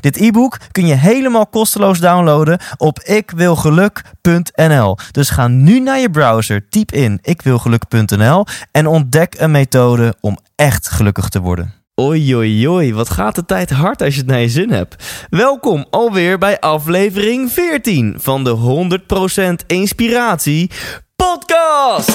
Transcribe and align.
Dit 0.00 0.16
e-book 0.16 0.58
kun 0.72 0.86
je 0.86 0.94
helemaal 0.94 1.46
kosteloos 1.46 1.98
downloaden 1.98 2.58
op 2.76 3.00
ikwilgeluk.nl. 3.00 4.96
Dus 5.10 5.30
ga 5.30 5.48
nu 5.48 5.80
naar 5.80 5.98
je 5.98 6.10
browser, 6.10 6.68
typ 6.68 6.92
in 6.92 7.18
ikwilgeluk.nl 7.22 8.46
en 8.70 8.86
ontdek 8.86 9.34
een 9.38 9.50
methode 9.50 10.14
om 10.20 10.38
echt 10.54 10.88
gelukkig 10.88 11.28
te 11.28 11.40
worden. 11.40 11.74
Oei, 12.00 12.36
oei, 12.36 12.68
oei, 12.68 12.94
wat 12.94 13.10
gaat 13.10 13.34
de 13.34 13.44
tijd 13.44 13.70
hard 13.70 14.02
als 14.02 14.14
je 14.14 14.20
het 14.20 14.28
naar 14.28 14.40
je 14.40 14.48
zin 14.48 14.70
hebt. 14.70 15.26
Welkom 15.30 15.86
alweer 15.90 16.38
bij 16.38 16.60
aflevering 16.60 17.52
14 17.52 18.14
van 18.18 18.44
de 18.44 18.56
100% 19.62 19.66
Inspiratie 19.66 20.70
Podcast. 21.16 22.14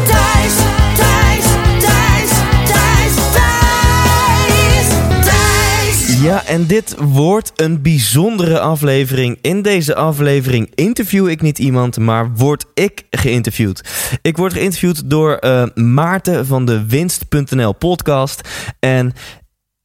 Ja, 6.21 6.45
en 6.45 6.67
dit 6.67 6.95
wordt 6.99 7.51
een 7.55 7.81
bijzondere 7.81 8.59
aflevering. 8.59 9.37
In 9.41 9.61
deze 9.61 9.95
aflevering 9.95 10.71
interview 10.75 11.29
ik 11.29 11.41
niet 11.41 11.59
iemand, 11.59 11.97
maar 11.97 12.31
word 12.35 12.65
ik 12.73 13.03
geïnterviewd. 13.09 13.81
Ik 14.21 14.37
word 14.37 14.53
geïnterviewd 14.53 15.09
door 15.09 15.35
eh, 15.35 15.65
Maarten 15.73 16.45
van 16.45 16.65
de 16.65 16.85
Winst.nl 16.85 17.73
podcast. 17.73 18.49
En 18.79 19.13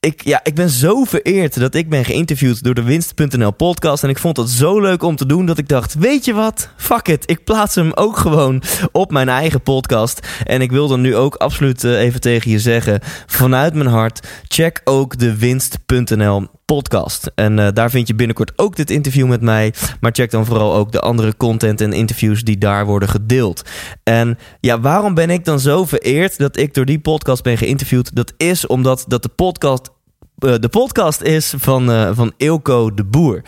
ik, 0.00 0.24
ja, 0.24 0.40
ik 0.42 0.54
ben 0.54 0.70
zo 0.70 1.04
vereerd 1.04 1.60
dat 1.60 1.74
ik 1.74 1.88
ben 1.88 2.04
geïnterviewd 2.04 2.62
door 2.62 2.74
de 2.74 2.82
Winst.nl 2.82 3.50
podcast. 3.50 4.02
En 4.02 4.08
ik 4.08 4.18
vond 4.18 4.36
het 4.36 4.48
zo 4.48 4.80
leuk 4.80 5.02
om 5.02 5.16
te 5.16 5.26
doen 5.26 5.46
dat 5.46 5.58
ik 5.58 5.68
dacht: 5.68 5.94
Weet 5.94 6.24
je 6.24 6.32
wat? 6.32 6.68
Fuck 6.76 7.08
it. 7.08 7.30
Ik 7.30 7.44
plaats 7.44 7.74
hem 7.74 7.92
ook 7.94 8.16
gewoon 8.16 8.62
op 8.92 9.10
mijn 9.10 9.28
eigen 9.28 9.60
podcast. 9.60 10.26
En 10.44 10.60
ik 10.60 10.70
wil 10.70 10.88
dan 10.88 11.00
nu 11.00 11.16
ook 11.16 11.34
absoluut 11.34 11.84
eh, 11.84 12.00
even 12.00 12.20
tegen 12.20 12.50
je 12.50 12.58
zeggen: 12.58 13.00
vanuit 13.26 13.74
mijn 13.74 13.88
hart, 13.88 14.26
check 14.48 14.80
ook 14.84 15.18
de 15.18 15.36
Winst.nl 15.36 16.46
podcast. 16.66 17.30
En 17.34 17.58
eh, 17.58 17.68
daar 17.72 17.90
vind 17.90 18.08
je 18.08 18.14
binnenkort 18.14 18.52
ook 18.56 18.76
dit 18.76 18.90
interview 18.90 19.28
met 19.28 19.40
mij. 19.40 19.74
Maar 20.00 20.12
check 20.12 20.30
dan 20.30 20.46
vooral 20.46 20.74
ook 20.74 20.92
de 20.92 21.00
andere 21.00 21.36
content 21.36 21.80
en 21.80 21.92
interviews 21.92 22.44
die 22.44 22.58
daar 22.58 22.86
worden 22.86 23.08
gedeeld. 23.08 23.62
En 24.02 24.38
ja, 24.60 24.80
waarom 24.80 25.14
ben 25.14 25.30
ik 25.30 25.44
dan 25.44 25.60
zo 25.60 25.84
vereerd 25.84 26.38
dat 26.38 26.56
ik 26.56 26.74
door 26.74 26.84
die 26.84 27.00
podcast 27.00 27.42
ben 27.42 27.58
geïnterviewd? 27.58 28.14
Dat 28.14 28.32
is 28.36 28.66
omdat 28.66 29.04
dat 29.08 29.22
de 29.22 29.28
podcast 29.28 29.90
eh, 30.38 30.54
de 30.60 30.68
podcast 30.68 31.20
is 31.20 31.54
van, 31.56 31.90
eh, 31.90 32.10
van 32.12 32.32
Ilko 32.36 32.94
de 32.94 33.04
Boer. 33.04 33.42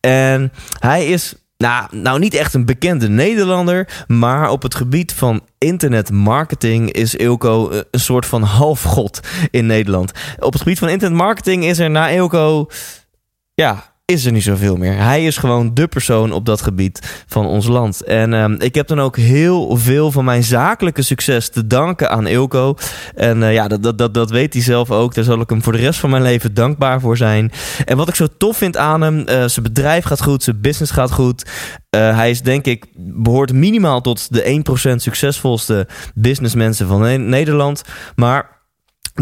En 0.00 0.52
hij 0.78 1.06
is 1.06 1.34
nou, 1.56 1.96
nou, 1.96 2.18
niet 2.18 2.34
echt 2.34 2.54
een 2.54 2.64
bekende 2.64 3.08
Nederlander, 3.08 4.04
maar 4.06 4.50
op 4.50 4.62
het 4.62 4.74
gebied 4.74 5.12
van 5.12 5.42
internetmarketing 5.58 6.92
is 6.92 7.14
Ilko 7.14 7.70
eh, 7.70 7.80
een 7.90 8.00
soort 8.00 8.26
van 8.26 8.42
halfgod 8.42 9.20
in 9.50 9.66
Nederland. 9.66 10.12
Op 10.38 10.52
het 10.52 10.62
gebied 10.62 10.78
van 10.78 10.88
internetmarketing 10.88 11.64
is 11.64 11.78
er 11.78 11.90
na 11.90 12.08
Ilko, 12.08 12.66
ja, 13.54 13.93
is 14.06 14.24
er 14.24 14.32
niet 14.32 14.42
zoveel 14.42 14.76
meer. 14.76 14.96
Hij 14.96 15.24
is 15.24 15.36
gewoon 15.36 15.74
de 15.74 15.86
persoon 15.86 16.32
op 16.32 16.46
dat 16.46 16.62
gebied 16.62 17.24
van 17.26 17.46
ons 17.46 17.66
land. 17.66 18.02
En 18.02 18.32
um, 18.32 18.56
ik 18.60 18.74
heb 18.74 18.86
dan 18.86 19.00
ook 19.00 19.16
heel 19.16 19.76
veel 19.76 20.10
van 20.10 20.24
mijn 20.24 20.44
zakelijke 20.44 21.02
succes 21.02 21.48
te 21.48 21.66
danken 21.66 22.10
aan 22.10 22.26
Ilko. 22.26 22.76
En 23.14 23.40
uh, 23.40 23.52
ja, 23.52 23.68
dat, 23.68 23.98
dat, 23.98 24.14
dat, 24.14 24.30
weet 24.30 24.52
hij 24.52 24.62
zelf 24.62 24.90
ook. 24.90 25.14
Daar 25.14 25.24
zal 25.24 25.40
ik 25.40 25.50
hem 25.50 25.62
voor 25.62 25.72
de 25.72 25.78
rest 25.78 26.00
van 26.00 26.10
mijn 26.10 26.22
leven 26.22 26.54
dankbaar 26.54 27.00
voor 27.00 27.16
zijn. 27.16 27.52
En 27.84 27.96
wat 27.96 28.08
ik 28.08 28.14
zo 28.14 28.26
tof 28.38 28.56
vind 28.56 28.76
aan 28.76 29.00
hem, 29.00 29.18
uh, 29.18 29.24
zijn 29.26 29.62
bedrijf 29.62 30.04
gaat 30.04 30.22
goed, 30.22 30.42
zijn 30.42 30.60
business 30.60 30.92
gaat 30.92 31.12
goed. 31.12 31.42
Uh, 31.96 32.16
hij 32.16 32.30
is 32.30 32.42
denk 32.42 32.64
ik, 32.64 32.86
behoort 32.96 33.52
minimaal 33.52 34.00
tot 34.00 34.32
de 34.32 34.62
1% 34.90 34.94
succesvolste 34.96 35.88
businessmensen 36.14 36.86
van 36.86 37.28
Nederland. 37.28 37.82
Maar 38.14 38.53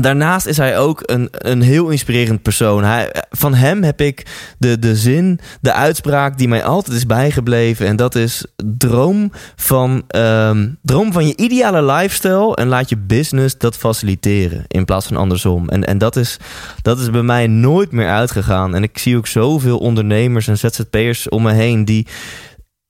Daarnaast 0.00 0.46
is 0.46 0.56
hij 0.56 0.78
ook 0.78 1.02
een, 1.04 1.28
een 1.30 1.62
heel 1.62 1.88
inspirerend 1.88 2.42
persoon. 2.42 2.84
Hij, 2.84 3.14
van 3.30 3.54
hem 3.54 3.82
heb 3.82 4.00
ik 4.00 4.26
de, 4.58 4.78
de 4.78 4.96
zin, 4.96 5.40
de 5.60 5.72
uitspraak 5.72 6.38
die 6.38 6.48
mij 6.48 6.64
altijd 6.64 6.96
is 6.96 7.06
bijgebleven. 7.06 7.86
En 7.86 7.96
dat 7.96 8.14
is: 8.14 8.44
droom 8.56 9.32
van, 9.56 10.02
um, 10.16 10.78
droom 10.82 11.12
van 11.12 11.26
je 11.26 11.36
ideale 11.36 11.92
lifestyle 11.92 12.54
en 12.54 12.68
laat 12.68 12.88
je 12.88 12.96
business 12.96 13.58
dat 13.58 13.76
faciliteren. 13.76 14.64
In 14.68 14.84
plaats 14.84 15.06
van 15.06 15.16
andersom. 15.16 15.68
En, 15.68 15.84
en 15.84 15.98
dat, 15.98 16.16
is, 16.16 16.36
dat 16.82 16.98
is 16.98 17.10
bij 17.10 17.22
mij 17.22 17.46
nooit 17.46 17.92
meer 17.92 18.08
uitgegaan. 18.08 18.74
En 18.74 18.82
ik 18.82 18.98
zie 18.98 19.16
ook 19.16 19.26
zoveel 19.26 19.78
ondernemers 19.78 20.48
en 20.48 20.58
ZZP'ers 20.58 21.28
om 21.28 21.42
me 21.42 21.52
heen 21.52 21.84
die 21.84 22.06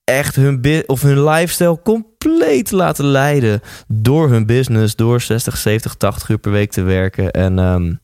echt 0.05 0.37
hun, 0.37 0.85
of 0.87 1.03
hun 1.03 1.25
lifestyle 1.25 1.83
compleet 1.83 2.71
laten 2.71 3.05
leiden 3.05 3.61
door 3.89 4.29
hun 4.29 4.47
business, 4.47 4.97
door 4.97 5.21
60, 5.21 5.57
70, 5.57 5.95
80 5.95 6.29
uur 6.29 6.39
per 6.39 6.53
week 6.53 6.73
te 6.73 6.83
werken. 6.83 7.31
En 7.31 7.59
um, 7.59 8.01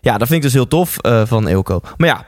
ja, 0.00 0.18
dat 0.18 0.28
vind 0.28 0.38
ik 0.38 0.42
dus 0.42 0.52
heel 0.52 0.68
tof 0.68 0.96
uh, 1.06 1.22
van 1.26 1.46
Eelco. 1.46 1.80
Maar 1.96 2.08
ja, 2.08 2.24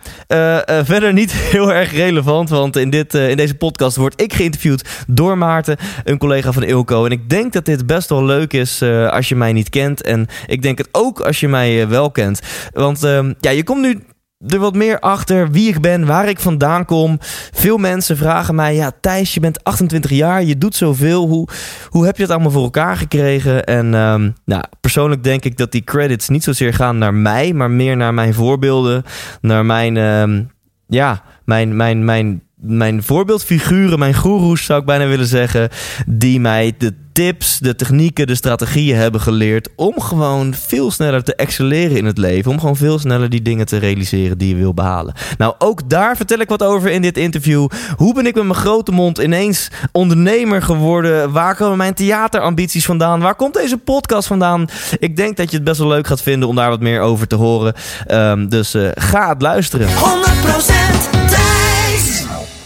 uh, 0.69 0.76
uh, 0.76 0.84
verder 0.84 1.12
niet 1.12 1.32
heel 1.53 1.72
erg 1.72 1.92
relevant, 1.92 2.48
want 2.48 2.76
in, 2.76 2.91
dit, 2.91 3.14
in 3.14 3.36
deze 3.36 3.54
podcast 3.54 3.97
word 3.97 4.20
ik 4.20 4.32
geïnterviewd 4.32 5.04
door 5.06 5.38
Maarten, 5.38 5.76
een 6.04 6.19
collega 6.19 6.53
van 6.53 6.62
Eelco. 6.62 7.04
En 7.04 7.10
ik 7.10 7.28
denk 7.28 7.53
dat 7.53 7.64
dit 7.64 7.86
best 7.86 8.09
wel 8.09 8.25
leuk 8.25 8.53
is 8.53 8.82
als 9.10 9.28
je 9.28 9.36
mij 9.36 9.53
niet 9.53 9.69
kent. 9.69 10.03
En 10.03 10.26
ik 10.47 10.62
denk 10.62 10.78
het 10.78 10.88
ook 10.92 11.20
als 11.20 11.41
je 11.41 11.48
mij 11.48 11.88
wel 11.88 12.10
kent. 12.10 12.41
Want 12.72 13.04
ehm, 13.04 13.32
ja, 13.41 13.50
je 13.50 13.64
komt 13.64 13.80
nu 13.80 14.00
er 14.46 14.58
wat 14.58 14.74
meer 14.74 14.98
achter 14.98 15.50
wie 15.50 15.68
ik 15.68 15.80
ben, 15.80 16.06
waar 16.06 16.28
ik 16.28 16.40
vandaan 16.40 16.84
kom. 16.84 17.18
Veel 17.52 17.76
mensen 17.76 18.16
vragen 18.16 18.54
mij: 18.54 18.74
Ja, 18.74 18.92
Thijs, 19.00 19.34
je 19.34 19.40
bent 19.40 19.64
28 19.64 20.10
jaar, 20.10 20.42
je 20.42 20.58
doet 20.58 20.74
zoveel. 20.74 21.26
Hoe, 21.26 21.48
hoe 21.88 22.06
heb 22.06 22.16
je 22.16 22.22
het 22.22 22.32
allemaal 22.32 22.50
voor 22.50 22.62
elkaar 22.62 22.96
gekregen? 22.96 23.64
En 23.64 23.94
um, 23.94 24.34
nou, 24.44 24.64
persoonlijk 24.80 25.24
denk 25.24 25.44
ik 25.44 25.56
dat 25.56 25.72
die 25.72 25.84
credits 25.84 26.28
niet 26.28 26.44
zozeer 26.44 26.74
gaan 26.74 26.98
naar 26.98 27.14
mij, 27.14 27.52
maar 27.52 27.70
meer 27.70 27.96
naar 27.96 28.14
mijn 28.14 28.34
voorbeelden, 28.34 29.04
naar 29.40 29.66
mijn, 29.66 29.96
um, 29.96 30.50
ja, 30.86 31.22
mijn, 31.44 31.76
mijn, 31.76 32.04
mijn 32.04 32.42
mijn 32.60 33.03
voorbeeldfiguren, 33.03 33.98
mijn 33.98 34.15
goeroes 34.15 34.65
zou 34.65 34.81
ik 34.81 34.87
bijna 34.87 35.06
willen 35.06 35.26
zeggen, 35.26 35.69
die 36.06 36.41
mij 36.41 36.75
de 36.78 36.94
tips, 37.12 37.59
de 37.59 37.75
technieken, 37.76 38.26
de 38.26 38.34
strategieën 38.34 38.97
hebben 38.97 39.21
geleerd 39.21 39.69
om 39.76 40.00
gewoon 40.00 40.54
veel 40.54 40.91
sneller 40.91 41.22
te 41.22 41.34
excelleren 41.34 41.97
in 41.97 42.04
het 42.04 42.19
leven, 42.19 42.50
om 42.50 42.60
gewoon 42.60 42.76
veel 42.76 42.98
sneller 42.98 43.28
die 43.28 43.43
dingen 43.43 43.66
te 43.66 43.76
realiseren 43.76 44.38
die 44.38 44.48
je 44.48 44.54
wil 44.54 44.75
behalen. 44.75 45.15
Nou, 45.38 45.54
ook 45.59 45.91
daar 45.91 46.16
vertel 46.16 46.38
ik 46.38 46.48
wat 46.48 46.62
over 46.62 46.91
in 46.91 47.03
dit 47.03 47.16
interview. 47.16 47.69
Hoe 47.97 48.15
ben 48.15 48.26
ik 48.26 48.34
met 48.34 48.44
mijn 48.44 48.54
grote 48.54 48.92
mond 48.92 49.19
ineens 49.19 49.71
ondernemer 49.92 50.62
geworden? 50.62 51.32
Waar 51.32 51.56
komen 51.56 51.77
mijn 51.77 51.94
theaterambities 51.94 52.84
vandaan? 52.84 53.21
Waar 53.21 53.34
komt 53.34 53.54
deze 53.54 53.77
podcast 53.77 54.27
vandaan? 54.27 54.69
Ik 54.98 55.16
denk 55.16 55.37
dat 55.37 55.50
je 55.50 55.56
het 55.56 55.65
best 55.65 55.78
wel 55.78 55.89
leuk 55.89 56.06
gaat 56.06 56.22
vinden 56.22 56.48
om 56.48 56.56
daar 56.56 56.71
wat 56.71 56.80
meer 56.80 57.01
over 57.01 57.27
te 57.27 57.36
horen. 57.36 57.74
Um, 58.09 58.48
dus 58.48 58.74
uh, 58.74 58.89
ga 58.95 59.28
het 59.28 59.42
luisteren. 59.42 59.89
100% 59.89 61.69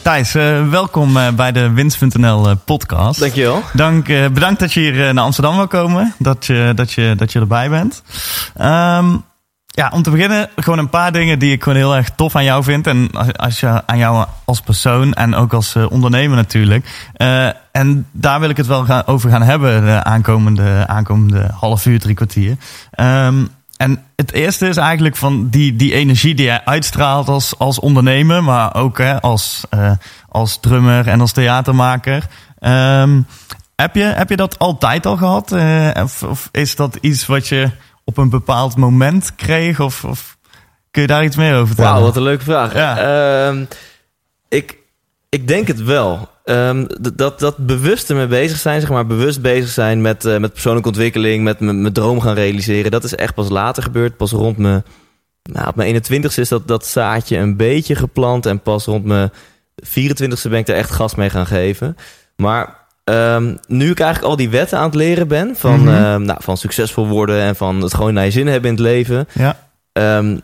Thijs, 0.04 0.34
uh, 0.34 0.68
welkom 0.68 1.16
uh, 1.16 1.28
bij 1.30 1.52
de 1.52 1.70
Winst.nl 1.70 2.48
uh, 2.48 2.54
podcast. 2.64 3.20
Dankjewel. 3.20 3.62
Dank, 3.72 4.06
bedankt 4.06 4.60
dat 4.60 4.72
je 4.72 4.80
hier 4.80 5.14
naar 5.14 5.24
Amsterdam 5.24 5.56
wil 5.56 5.66
komen. 5.66 6.14
Dat 6.18 6.46
je, 6.46 6.72
dat 6.74 6.92
je, 6.92 7.14
dat 7.16 7.32
je 7.32 7.40
erbij 7.40 7.68
bent. 7.68 8.02
Um, 8.60 9.24
ja, 9.66 9.90
om 9.92 10.02
te 10.02 10.10
beginnen 10.10 10.50
gewoon 10.56 10.78
een 10.78 10.88
paar 10.88 11.12
dingen 11.12 11.38
die 11.38 11.52
ik 11.52 11.62
gewoon 11.62 11.78
heel 11.78 11.96
erg 11.96 12.10
tof 12.10 12.36
aan 12.36 12.44
jou 12.44 12.62
vind. 12.62 12.86
En 12.86 13.10
als, 13.12 13.32
als 13.32 13.60
je 13.60 13.86
aan 13.86 13.98
jou 13.98 14.26
als 14.44 14.60
persoon 14.60 15.12
en 15.12 15.34
ook 15.34 15.52
als 15.52 15.76
ondernemer 15.76 16.36
natuurlijk. 16.36 17.10
en 17.72 18.06
daar 18.12 18.40
wil 18.40 18.50
ik 18.50 18.56
het 18.56 18.66
wel 18.66 18.84
gaan, 18.84 19.06
over 19.06 19.30
gaan 19.30 19.42
hebben 19.42 19.84
de 19.84 20.02
aankomende, 20.02 20.86
aankomende 20.86 21.50
half 21.60 21.86
uur, 21.86 22.00
drie 22.00 22.14
kwartier. 22.14 22.56
Um, 23.00 23.48
en 23.84 24.04
het 24.16 24.32
eerste 24.32 24.69
is 24.69 24.76
eigenlijk 24.76 25.16
van 25.16 25.48
die, 25.48 25.76
die 25.76 25.92
energie 25.92 26.34
die 26.34 26.44
jij 26.44 26.64
uitstraalt 26.64 27.28
als, 27.28 27.58
als 27.58 27.81
ondernemer, 27.81 28.44
maar 28.44 28.75
ook 28.75 28.98
hè, 28.98 29.20
als, 29.20 29.64
uh, 29.75 29.90
als 30.28 30.60
drummer 30.60 31.08
en 31.08 31.20
als 31.20 31.32
theatermaker. 31.32 32.26
Um, 32.60 33.26
Heb 33.76 33.94
je, 33.94 34.02
heb 34.02 34.31
je 34.31 34.36
dat 34.36 34.58
altijd 34.58 35.06
al 35.06 35.16
gehad? 35.16 35.52
Eh, 35.52 35.90
of, 36.02 36.22
of 36.22 36.48
is 36.52 36.76
dat 36.76 36.98
iets 37.00 37.26
wat 37.26 37.48
je 37.48 37.70
op 38.04 38.16
een 38.16 38.28
bepaald 38.31 38.76
moment 38.76 39.34
kreeg? 39.34 39.81
Of, 39.81 40.04
of 40.04 40.37
kun 40.90 41.02
je 41.02 41.08
daar 41.08 41.25
iets 41.25 41.37
meer 41.37 41.54
over 41.54 41.66
vertellen? 41.66 41.92
Wauw, 41.92 42.04
wat 42.04 42.16
een 42.16 42.22
leuke 42.22 42.44
vraag. 42.44 42.75
Ja. 42.75 42.98
Ehm, 42.98 43.64
ik, 44.48 44.78
ik 45.28 45.48
denk 45.48 45.69
het 45.69 45.82
wel. 45.82 46.28
Ehm, 46.44 46.87
dat, 47.14 47.38
dat 47.38 47.56
bewust 47.56 48.11
ermee 48.11 48.26
bezig 48.26 48.58
zijn, 48.58 48.81
zeg 48.81 48.91
maar, 48.91 49.06
bewust 49.06 49.41
bezig 49.43 49.69
zijn 49.69 50.00
met, 50.00 50.25
eh, 50.25 50.38
met 50.38 50.52
persoonlijke 50.52 50.88
ontwikkeling, 50.88 51.44
met 51.44 51.61
mijn 51.61 51.93
droom 51.93 52.20
gaan 52.20 52.35
realiseren, 52.35 52.91
dat 52.91 53.05
is 53.05 53.14
echt 53.14 53.35
pas 53.35 53.49
later 53.49 53.82
gebeurd. 53.82 54.17
Pas 54.17 54.31
rond 54.32 54.56
me, 54.56 54.82
nou, 55.43 55.69
op 55.69 55.75
mijn 55.75 55.88
21ste 55.88 56.41
is 56.41 56.49
dat, 56.49 56.69
dat 56.69 56.87
zaadje 56.87 57.37
een 57.37 57.56
beetje 57.56 57.94
geplant 57.94 58.46
en 58.46 58.61
pas 58.61 58.85
rond 58.85 59.05
mijn 59.05 59.31
24ste 59.82 60.49
ben 60.50 60.58
ik 60.58 60.69
er 60.69 60.75
echt 60.75 60.91
gas 60.91 61.14
mee 61.14 61.31
gaan 61.31 61.46
geven. 61.46 61.96
Maar 62.37 62.82
ehm, 63.05 63.56
nu 63.67 63.90
ik 63.90 64.00
eigenlijk 64.00 64.31
al 64.31 64.37
die 64.37 64.50
wetten 64.50 64.79
aan 64.79 64.85
het 64.85 64.94
leren 64.94 65.29
ben, 65.29 65.56
van, 65.56 65.81
Mhm. 65.81 65.88
ehm, 65.88 66.23
nou, 66.23 66.38
van 66.43 66.56
succesvol 66.56 67.06
worden 67.08 67.40
en 67.40 67.56
van 67.56 67.81
het 67.82 67.94
gewoon 67.94 68.14
naar 68.14 68.25
je 68.25 68.31
zin 68.31 68.47
hebben 68.47 68.70
in 68.70 68.76
het 68.76 68.85
leven, 68.85 69.29
Ja, 69.32 69.56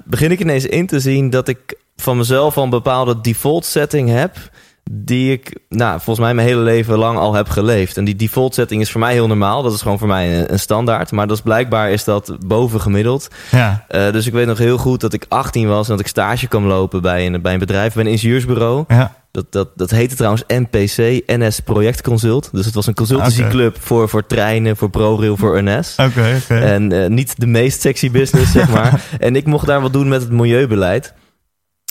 begin 0.04 0.30
ik 0.30 0.40
ineens 0.40 0.66
in 0.66 0.86
te 0.86 1.00
zien 1.00 1.30
dat 1.30 1.48
ik 1.48 1.58
van 1.96 2.16
mezelf 2.16 2.56
al 2.56 2.62
een 2.64 2.70
bepaalde 2.70 3.20
default 3.20 3.64
setting 3.64 4.08
heb. 4.08 4.36
Die 4.92 5.32
ik, 5.32 5.58
nou, 5.68 5.92
volgens 6.00 6.18
mij 6.26 6.34
mijn 6.34 6.46
hele 6.48 6.60
leven 6.60 6.98
lang 6.98 7.18
al 7.18 7.34
heb 7.34 7.48
geleefd. 7.48 7.96
En 7.96 8.04
die 8.04 8.16
default 8.16 8.54
setting 8.54 8.80
is 8.80 8.90
voor 8.90 9.00
mij 9.00 9.12
heel 9.12 9.26
normaal. 9.26 9.62
Dat 9.62 9.72
is 9.74 9.82
gewoon 9.82 9.98
voor 9.98 10.08
mij 10.08 10.38
een, 10.38 10.52
een 10.52 10.58
standaard. 10.58 11.10
Maar 11.12 11.26
dat 11.26 11.36
is 11.36 11.42
blijkbaar 11.42 11.90
is 11.90 12.04
dat 12.04 12.36
boven 12.46 12.80
gemiddeld. 12.80 13.28
ja, 13.50 13.84
Eh, 13.88 14.12
dus 14.12 14.26
ik 14.26 14.32
weet 14.32 14.46
nog 14.46 14.58
heel 14.58 14.78
goed 14.78 15.00
dat 15.00 15.12
ik 15.12 15.24
18 15.28 15.68
was 15.68 15.84
en 15.84 15.90
dat 15.90 16.00
ik 16.00 16.06
stage 16.06 16.46
kwam 16.48 16.66
lopen 16.66 17.02
bij 17.02 17.26
een, 17.26 17.42
bij 17.42 17.52
een 17.52 17.58
bedrijf, 17.58 17.94
bij 17.94 18.04
een 18.04 18.10
ingenieursbureau. 18.10 18.84
ja. 18.88 19.18
Dat, 19.32 19.46
dat, 19.52 19.68
dat 19.76 19.90
heette 19.90 20.14
trouwens 20.14 20.44
NPC, 20.46 21.22
NS 21.26 21.60
Project 21.60 22.02
Consult. 22.02 22.48
Dus 22.52 22.64
het 22.64 22.74
was 22.74 22.86
een 22.86 22.94
consultancyclub 22.94 23.76
voor, 23.80 24.08
voor 24.08 24.26
treinen, 24.26 24.76
voor 24.76 24.90
ProRail, 24.90 25.36
voor 25.36 25.62
NS. 25.62 25.94
Oké, 25.98 26.38
oké. 26.42 26.54
En 26.58 26.92
eh, 27.02 27.08
niet 27.08 27.40
de 27.40 27.46
meest 27.46 27.80
sexy 27.80 28.10
business, 28.10 28.52
zeg 28.52 28.68
maar. 28.76 29.02
en 29.20 29.36
ik 29.36 29.46
mocht 29.46 29.66
daar 29.66 29.80
wat 29.80 29.92
doen 29.92 30.08
met 30.08 30.20
het 30.20 30.30
milieubeleid. 30.30 31.14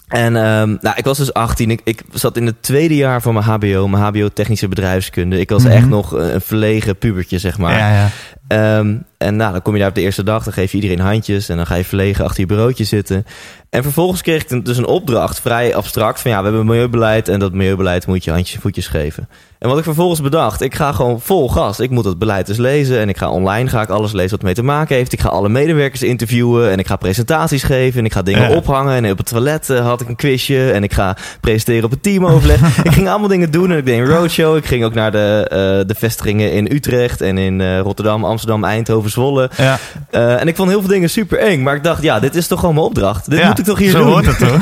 En 0.09 0.35
ehm, 0.35 0.75
nou, 0.81 0.95
ik 0.95 1.03
was 1.05 1.17
dus 1.17 1.33
18. 1.33 1.71
Ik, 1.71 1.81
ik 1.83 2.01
zat 2.11 2.37
in 2.37 2.45
het 2.45 2.61
tweede 2.61 2.95
jaar 2.95 3.21
van 3.21 3.33
mijn 3.33 3.45
HBO, 3.45 3.87
mijn 3.87 4.03
HBO 4.03 4.27
Technische 4.33 4.67
Bedrijfskunde. 4.67 5.39
Ik 5.39 5.49
was 5.49 5.63
Mhm. 5.63 5.71
echt 5.71 5.87
nog 5.87 6.11
een 6.11 6.33
een 6.33 6.41
verlegen 6.41 6.97
pubertje, 6.97 7.39
zeg 7.39 7.57
maar. 7.57 7.77
Ja, 7.77 7.93
ja. 7.93 8.07
Ehm, 8.49 8.97
en 9.17 9.35
nou, 9.35 9.51
dan 9.51 9.61
kom 9.61 9.73
je 9.73 9.79
daar 9.79 9.89
op 9.89 9.95
de 9.95 10.01
eerste 10.01 10.23
dag, 10.23 10.43
dan 10.43 10.53
geef 10.53 10.71
je 10.71 10.77
iedereen 10.77 11.05
handjes 11.05 11.49
en 11.49 11.57
dan 11.57 11.65
ga 11.65 11.75
je 11.75 11.85
verlegen 11.85 12.25
achter 12.25 12.39
je 12.39 12.45
bureautje 12.45 12.83
zitten. 12.83 13.25
En 13.69 13.83
vervolgens 13.83 14.21
kreeg 14.21 14.45
ik 14.45 14.65
dus 14.65 14.77
een 14.77 14.85
opdracht, 14.85 15.39
vrij 15.39 15.75
abstract, 15.75 16.21
van 16.21 16.31
ja, 16.31 16.37
we 16.37 16.43
hebben 16.43 16.61
een 16.61 16.67
milieubeleid 16.67 17.27
en 17.27 17.39
dat 17.39 17.53
milieubeleid 17.53 18.07
moet 18.07 18.23
je 18.23 18.31
handjes 18.31 18.55
en 18.55 18.61
voetjes 18.61 18.87
geven. 18.87 19.27
En 19.59 19.69
wat 19.69 19.77
ik 19.77 19.83
vervolgens 19.83 20.21
bedacht, 20.21 20.61
ik 20.61 20.75
ga 20.75 20.91
gewoon 20.91 21.21
vol 21.21 21.49
gas. 21.49 21.79
Ik 21.79 21.89
moet 21.89 22.03
dat 22.03 22.19
beleid 22.19 22.45
dus 22.45 22.57
lezen 22.57 22.99
en 22.99 23.09
ik 23.09 23.17
ga 23.17 23.29
online 23.29 23.69
ga 23.69 23.81
ik 23.81 23.89
alles 23.89 24.11
lezen 24.11 24.29
wat 24.29 24.39
ermee 24.39 24.53
te 24.53 24.63
maken 24.63 24.95
heeft. 24.95 25.13
Ik 25.13 25.19
ga 25.19 25.29
alle 25.29 25.49
medewerkers 25.49 26.01
interviewen 26.01 26.71
en 26.71 26.79
ik 26.79 26.87
ga 26.87 26.95
presentaties 26.95 27.63
geven 27.63 27.99
en 27.99 28.05
ik 28.05 28.13
ga 28.13 28.21
dingen 28.21 28.49
ophangen. 28.55 29.03
En 29.03 29.11
op 29.11 29.17
het 29.17 29.27
toilet 29.27 29.69
eh, 29.69 29.85
had 29.85 30.01
ik 30.01 30.07
een 30.07 30.15
quizje 30.15 30.71
en 30.71 30.83
ik 30.83 30.93
ga 30.93 31.17
presenteren 31.41 31.83
op 31.83 31.91
het 31.91 32.03
teamoverleg. 32.03 32.77
ik 32.83 32.91
ging 32.91 33.09
allemaal 33.09 33.27
dingen 33.27 33.51
doen 33.51 33.71
en 33.71 33.77
ik 33.77 33.85
deed 33.85 33.99
een 33.99 34.05
roadshow. 34.05 34.57
Ik 34.57 34.65
ging 34.65 34.83
ook 34.83 34.93
naar 34.93 35.11
de, 35.11 35.45
eh, 35.49 35.87
de 35.87 35.95
vestigingen 35.97 36.51
in 36.51 36.71
Utrecht 36.71 37.21
en 37.21 37.37
in 37.37 37.61
eh, 37.61 37.79
Rotterdam, 37.79 38.25
Amsterdam, 38.25 38.37
Eindhoven, 38.47 39.09
Zwolle. 39.11 39.49
ja. 39.57 39.77
Eh, 40.09 40.41
en 40.41 40.47
ik 40.47 40.55
vond 40.55 40.69
heel 40.69 40.79
veel 40.79 40.89
dingen 40.89 41.09
super 41.09 41.37
eng. 41.39 41.63
Maar 41.63 41.75
ik 41.75 41.83
dacht, 41.83 42.01
ja, 42.03 42.19
dit 42.19 42.35
is 42.35 42.47
toch 42.47 42.59
gewoon 42.59 42.75
mijn 42.75 42.85
opdracht. 42.87 43.29
Dit 43.29 43.39
Ja, 43.39 43.47
moet 43.47 43.59
ik 43.59 43.65
toch 43.65 43.77
hier 43.77 43.91
zo 43.91 43.97
doen. 43.99 44.07
hoort 44.07 44.25
het 44.25 44.37
toch? 44.37 44.61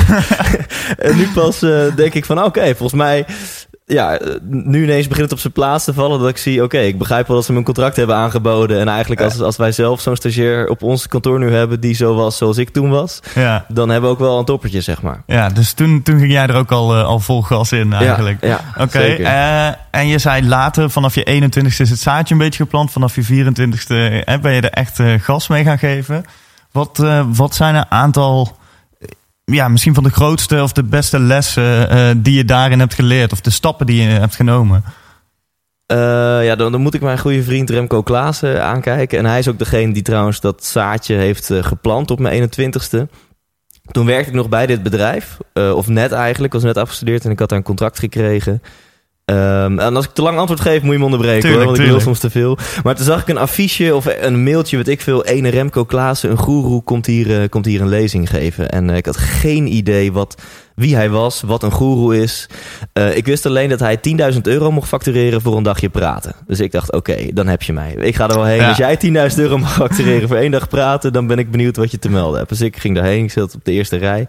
en 1.07 1.17
nu 1.17 1.27
pas 1.33 1.61
eh, 1.61 1.79
denk 1.95 2.13
ik 2.13 2.25
van, 2.25 2.43
oké, 2.43 2.65
volgens 2.65 2.93
mij... 2.93 3.25
Ja, 3.89 4.17
eh, 4.17 4.35
nu 4.49 4.83
ineens 4.83 5.07
begint 5.07 5.23
het 5.23 5.33
op 5.33 5.39
zijn 5.39 5.53
plaats 5.53 5.83
te 5.83 5.93
vallen 5.93 6.19
dat 6.19 6.29
ik 6.29 6.37
zie... 6.37 6.63
oké, 6.63 6.77
ik 6.77 6.97
begrijp 6.97 7.27
wel 7.27 7.35
dat 7.35 7.45
ze 7.45 7.51
me 7.51 7.57
een 7.57 7.63
contract 7.63 7.95
hebben 7.95 8.15
aangeboden. 8.15 8.79
En 8.79 8.87
eigenlijk 8.87 9.21
als, 9.21 9.41
als 9.41 9.57
wij 9.57 9.71
zelf 9.71 10.01
zo'n 10.01 10.15
stagiair 10.15 10.69
op 10.69 10.83
ons 10.83 11.07
kantoor 11.07 11.39
nu 11.39 11.51
hebben... 11.51 11.79
die 11.79 11.93
zo 11.93 12.15
was 12.15 12.37
zoals 12.37 12.57
ik 12.57 12.69
toen 12.69 12.89
was... 12.89 13.19
ja. 13.35 13.65
dan 13.67 13.89
hebben 13.89 14.09
we 14.09 14.15
ook 14.15 14.21
wel 14.21 14.39
een 14.39 14.45
toppertje, 14.45 14.81
zeg 14.81 15.01
maar. 15.01 15.23
ja, 15.25 15.49
dus 15.49 15.73
toen, 15.73 16.01
toen 16.03 16.19
ging 16.19 16.31
jij 16.31 16.47
er 16.47 16.55
ook 16.55 16.71
al, 16.71 16.95
eh, 16.95 17.05
al 17.05 17.19
vol 17.19 17.41
gas 17.41 17.71
in 17.71 17.93
eigenlijk. 17.93 18.41
Ja, 18.41 18.47
ja 18.47 18.83
Oké, 18.83 18.99
eh, 18.99 19.67
en 19.91 20.07
je 20.07 20.17
zei 20.17 20.47
later, 20.47 20.89
vanaf 20.89 21.15
je 21.15 21.23
21ste 21.25 21.81
is 21.81 21.89
het 21.89 21.99
zaadje 21.99 22.33
een 22.33 22.39
beetje 22.39 22.63
geplant. 22.63 22.91
Vanaf 22.91 23.15
je 23.15 23.23
24ste 23.23 24.23
eh, 24.25 24.39
ben 24.41 24.53
je 24.53 24.61
er 24.61 24.69
echt 24.69 25.01
gas 25.23 25.47
mee 25.47 25.63
gaan 25.63 25.79
geven. 25.79 26.25
Wat, 26.71 27.03
wat 27.27 27.55
zijn 27.55 27.75
een 27.75 27.91
aantal, 27.91 28.57
ja, 29.55 29.67
misschien 29.67 29.93
van 29.93 30.03
de 30.03 30.09
grootste 30.09 30.61
of 30.61 30.71
de 30.71 30.83
beste 30.83 31.19
lessen 31.19 31.89
eh, 31.89 32.09
die 32.17 32.33
je 32.33 32.45
daarin 32.45 32.79
hebt 32.79 32.93
geleerd? 32.93 33.31
Of 33.31 33.41
de 33.41 33.49
stappen 33.49 33.85
die 33.85 34.01
je 34.01 34.07
hebt 34.07 34.35
genomen? 34.35 34.83
Eh, 35.85 35.97
ja, 36.45 36.55
dan, 36.55 36.81
moet 36.81 36.93
ik 36.93 37.01
mijn 37.01 37.19
goede 37.19 37.43
vriend 37.43 37.69
Remco 37.69 38.01
Klaassen 38.03 38.63
aankijken. 38.63 39.17
En 39.17 39.25
hij 39.25 39.39
is 39.39 39.47
ook 39.47 39.59
degene 39.59 39.93
die 39.93 40.03
trouwens 40.03 40.39
dat 40.39 40.65
zaadje 40.65 41.15
heeft 41.15 41.49
eh, 41.49 41.63
geplant 41.63 42.11
op 42.11 42.19
mijn 42.19 42.49
21ste. 42.49 43.07
Toen 43.91 44.05
werkte 44.05 44.29
ik 44.29 44.35
nog 44.35 44.49
bij 44.49 44.65
dit 44.65 44.83
bedrijf. 44.83 45.37
of 45.53 45.87
net 45.87 46.11
eigenlijk. 46.11 46.53
Was 46.53 46.63
net 46.63 46.77
afgestudeerd 46.77 47.25
en 47.25 47.31
ik 47.31 47.39
had 47.39 47.49
daar 47.49 47.57
een 47.57 47.63
contract 47.63 47.99
gekregen. 47.99 48.61
Ehm, 49.27 49.79
en 49.79 49.95
als 49.95 50.05
ik 50.05 50.11
te 50.13 50.21
lang 50.21 50.37
antwoord 50.37 50.61
geef, 50.61 50.81
moet 50.81 50.91
je 50.91 50.97
me 50.97 51.05
onderbreken 51.05 51.41
Tuurlijk, 51.41 51.63
hoor, 51.63 51.75
want 51.75 51.85
ik 51.87 51.91
wil 51.91 51.99
soms 51.99 52.19
te 52.19 52.29
veel. 52.29 52.57
Maar 52.83 52.95
toen 52.95 53.05
zag 53.05 53.21
ik 53.21 53.27
een 53.27 53.37
affiche 53.37 53.95
of 53.95 54.05
een 54.19 54.43
mailtje, 54.43 54.77
weet 54.77 54.87
ik 54.87 55.01
veel. 55.01 55.25
Ene 55.25 55.49
Remco 55.49 55.85
Klaassen, 55.85 56.29
een 56.29 56.37
goeroe, 56.37 56.83
komt 56.83 57.05
hier, 57.05 57.41
eh, 57.41 57.49
komt 57.49 57.65
hier 57.65 57.81
een 57.81 57.89
lezing 57.89 58.29
geven. 58.29 58.69
En 58.69 58.89
eh, 58.89 58.97
ik 58.97 59.05
had 59.05 59.17
geen 59.17 59.73
idee 59.73 60.11
wat, 60.11 60.41
wie 60.75 60.95
hij 60.95 61.09
was, 61.09 61.41
wat 61.41 61.63
een 61.63 61.71
goeroe 61.71 62.21
is. 62.21 62.49
Eh, 62.93 63.15
ik 63.15 63.25
wist 63.25 63.45
alleen 63.45 63.69
dat 63.69 63.79
hij 63.79 63.97
10.000 63.97 64.47
euro 64.47 64.71
mocht 64.71 64.87
factureren 64.87 65.41
voor 65.41 65.57
een 65.57 65.63
dagje 65.63 65.89
praten. 65.89 66.35
Dus 66.45 66.59
ik 66.59 66.71
dacht, 66.71 66.91
oké, 66.91 67.15
dan 67.33 67.47
heb 67.47 67.61
je 67.61 67.73
mij. 67.73 67.93
Ik 67.93 68.15
ga 68.15 68.29
er 68.29 68.35
wel 68.35 68.45
heen. 68.45 68.57
Ja. 68.57 68.67
Als 68.67 68.77
jij 68.77 68.97
10.000 68.97 69.39
euro 69.39 69.57
mag 69.57 69.73
factureren 69.73 70.27
voor 70.27 70.37
één 70.37 70.51
dag 70.51 70.67
praten, 70.67 71.13
dan 71.13 71.27
ben 71.27 71.39
ik 71.39 71.51
benieuwd 71.51 71.77
wat 71.77 71.91
je 71.91 71.99
te 71.99 72.09
melden 72.09 72.37
hebt. 72.37 72.49
Dus 72.49 72.61
ik 72.61 72.77
ging 72.77 72.95
daarheen, 72.95 73.23
ik 73.23 73.31
zat 73.31 73.55
op 73.55 73.65
de 73.65 73.71
eerste 73.71 73.97
rij. 73.97 74.27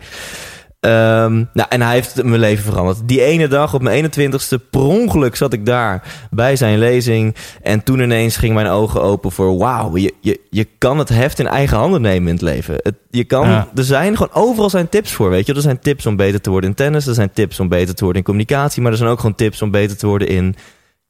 Ehm, 0.81 1.45
nou, 1.53 1.69
en 1.69 1.83
hij 1.83 1.93
heeft 1.95 2.23
mijn 2.23 2.41
leven 2.41 2.65
veranderd. 2.65 2.99
Die 3.05 3.23
ene 3.23 3.49
dag 3.49 3.75
op 3.75 3.83
mijn 3.83 4.05
21ste, 4.05 4.69
per 4.71 4.81
ongeluk 4.81 5.37
zat 5.37 5.53
ik 5.53 5.67
daar 5.67 6.03
bij 6.31 6.57
zijn 6.57 6.79
lezing. 6.79 7.35
En 7.63 7.83
toen 7.83 8.01
ineens 8.01 8.37
ging 8.37 8.55
mijn 8.55 8.67
ogen 8.67 9.03
open 9.03 9.33
voor... 9.33 9.59
wauw, 9.59 9.97
je, 9.97 10.15
je, 10.21 10.41
je 10.51 10.67
kan 10.79 10.99
het 10.99 11.09
heft 11.09 11.39
in 11.39 11.47
eigen 11.47 11.77
handen 11.77 12.01
nemen 12.01 12.29
in 12.29 12.35
het 12.35 12.43
leven. 12.43 12.75
Het, 12.83 12.95
je 13.11 13.25
kan, 13.25 13.49
Ja. 13.49 13.69
Er 13.75 13.85
zijn 13.85 14.17
gewoon 14.17 14.43
overal 14.43 14.71
zijn 14.71 14.89
tips 14.89 15.13
voor, 15.13 15.31
weet 15.31 15.47
je. 15.47 15.55
Er 15.55 15.61
zijn 15.61 15.79
tips 15.79 16.07
om 16.07 16.17
beter 16.17 16.41
te 16.41 16.51
worden 16.51 16.71
in 16.71 16.77
tennis. 16.77 17.07
Er 17.07 17.15
zijn 17.15 17.33
tips 17.33 17.61
om 17.61 17.69
beter 17.69 17.95
te 17.95 18.03
worden 18.05 18.21
in 18.21 18.27
communicatie. 18.27 18.83
Maar 18.83 18.93
er 18.93 18.99
zijn 18.99 19.11
ook 19.11 19.21
gewoon 19.21 19.35
tips 19.35 19.63
om 19.63 19.71
beter 19.71 19.97
te 19.97 20.07
worden 20.07 20.29
in 20.29 20.57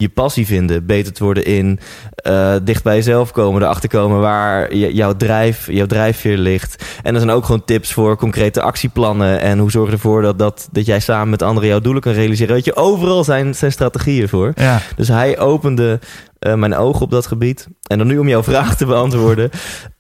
je 0.03 0.09
passie 0.09 0.47
vinden, 0.47 0.87
beter 0.87 1.13
te 1.13 1.25
worden 1.25 1.45
in 1.45 1.79
eh, 2.15 2.55
dicht 2.63 2.83
bij 2.83 2.95
jezelf 2.95 3.33
komen, 3.33 3.63
erachter 3.63 3.89
komen 3.89 4.21
waar 4.21 4.75
jouw, 4.75 5.17
drijf, 5.17 5.71
jouw 5.71 5.87
drijfveer 5.87 6.39
ligt. 6.39 6.85
En 7.03 7.15
er 7.15 7.21
zijn 7.21 7.33
ook 7.33 7.45
gewoon 7.45 7.65
tips 7.65 7.93
voor 7.93 8.17
concrete 8.17 8.61
actieplannen 8.63 9.41
en 9.41 9.59
hoe 9.59 9.71
zorg 9.71 9.87
je 9.87 9.93
ervoor 9.93 10.23
dat, 10.23 10.39
dat, 10.39 10.69
dat 10.73 10.87
jij 10.87 11.01
samen 11.01 11.31
met 11.31 11.43
anderen 11.43 11.69
jouw 11.69 11.81
doelen 11.81 12.03
kan 12.03 12.13
realiseren. 12.13 12.55
Weet 12.55 12.65
je, 12.65 12.77
overal 12.77 13.25
zijn, 13.25 13.55
zijn 13.55 13.73
strategieën 13.73 14.29
voor. 14.29 14.53
Ja, 14.55 14.81
Dus 14.97 15.09
hij 15.09 15.39
opende 15.39 16.01
eh, 16.39 16.55
mijn 16.55 16.75
ogen 16.75 17.03
op 17.03 17.11
dat 17.11 17.27
gebied. 17.27 17.69
En 17.87 17.99
dan 17.99 18.07
nu 18.07 18.19
om 18.19 18.29
jouw 18.29 18.43
vraag 18.53 18.77
te 18.77 18.87
beantwoorden. 18.87 19.51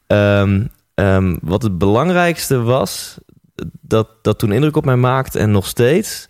Ehm, 0.06 0.64
ehm, 0.94 1.36
wat 1.42 1.62
het 1.62 1.78
belangrijkste 1.78 2.62
was, 2.62 3.18
dat, 3.80 4.08
dat 4.22 4.38
toen 4.38 4.52
indruk 4.52 4.76
op 4.76 4.84
mij 4.84 4.96
maakte 4.96 5.38
en 5.38 5.50
nog 5.50 5.66
steeds. 5.66 6.26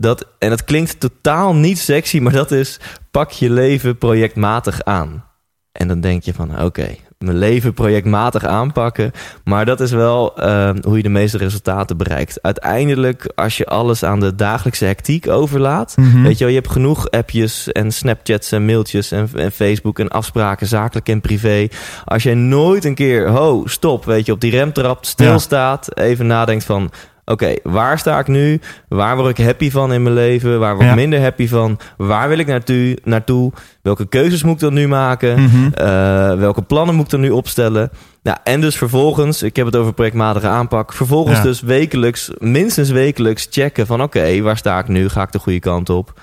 Dat, 0.00 0.26
en 0.38 0.50
het 0.50 0.64
klinkt 0.64 1.00
totaal 1.00 1.54
niet 1.54 1.78
sexy, 1.78 2.18
maar 2.18 2.32
dat 2.32 2.50
is 2.50 2.80
pak 3.10 3.30
je 3.30 3.50
leven 3.50 3.98
projectmatig 3.98 4.84
aan. 4.84 5.24
En 5.72 5.88
dan 5.88 6.00
denk 6.00 6.22
je 6.22 6.34
van 6.34 6.62
oké, 6.62 6.96
mijn 7.18 7.38
leven 7.38 7.74
projectmatig 7.74 8.44
aanpakken. 8.44 9.12
Maar 9.44 9.64
dat 9.64 9.80
is 9.80 9.90
wel 9.90 10.36
eh, 10.36 10.70
hoe 10.82 10.96
je 10.96 11.02
de 11.02 11.08
meeste 11.08 11.38
resultaten 11.38 11.96
bereikt. 11.96 12.42
Uiteindelijk, 12.42 13.32
als 13.34 13.56
je 13.56 13.66
alles 13.66 14.02
aan 14.02 14.20
de 14.20 14.34
dagelijkse 14.34 14.84
hectiek 14.84 15.28
overlaat. 15.28 15.96
Mhm. 15.96 16.22
Weet 16.22 16.38
je 16.38 16.44
wel, 16.44 16.52
je 16.52 16.60
hebt 16.60 16.72
genoeg 16.72 17.10
appjes 17.10 17.72
en 17.72 17.92
Snapchats 17.92 18.52
en 18.52 18.64
mailtjes 18.64 19.10
en, 19.10 19.28
en 19.34 19.52
Facebook 19.52 19.98
en 19.98 20.08
afspraken, 20.08 20.66
zakelijk 20.66 21.08
en 21.08 21.20
privé. 21.20 21.68
Als 22.04 22.22
jij 22.22 22.34
nooit 22.34 22.84
een 22.84 22.94
keer, 22.94 23.28
ho, 23.28 23.62
stop, 23.64 24.04
weet 24.04 24.26
je, 24.26 24.32
op 24.32 24.40
die 24.40 24.50
rem 24.50 24.72
trapt, 24.72 25.06
stilstaat, 25.06 25.96
even 25.98 26.26
nadenkt 26.26 26.64
van... 26.64 26.90
Oké, 27.30 27.54
waar 27.62 27.98
sta 27.98 28.18
ik 28.18 28.26
nu? 28.26 28.60
Waar 28.88 29.16
word 29.16 29.38
ik 29.38 29.44
happy 29.44 29.70
van 29.70 29.92
in 29.92 30.02
mijn 30.02 30.14
leven? 30.14 30.58
Waar 30.58 30.72
word 30.72 30.82
ik 30.84 30.88
Ja. 30.88 30.94
minder 30.94 31.20
happy 31.20 31.48
van? 31.48 31.78
Waar 31.96 32.28
wil 32.28 32.38
ik 32.38 32.46
naartoe? 32.46 32.98
naartoe? 33.04 33.52
Welke 33.82 34.06
keuzes 34.08 34.42
moet 34.42 34.54
ik 34.54 34.60
dan 34.60 34.74
nu 34.74 34.88
maken? 34.88 35.42
Mhm. 35.42 35.68
Eh, 35.74 36.34
welke 36.34 36.62
plannen 36.62 36.94
moet 36.94 37.04
ik 37.04 37.10
dan 37.10 37.20
nu 37.20 37.30
opstellen? 37.30 37.90
Nou, 38.22 38.36
en 38.44 38.60
dus 38.60 38.76
vervolgens, 38.76 39.42
ik 39.42 39.56
heb 39.56 39.66
het 39.66 39.76
over 39.76 39.92
projectmatige 39.92 40.46
aanpak. 40.46 40.92
Vervolgens 40.92 41.36
Ja. 41.36 41.42
dus 41.42 41.60
wekelijks, 41.60 42.30
minstens 42.38 42.90
wekelijks 42.90 43.46
checken 43.50 43.86
van... 43.86 44.02
oké, 44.02 44.40
waar 44.40 44.56
sta 44.56 44.78
ik 44.78 44.88
nu? 44.88 45.08
Ga 45.08 45.22
ik 45.22 45.32
de 45.32 45.38
goede 45.38 45.60
kant 45.60 45.90
op? 45.90 46.20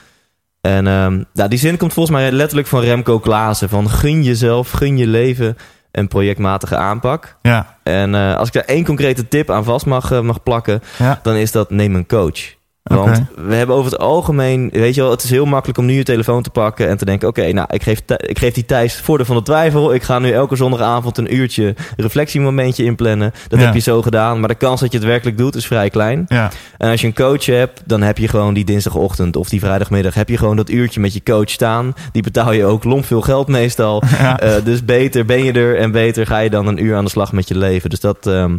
En 0.62 0.84
nou, 0.84 1.50
die 1.50 1.60
zin 1.60 1.78
komt 1.78 1.94
volgens 1.94 2.16
mij 2.18 2.32
letterlijk 2.32 2.68
van 2.68 2.82
Remco 2.82 3.20
Klaassen. 3.20 3.70
Van 3.70 3.90
gun 3.90 4.24
jezelf, 4.24 4.72
gun 4.72 4.98
je 4.98 5.08
leven 5.08 5.58
een 5.98 6.08
projectmatige 6.08 6.76
aanpak. 6.76 7.36
ja, 7.42 7.78
En 7.84 8.16
eh, 8.16 8.38
als 8.38 8.48
ik 8.48 8.54
daar 8.54 8.64
één 8.64 8.84
concrete 8.84 9.28
tip 9.28 9.50
aan 9.50 9.64
vast 9.64 9.86
mag, 9.86 10.12
eh, 10.12 10.20
mag 10.20 10.44
plakken... 10.44 10.82
ja. 10.98 11.20
dan 11.24 11.36
is 11.36 11.52
dat 11.52 11.70
neem 11.70 11.96
een 11.96 12.08
coach. 12.08 12.55
Want 12.90 13.22
we 13.36 13.56
hebben 13.56 13.76
over 13.76 13.92
het 13.92 14.00
algemeen, 14.02 14.70
weet 14.74 14.96
je 14.96 15.02
wel, 15.02 15.12
het 15.12 15.24
is 15.24 15.30
heel 15.30 15.46
makkelijk 15.46 15.78
om 15.80 15.86
nu 15.86 15.94
je 15.94 16.04
telefoon 16.04 16.44
te 16.44 16.50
pakken 16.50 16.88
en 16.90 16.98
te 16.98 17.06
denken: 17.06 17.28
oké, 17.28 17.52
nou, 17.52 17.68
ik 17.72 17.84
geef, 17.84 18.02
ik 18.18 18.38
geef 18.40 18.54
die 18.54 18.66
Thijs 18.66 18.96
voordeel 19.02 19.26
van 19.26 19.36
de 19.36 19.42
twijfel. 19.42 19.94
Ik 19.94 20.04
ga 20.04 20.20
nu 20.20 20.32
elke 20.32 20.56
zondagavond 20.56 21.18
een 21.18 21.36
uurtje 21.36 21.76
reflectiemomentje 21.98 22.84
inplannen. 22.84 23.34
Dat 23.48 23.60
Ja. 23.60 23.66
heb 23.66 23.74
je 23.74 23.80
zo 23.80 24.02
gedaan, 24.02 24.40
maar 24.40 24.50
de 24.50 24.56
kans 24.56 24.80
dat 24.82 24.92
je 24.92 24.98
het 24.98 25.08
werkelijk 25.08 25.38
doet 25.38 25.56
is 25.56 25.66
vrij 25.68 25.90
klein. 25.90 26.26
Ja, 26.28 26.52
En 26.78 26.90
als 26.92 27.02
je 27.02 27.08
een 27.08 27.14
coach 27.14 27.46
hebt, 27.46 27.82
dan 27.86 28.02
heb 28.02 28.18
je 28.18 28.28
gewoon 28.28 28.54
die 28.54 28.66
dinsdagochtend 28.66 29.36
of 29.36 29.50
die 29.50 29.60
vrijdagmiddag, 29.60 30.14
heb 30.14 30.30
je 30.30 30.38
gewoon 30.38 30.56
dat 30.56 30.70
uurtje 30.70 31.00
met 31.00 31.14
je 31.14 31.24
coach 31.24 31.50
staan. 31.50 31.94
Die 32.12 32.24
betaal 32.24 32.52
je 32.52 32.66
ook 32.66 32.84
lomp 32.84 33.06
veel 33.06 33.22
geld 33.22 33.48
meestal. 33.48 34.04
ja. 34.20 34.40
Eh, 34.40 34.54
dus 34.64 34.86
beter 34.86 35.26
ben 35.26 35.44
je 35.44 35.52
er 35.52 35.78
en 35.80 35.92
beter 35.92 36.26
ga 36.28 36.38
je 36.40 36.50
dan 36.50 36.68
een 36.68 36.84
uur 36.84 36.96
aan 36.96 37.04
de 37.04 37.10
slag 37.10 37.32
met 37.32 37.48
je 37.48 37.58
leven. 37.58 37.90
Dus 37.90 38.00
dat, 38.00 38.28
ehm, 38.28 38.58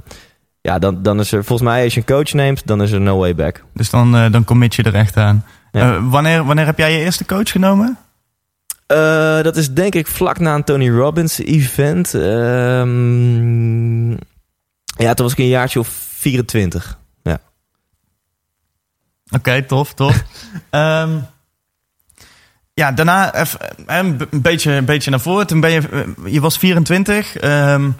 ja, 0.66 0.78
dan, 0.78 1.02
dan 1.02 1.20
is 1.20 1.32
er 1.32 1.44
volgens 1.44 1.68
mij, 1.68 1.85
als 1.85 1.94
je 1.94 2.00
een 2.00 2.06
coach 2.06 2.32
neemt, 2.32 2.66
dan 2.66 2.82
is 2.82 2.90
er 2.90 3.00
no 3.00 3.18
way 3.18 3.35
back. 3.35 3.64
dus 3.75 3.90
dan, 3.90 4.16
eh, 4.16 4.30
dan 4.30 4.44
commit 4.44 4.75
je 4.75 4.82
er 4.82 4.94
echt 4.94 5.16
aan. 5.16 5.44
Ja. 5.73 5.94
Eh, 5.94 6.11
wanneer, 6.11 6.44
wanneer 6.44 6.66
heb 6.66 6.78
jij 6.78 6.92
je 6.92 6.99
eerste 6.99 7.25
coach 7.25 7.50
genomen? 7.50 7.99
Eh, 8.87 9.42
dat 9.42 9.56
is 9.56 9.73
denk 9.73 9.94
ik 9.94 10.06
vlak 10.06 10.38
na 10.38 10.54
een 10.54 10.64
Tony 10.64 10.90
Robbins 10.90 11.38
event. 11.38 12.14
Ehm, 12.14 14.11
ja, 15.02 15.14
toen 15.14 15.25
was 15.25 15.32
ik 15.32 15.38
een 15.38 15.49
jaartje 15.49 15.78
of 15.78 15.88
24. 16.18 16.99
Oké, 19.30 19.62
tof, 19.62 19.94
tof. 19.94 20.23
Ehm, 20.70 21.18
ja, 22.75 22.92
daarna 22.92 23.35
even, 23.35 23.61
een, 23.87 24.28
beetje, 24.30 24.73
een 24.73 24.85
beetje 24.85 25.11
naar 25.11 25.20
voren. 25.20 25.46
Toen 25.46 25.61
ben 25.61 25.70
je, 25.70 26.12
je 26.25 26.40
was 26.40 26.58
24. 26.58 27.37
ehm, 27.37 27.90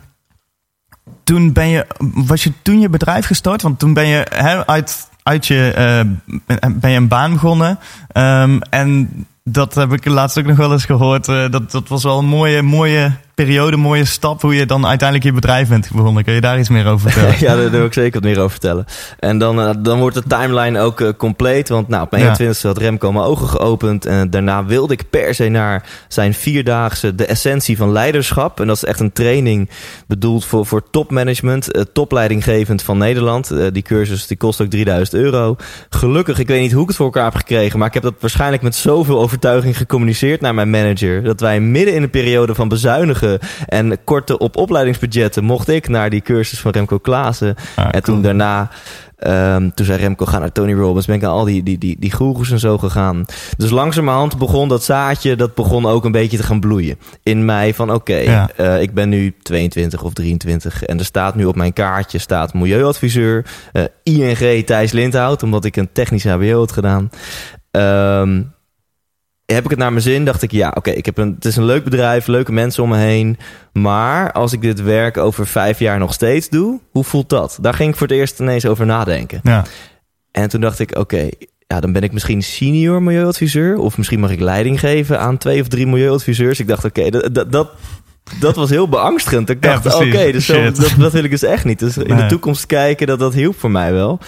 toen 1.25 1.53
ben 1.53 1.69
je, 1.69 1.87
was 1.99 2.45
je 2.45 2.53
toen 2.63 2.81
je 2.81 2.89
bedrijf 2.89 3.27
gestart? 3.27 3.63
Want 3.63 3.79
toen 3.79 3.93
ben 3.95 4.07
je 4.07 4.29
uit, 4.67 5.11
uit 5.23 5.47
je, 5.47 5.73
eh, 5.73 6.71
ben 6.75 6.91
je 6.91 6.97
een 6.97 7.09
baan 7.09 7.33
begonnen. 7.33 7.79
Ehm, 8.09 8.59
en 8.71 9.11
dat 9.45 9.75
heb 9.75 9.93
ik 9.93 10.05
laatst 10.05 10.39
ook 10.39 10.45
nog 10.47 10.57
wel 10.57 10.73
eens 10.73 10.85
gehoord. 10.85 11.29
eh, 11.29 11.51
dat, 11.51 11.71
dat 11.71 11.89
was 11.89 12.03
wel 12.03 12.19
een 12.19 12.27
mooie, 12.27 12.63
mooie 12.63 13.13
periode, 13.37 13.77
mooie 13.77 14.05
stap. 14.05 14.41
Hoe 14.43 14.55
je 14.55 14.67
dan 14.67 14.87
uiteindelijk 14.87 15.29
je 15.29 15.35
bedrijf 15.35 15.69
bent 15.69 15.89
begonnen. 15.95 16.25
Kun 16.25 16.35
je 16.35 16.41
daar 16.41 16.59
iets 16.59 16.69
meer 16.69 16.87
over 16.87 17.11
vertellen? 17.11 17.37
ja, 17.47 17.57
daar, 17.57 17.71
wil 17.71 17.85
ik 17.85 17.93
zeker 17.93 18.13
wat 18.13 18.23
meer 18.23 18.39
over 18.39 18.51
vertellen. 18.51 18.85
En 19.19 19.39
dan, 19.39 19.61
eh, 19.61 19.71
dan 19.79 19.99
wordt 19.99 20.17
de 20.17 20.23
timeline 20.29 20.81
ook 20.81 21.01
eh, 21.01 21.09
compleet. 21.17 21.69
Want 21.69 21.89
nou, 21.89 22.03
op 22.03 22.11
mijn 22.11 22.23
Ja. 22.23 22.29
21 22.29 22.63
had 22.63 22.79
Remco 22.79 23.13
mijn 23.13 23.25
ogen 23.25 23.49
geopend. 23.49 24.07
En 24.07 24.31
daarna 24.31 24.65
wilde 24.65 24.93
ik 24.93 25.11
per 25.11 25.35
se 25.35 25.49
naar 25.49 25.85
zijn 26.09 26.35
vierdaagse 26.35 27.15
De 27.15 27.27
Essentie 27.27 27.77
van 27.77 27.93
Leiderschap. 27.93 28.61
En 28.61 28.67
dat 28.67 28.77
is 28.77 28.85
echt 28.85 29.01
een 29.01 29.13
training 29.13 29.71
bedoeld 30.07 30.45
voor, 30.45 30.67
voor 30.67 30.83
topmanagement. 30.91 31.73
eh, 31.73 31.83
topleidinggevend 31.93 32.83
van 32.83 32.99
Nederland. 32.99 33.53
Die 33.73 33.83
cursus 33.83 34.27
die 34.27 34.37
kost 34.37 34.61
ook 34.61 34.71
3000 34.71 35.23
euro. 35.23 35.57
Gelukkig, 35.89 36.39
ik 36.39 36.49
weet 36.49 36.61
niet 36.61 36.73
hoe 36.73 36.83
ik 36.83 36.89
het 36.89 36.97
voor 36.97 37.07
elkaar 37.07 37.25
heb 37.25 37.35
gekregen. 37.35 37.79
Maar 37.79 37.89
ik 37.89 37.95
heb 37.95 38.03
dat 38.03 38.15
waarschijnlijk 38.21 38.63
met 38.63 38.75
zoveel 38.75 39.21
overtuiging 39.21 39.77
gecommuniceerd 39.77 40.41
naar 40.41 40.55
mijn 40.55 40.71
manager. 40.71 41.23
Dat 41.23 41.41
wij 41.41 41.61
midden 41.61 41.95
in 41.95 42.03
een 42.03 42.11
periode 42.11 42.55
van 42.55 42.69
bezuinigen 42.69 43.25
en 43.67 43.99
korte 44.05 44.39
op 44.39 44.57
opleidingsbudgetten 44.57 45.45
mocht 45.45 45.69
ik 45.69 45.89
naar 45.89 46.11
die 46.11 46.21
cursus 46.21 46.61
van 46.61 46.71
Remco 46.73 46.99
Klaassen. 46.99 47.55
Ah, 47.77 47.89
en 47.91 48.03
toen 48.03 48.23
daarna, 48.23 48.69
ehm, 49.17 49.71
toen 49.75 49.87
zei 49.87 50.01
Remco, 50.01 50.25
ga 50.27 50.39
naar 50.39 50.53
Tony 50.53 50.73
Robbins. 50.75 51.07
Ben 51.07 51.17
ik 51.17 51.25
aan 51.25 51.31
al 51.31 51.45
die, 51.45 51.63
die, 51.63 51.79
die, 51.79 51.97
die 51.99 52.13
goeroes 52.13 52.51
en 52.51 52.59
zo 52.59 52.79
gegaan. 52.79 53.25
Dus 53.57 53.71
langzamerhand 53.71 54.39
begon 54.39 54.69
dat 54.69 54.85
zaadje, 54.85 55.37
dat 55.37 55.55
begon 55.55 55.87
ook 55.87 56.05
een 56.05 56.13
beetje 56.13 56.37
te 56.37 56.43
gaan 56.43 56.61
bloeien. 56.61 56.99
In 57.23 57.45
mij 57.45 57.75
van, 57.75 57.93
oké, 57.93 58.17
Ja. 58.17 58.51
eh, 58.57 58.81
ik 58.83 58.95
ben 58.95 59.09
nu 59.09 59.35
22 59.43 60.03
of 60.03 60.13
23. 60.13 60.83
En 60.83 60.99
er 60.99 61.05
staat 61.05 61.35
nu 61.35 61.45
op 61.45 61.57
mijn 61.57 61.73
kaartje, 61.73 62.19
staat 62.19 62.55
milieuadviseur. 62.55 63.45
eh, 63.73 63.85
ING 64.03 64.65
Thijs 64.67 64.93
Lindhout, 64.93 65.43
omdat 65.43 65.65
ik 65.65 65.77
een 65.77 65.89
technisch 65.93 66.25
HBO 66.25 66.59
had 66.59 66.73
gedaan. 66.73 67.11
Ehm, 67.71 68.43
heb 69.47 69.65
ik 69.65 69.71
het 69.71 69.79
naar 69.79 69.91
mijn 69.91 70.03
zin, 70.03 70.25
dacht 70.25 70.43
ik, 70.43 70.53
ja, 70.53 70.73
oké, 70.75 70.91
ik 70.91 71.07
heb 71.07 71.19
een, 71.19 71.33
het 71.35 71.45
is 71.45 71.57
een 71.57 71.65
leuk 71.65 71.85
bedrijf, 71.85 72.27
leuke 72.27 72.53
mensen 72.53 72.83
om 72.83 72.89
me 72.89 72.97
heen. 72.97 73.39
Maar 73.73 74.33
als 74.33 74.53
ik 74.53 74.61
dit 74.61 74.83
werk 74.83 75.17
over 75.17 75.47
vijf 75.47 75.79
jaar 75.79 75.99
nog 75.99 76.13
steeds 76.13 76.49
doe, 76.49 76.81
hoe 76.91 77.05
voelt 77.05 77.29
dat? 77.29 77.59
Daar 77.61 77.75
ging 77.75 77.91
ik 77.91 77.97
voor 77.97 78.07
het 78.07 78.17
eerst 78.17 78.41
ineens 78.41 78.67
over 78.67 78.87
nadenken. 78.87 79.41
Ja, 79.43 79.65
En 80.33 80.49
toen 80.49 80.61
dacht 80.61 80.79
ik, 80.79 80.99
oké, 80.99 81.29
ja, 81.67 81.81
dan 81.81 81.93
ben 81.93 82.03
ik 82.03 82.13
misschien 82.13 82.43
senior 82.43 83.03
milieuadviseur. 83.03 83.79
Of 83.79 83.97
misschien 83.97 84.21
mag 84.21 84.31
ik 84.31 84.41
leiding 84.41 84.81
geven 84.81 85.21
aan 85.21 85.39
twee 85.39 85.61
of 85.61 85.69
drie 85.69 85.87
milieuadviseurs. 85.87 86.61
Ik 86.61 86.69
dacht, 86.69 86.85
oké, 86.85 87.11
dat, 87.11 87.35
dat, 87.35 87.53
dat, 87.53 87.71
dat 88.41 88.57
was 88.57 88.71
heel 88.71 88.89
beangstigend. 88.89 89.51
Ik 89.51 89.63
dacht, 89.63 89.85
oké, 89.95 90.33
dus 90.33 90.47
dat, 90.77 90.95
dat 90.99 91.13
wil 91.13 91.25
ik 91.25 91.31
dus 91.31 91.43
echt 91.43 91.65
niet. 91.65 91.79
Dus 91.79 91.97
in 91.97 92.17
de 92.17 92.27
toekomst 92.27 92.67
kijken, 92.67 93.07
dat, 93.07 93.19
dat 93.19 93.35
hielp 93.35 93.59
voor 93.59 93.71
mij 93.71 93.93
wel. 93.93 94.19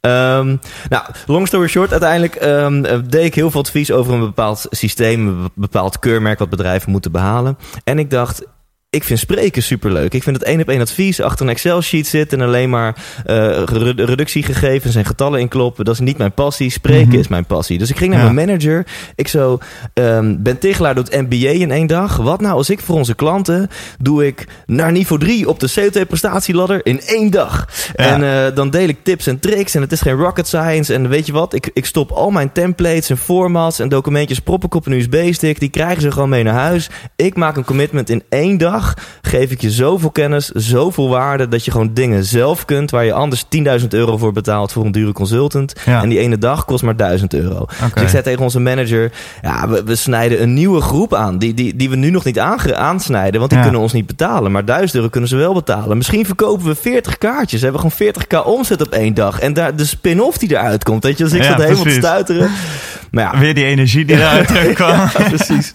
Ehm, 0.00 0.56
nou, 0.88 1.04
long 1.26 1.46
story 1.46 1.68
short, 1.68 1.90
uiteindelijk 1.90 2.34
ehm, 2.34 2.84
eh, 2.84 2.98
deed 3.08 3.24
ik 3.24 3.34
heel 3.34 3.50
veel 3.50 3.60
advies 3.60 3.92
over 3.92 4.14
een 4.14 4.20
bepaald 4.20 4.66
systeem, 4.70 5.28
een 5.28 5.50
bepaald 5.54 5.98
keurmerk 5.98 6.38
wat 6.38 6.50
bedrijven 6.50 6.90
moeten 6.90 7.12
behalen. 7.12 7.58
En 7.84 7.98
ik 7.98 8.10
dacht, 8.10 8.42
ik 8.90 9.04
vind 9.04 9.18
spreken 9.18 9.62
superleuk. 9.62 10.14
Ik 10.14 10.22
vind 10.22 10.36
het 10.36 10.44
één 10.44 10.60
op 10.60 10.68
één 10.68 10.80
advies 10.80 11.20
achter 11.20 11.46
een 11.46 11.52
Excel-sheet 11.52 12.06
zitten 12.06 12.40
en 12.40 12.46
alleen 12.46 12.70
maar 12.70 12.96
redu- 13.64 14.04
reductiegegevens 14.04 14.94
en 14.94 15.04
getallen 15.04 15.40
inkloppen. 15.40 15.84
Dat 15.84 15.94
is 15.94 16.00
niet 16.00 16.18
mijn 16.18 16.32
passie. 16.32 16.70
Spreken 16.70 17.08
Mhm. 17.08 17.18
is 17.18 17.28
mijn 17.28 17.44
passie. 17.46 17.78
Dus 17.78 17.90
ik 17.90 17.96
ging 17.96 18.10
naar 18.14 18.24
Ja. 18.24 18.30
mijn 18.32 18.46
manager. 18.48 18.86
Ik 19.14 19.28
zo, 19.28 19.58
ehm, 19.94 20.36
Ben 20.38 20.58
Tichelaar 20.58 20.94
doet 20.94 21.10
MBA 21.10 21.48
in 21.50 21.70
één 21.70 21.86
dag. 21.86 22.16
Wat 22.16 22.40
nou 22.40 22.54
als 22.54 22.70
ik 22.70 22.80
voor 22.80 22.96
onze 22.96 23.14
klanten 23.14 23.68
doe 23.98 24.26
ik 24.26 24.46
naar 24.66 24.92
niveau 24.92 25.20
3 25.22 25.48
op 25.48 25.60
de 25.60 25.68
CO2-prestatieladder 25.74 26.80
in 26.86 27.00
één 27.06 27.30
dag. 27.30 27.68
Ja. 27.96 28.04
En 28.04 28.22
eh, 28.46 28.54
dan 28.54 28.70
deel 28.70 28.88
ik 28.88 28.98
tips 29.02 29.26
en 29.26 29.40
tricks 29.40 29.74
en 29.74 29.80
het 29.80 29.92
is 29.92 30.00
geen 30.00 30.16
rocket 30.16 30.46
science. 30.46 30.94
En 30.94 31.08
weet 31.08 31.26
je 31.26 31.32
wat, 31.32 31.54
ik, 31.54 31.70
ik 31.72 31.86
stop 31.86 32.10
al 32.10 32.30
mijn 32.30 32.52
templates 32.52 33.10
en 33.10 33.16
formats 33.18 33.78
en 33.78 33.88
documentjes 33.88 34.38
prop 34.40 34.64
ik 34.64 34.74
op 34.74 34.86
een 34.86 34.92
USB-stick. 34.92 35.60
Die 35.60 35.68
krijgen 35.70 36.02
ze 36.02 36.10
gewoon 36.12 36.28
mee 36.28 36.42
naar 36.42 36.54
huis. 36.54 36.90
Ik 37.16 37.36
maak 37.36 37.56
een 37.56 37.64
commitment 37.64 38.10
in 38.10 38.22
één 38.28 38.58
dag. 38.58 38.75
Geef 39.22 39.50
ik 39.50 39.60
je 39.60 39.70
zoveel 39.70 40.10
kennis, 40.10 40.48
zoveel 40.48 41.08
waarde 41.08 41.48
dat 41.48 41.64
je 41.64 41.70
gewoon 41.70 41.90
dingen 41.94 42.24
zelf 42.24 42.64
kunt 42.64 42.90
waar 42.90 43.04
je 43.04 43.12
anders 43.12 43.44
10.000 43.80 43.86
euro 43.88 44.16
voor 44.16 44.32
betaalt 44.32 44.72
voor 44.72 44.84
een 44.84 44.92
dure 44.92 45.12
consultant. 45.12 45.74
Ja. 45.84 46.02
En 46.02 46.08
die 46.08 46.18
ene 46.18 46.38
dag 46.38 46.64
kost 46.64 46.82
maar 46.82 46.96
1000 46.96 47.34
euro. 47.34 47.66
Dus 47.94 48.02
ik 48.02 48.08
zei 48.08 48.22
tegen 48.22 48.42
onze 48.42 48.60
manager: 48.60 49.12
ja, 49.42 49.68
we, 49.68 49.82
we 49.84 49.94
snijden 49.94 50.42
een 50.42 50.54
nieuwe 50.54 50.80
groep 50.80 51.14
aan. 51.14 51.38
Die, 51.38 51.54
die, 51.54 51.76
die 51.76 51.90
we 51.90 51.96
nu 51.96 52.10
nog 52.10 52.24
niet 52.24 52.38
aansnijden, 52.38 53.38
want 53.38 53.50
die 53.50 53.58
Ja. 53.58 53.64
kunnen 53.64 53.82
ons 53.82 53.92
niet 53.92 54.06
betalen. 54.06 54.52
Maar 54.52 54.64
1000 54.64 54.94
euro 54.94 55.08
kunnen 55.08 55.28
ze 55.28 55.36
wel 55.36 55.54
betalen. 55.54 55.96
Misschien 55.96 56.26
verkopen 56.26 56.66
we 56.66 56.74
40 56.74 57.18
kaartjes. 57.18 57.60
We 57.60 57.66
hebben 57.70 57.90
gewoon 57.90 58.12
40k 58.14 58.46
omzet 58.46 58.80
op 58.82 58.92
één 58.92 59.14
dag. 59.14 59.40
En 59.40 59.52
daar 59.52 59.76
de 59.76 59.84
spin-off 59.84 60.38
die 60.38 60.50
eruit 60.50 60.84
komt. 60.84 61.04
Weet 61.04 61.18
je, 61.18 61.24
dus 61.24 61.32
ik 61.32 61.42
Ja, 61.42 61.48
zat 61.48 61.62
helemaal 61.62 61.82
te 61.82 61.90
stuiteren. 61.90 62.50
Maar 63.10 63.24
ja, 63.34 63.40
Weer 63.40 63.54
die 63.54 63.64
energie 63.64 64.04
die 64.04 64.16
eruit 64.16 64.48
ja, 64.78 65.10
precies. 65.28 65.74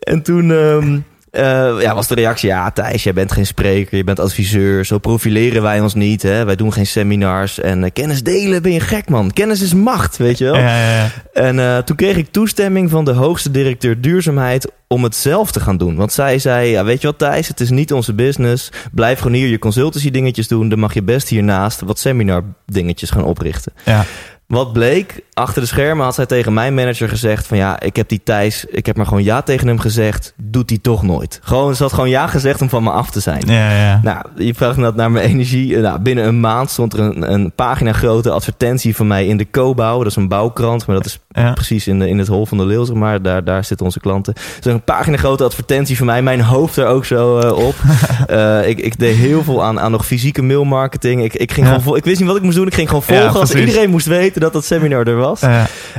En 0.00 0.22
toen 0.22 0.50
ehm, 0.52 0.98
eh, 1.32 1.80
ja, 1.80 1.94
was 1.94 2.06
de 2.06 2.14
reactie... 2.14 2.48
Ja, 2.48 2.70
Thijs, 2.70 3.02
jij 3.02 3.12
bent 3.12 3.32
geen 3.32 3.46
spreker, 3.46 3.96
je 3.96 4.04
bent 4.04 4.20
adviseur. 4.20 4.84
Zo 4.84 4.98
profileren 4.98 5.62
wij 5.62 5.80
ons 5.80 5.94
niet. 5.94 6.22
Hè? 6.22 6.44
Wij 6.44 6.56
doen 6.56 6.72
geen 6.72 6.86
seminars. 6.86 7.60
En 7.60 7.84
eh, 7.84 7.90
kennis 7.92 8.22
delen, 8.22 8.62
ben 8.62 8.72
je 8.72 8.80
gek, 8.80 9.08
man. 9.08 9.32
Kennis 9.32 9.62
is 9.62 9.74
macht, 9.74 10.16
weet 10.16 10.38
je 10.38 10.44
wel. 10.44 10.56
Ja, 10.56 10.78
ja, 10.78 10.96
ja. 10.96 11.10
En 11.32 11.58
eh, 11.58 11.78
toen 11.78 11.96
kreeg 11.96 12.16
ik 12.16 12.30
toestemming 12.30 12.90
van 12.90 13.04
de 13.04 13.12
hoogste 13.12 13.50
directeur 13.50 14.00
duurzaamheid 14.00 14.72
om 14.88 15.02
het 15.02 15.16
zelf 15.16 15.52
te 15.52 15.60
gaan 15.60 15.76
doen. 15.76 15.96
Want 15.96 16.12
zij 16.12 16.38
zei, 16.38 16.70
ja, 16.70 16.84
weet 16.84 17.00
je 17.00 17.06
wat 17.06 17.18
Thijs, 17.18 17.48
het 17.48 17.60
is 17.60 17.70
niet 17.70 17.92
onze 17.92 18.14
business. 18.14 18.70
Blijf 18.92 19.18
gewoon 19.18 19.36
hier 19.36 19.48
je 19.48 19.58
consultancy 19.58 20.10
dingetjes 20.10 20.48
doen. 20.48 20.68
Dan 20.68 20.78
mag 20.78 20.94
je 20.94 21.02
best 21.02 21.28
hiernaast 21.28 21.80
wat 21.80 21.98
seminar 21.98 22.42
dingetjes 22.66 23.10
gaan 23.10 23.24
oprichten. 23.24 23.72
ja. 23.84 24.04
Wat 24.52 24.72
bleek, 24.72 25.20
achter 25.32 25.62
de 25.62 25.68
schermen 25.68 26.04
had 26.04 26.14
zij 26.14 26.26
tegen 26.26 26.52
mijn 26.52 26.74
manager 26.74 27.08
gezegd 27.08 27.46
van 27.46 27.56
ja, 27.56 27.80
ik 27.80 27.96
heb 27.96 28.08
die 28.08 28.20
Thijs, 28.24 28.64
ik 28.64 28.86
heb 28.86 28.96
maar 28.96 29.06
gewoon 29.06 29.22
ja 29.22 29.42
tegen 29.42 29.66
hem 29.66 29.78
gezegd, 29.78 30.34
doet 30.36 30.70
hij 30.70 30.78
toch 30.78 31.02
nooit. 31.02 31.40
Gewoon, 31.42 31.76
ze 31.76 31.82
had 31.82 31.92
gewoon 31.92 32.08
ja 32.08 32.26
gezegd 32.26 32.60
om 32.60 32.68
van 32.68 32.82
me 32.82 32.90
af 32.90 33.10
te 33.10 33.20
zijn. 33.20 33.42
Ja, 33.46 33.70
ja. 33.72 34.00
Nou, 34.02 34.24
je 34.36 34.54
vraagt 34.54 34.76
net 34.76 34.94
naar 34.94 35.10
mijn 35.10 35.26
energie. 35.28 35.76
Nou, 35.76 36.00
binnen 36.00 36.26
een 36.26 36.40
maand 36.40 36.70
stond 36.70 36.92
er 36.92 37.00
een, 37.00 37.32
een 37.32 37.52
pagina 37.52 37.92
grote 37.92 38.30
advertentie 38.30 38.96
van 38.96 39.06
mij 39.06 39.26
in 39.26 39.36
de 39.36 39.50
Cobouw. 39.50 39.98
Dat 39.98 40.06
is 40.06 40.16
een 40.16 40.28
bouwkrant, 40.28 40.86
maar 40.86 40.96
dat 40.96 41.06
is 41.06 41.18
Ja. 41.32 41.52
precies 41.52 41.86
in, 41.86 41.98
de, 41.98 42.08
in 42.08 42.18
het 42.18 42.28
hol 42.28 42.46
van 42.46 42.58
de 42.58 42.66
leeuw, 42.66 42.84
zeg 42.84 42.96
maar. 42.96 43.22
Daar, 43.22 43.44
daar 43.44 43.64
zitten 43.64 43.86
onze 43.86 44.00
klanten. 44.00 44.34
Dus 44.60 44.72
een 44.72 44.82
pagina 44.82 45.16
grote 45.16 45.44
advertentie 45.44 45.96
van 45.96 46.06
mij. 46.06 46.22
Mijn 46.22 46.40
hoofd 46.40 46.76
er 46.76 46.86
ook 46.86 47.04
zo 47.04 47.38
eh, 47.38 47.52
op. 47.66 47.74
Eh, 48.26 48.68
ik, 48.68 48.78
ik 48.80 48.98
deed 48.98 49.16
heel 49.16 49.42
veel 49.42 49.64
aan, 49.64 49.80
aan 49.80 49.90
nog 49.90 50.06
fysieke 50.06 50.42
mailmarketing. 50.42 51.24
Ik, 51.24 51.34
ik, 51.34 51.52
ging 51.52 51.66
Ja. 51.66 51.72
gewoon 51.72 51.82
vol- 51.82 51.96
ik 51.96 52.04
wist 52.04 52.18
niet 52.18 52.28
wat 52.28 52.36
ik 52.36 52.42
moest 52.42 52.56
doen. 52.56 52.66
Ik 52.66 52.74
ging 52.74 52.88
gewoon 52.88 53.02
Ja, 53.06 53.32
volgen 53.32 53.58
iedereen 53.58 53.90
moest 53.90 54.06
weten 54.06 54.40
dat 54.40 54.52
dat 54.52 54.64
seminar 54.64 55.06
er 55.06 55.16
was. 55.16 55.40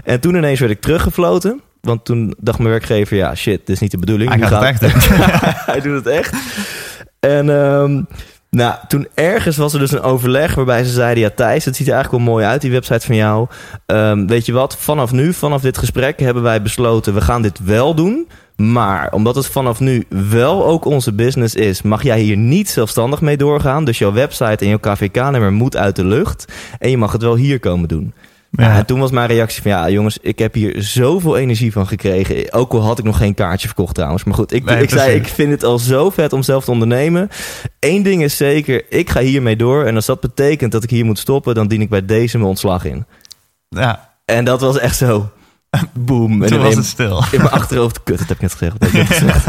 En 0.03 0.19
toen 0.19 0.35
ineens 0.35 0.59
werd 0.59 0.71
ik 0.71 0.81
teruggefloten. 0.81 1.61
Want 1.81 2.05
toen 2.05 2.33
dacht 2.39 2.57
mijn 2.57 2.69
werkgever, 2.69 3.17
ja 3.17 3.35
shit, 3.35 3.57
dit 3.57 3.69
is 3.75 3.79
niet 3.79 3.91
de 3.91 3.97
bedoeling. 3.97 4.29
Hij 4.29 4.47
gaat 4.47 4.81
het 4.81 4.81
echt 4.83 5.07
hij 5.71 5.81
doet 5.81 5.95
het 5.95 6.07
echt. 6.07 6.33
En 7.19 7.49
ehm, 7.49 8.01
nou, 8.53 8.75
toen 8.87 9.07
ergens 9.13 9.57
was 9.57 9.73
er 9.73 9.79
dus 9.79 9.91
een 9.91 10.01
overleg 10.01 10.55
waarbij 10.55 10.83
ze 10.83 10.91
zeiden... 10.91 11.23
ja 11.23 11.29
Thijs, 11.35 11.65
het 11.65 11.75
ziet 11.75 11.87
er 11.87 11.93
eigenlijk 11.93 12.23
wel 12.23 12.33
mooi 12.33 12.45
uit, 12.45 12.61
die 12.61 12.71
website 12.71 13.05
van 13.05 13.15
jou. 13.15 13.47
Ehm, 13.85 14.25
weet 14.25 14.45
je 14.45 14.51
wat, 14.51 14.77
vanaf 14.77 15.11
nu, 15.11 15.33
vanaf 15.33 15.61
dit 15.61 15.77
gesprek 15.77 16.19
hebben 16.19 16.43
wij 16.43 16.61
besloten... 16.61 17.13
we 17.13 17.21
gaan 17.21 17.41
dit 17.41 17.59
wel 17.63 17.95
doen... 17.95 18.27
Maar 18.55 19.11
omdat 19.11 19.35
het 19.35 19.47
vanaf 19.47 19.79
nu 19.79 20.05
wel 20.31 20.65
ook 20.65 20.85
onze 20.85 21.13
business 21.13 21.55
is, 21.55 21.81
mag 21.81 22.03
jij 22.03 22.19
hier 22.19 22.37
niet 22.37 22.69
zelfstandig 22.69 23.21
mee 23.21 23.37
doorgaan. 23.37 23.85
Dus 23.85 23.97
jouw 23.97 24.13
website 24.13 24.65
en 24.65 24.67
jouw 24.67 24.79
KVK-nummer 24.79 25.51
moet 25.51 25.77
uit 25.77 25.95
de 25.95 26.05
lucht. 26.05 26.53
En 26.79 26.89
je 26.89 26.97
mag 26.97 27.11
het 27.11 27.21
wel 27.21 27.35
hier 27.35 27.59
komen 27.59 27.87
doen. 27.87 28.13
Ja. 28.57 28.63
Ja. 28.67 28.77
en 28.77 28.85
toen 28.85 28.99
was 28.99 29.11
mijn 29.11 29.27
reactie 29.27 29.61
van 29.61 29.71
ja, 29.71 29.89
jongens, 29.89 30.17
ik 30.21 30.39
heb 30.39 30.53
hier 30.53 30.83
zoveel 30.83 31.37
energie 31.37 31.71
van 31.71 31.87
gekregen. 31.87 32.53
Ook 32.53 32.71
al 32.73 32.81
had 32.81 32.99
ik 32.99 33.05
nog 33.05 33.17
geen 33.17 33.33
kaartje 33.33 33.67
verkocht 33.67 33.95
trouwens. 33.95 34.23
Maar 34.23 34.33
goed, 34.33 34.53
ik, 34.53 34.63
Nee, 34.65 34.81
ik 34.81 34.89
zei, 34.89 35.15
ik 35.15 35.27
vind 35.27 35.51
het 35.51 35.63
al 35.63 35.79
zo 35.79 36.09
vet 36.09 36.33
om 36.33 36.41
zelf 36.43 36.63
te 36.65 36.71
ondernemen. 36.71 37.29
Eén 37.79 38.03
ding 38.03 38.23
is 38.23 38.37
zeker, 38.37 38.83
ik 38.89 39.09
ga 39.09 39.19
hiermee 39.19 39.55
door. 39.55 39.85
En 39.85 39.95
als 39.95 40.05
dat 40.05 40.19
betekent 40.19 40.71
dat 40.71 40.83
ik 40.83 40.89
hier 40.89 41.05
moet 41.05 41.19
stoppen, 41.19 41.55
dan 41.55 41.67
dien 41.67 41.81
ik 41.81 41.89
bij 41.89 42.05
deze 42.05 42.37
mijn 42.37 42.49
ontslag 42.49 42.85
in. 42.85 43.05
ja, 43.69 44.09
En 44.25 44.45
dat 44.45 44.61
was 44.61 44.79
echt 44.79 44.97
zo, 44.97 45.31
boom. 45.93 46.43
En 46.43 46.49
toen 46.49 46.61
was 46.61 46.75
het 46.75 46.85
stil. 46.85 47.23
in 47.31 47.37
mijn 47.41 47.51
achterhoofd, 47.53 48.03
kut, 48.03 48.17
dat 48.17 48.27
heb 48.27 48.35
ik 48.37 48.41
net 48.41 48.51
gezegd. 48.51 48.73
Heb 48.79 48.89
ik 48.89 48.93
net 48.93 49.07
gezegd? 49.17 49.45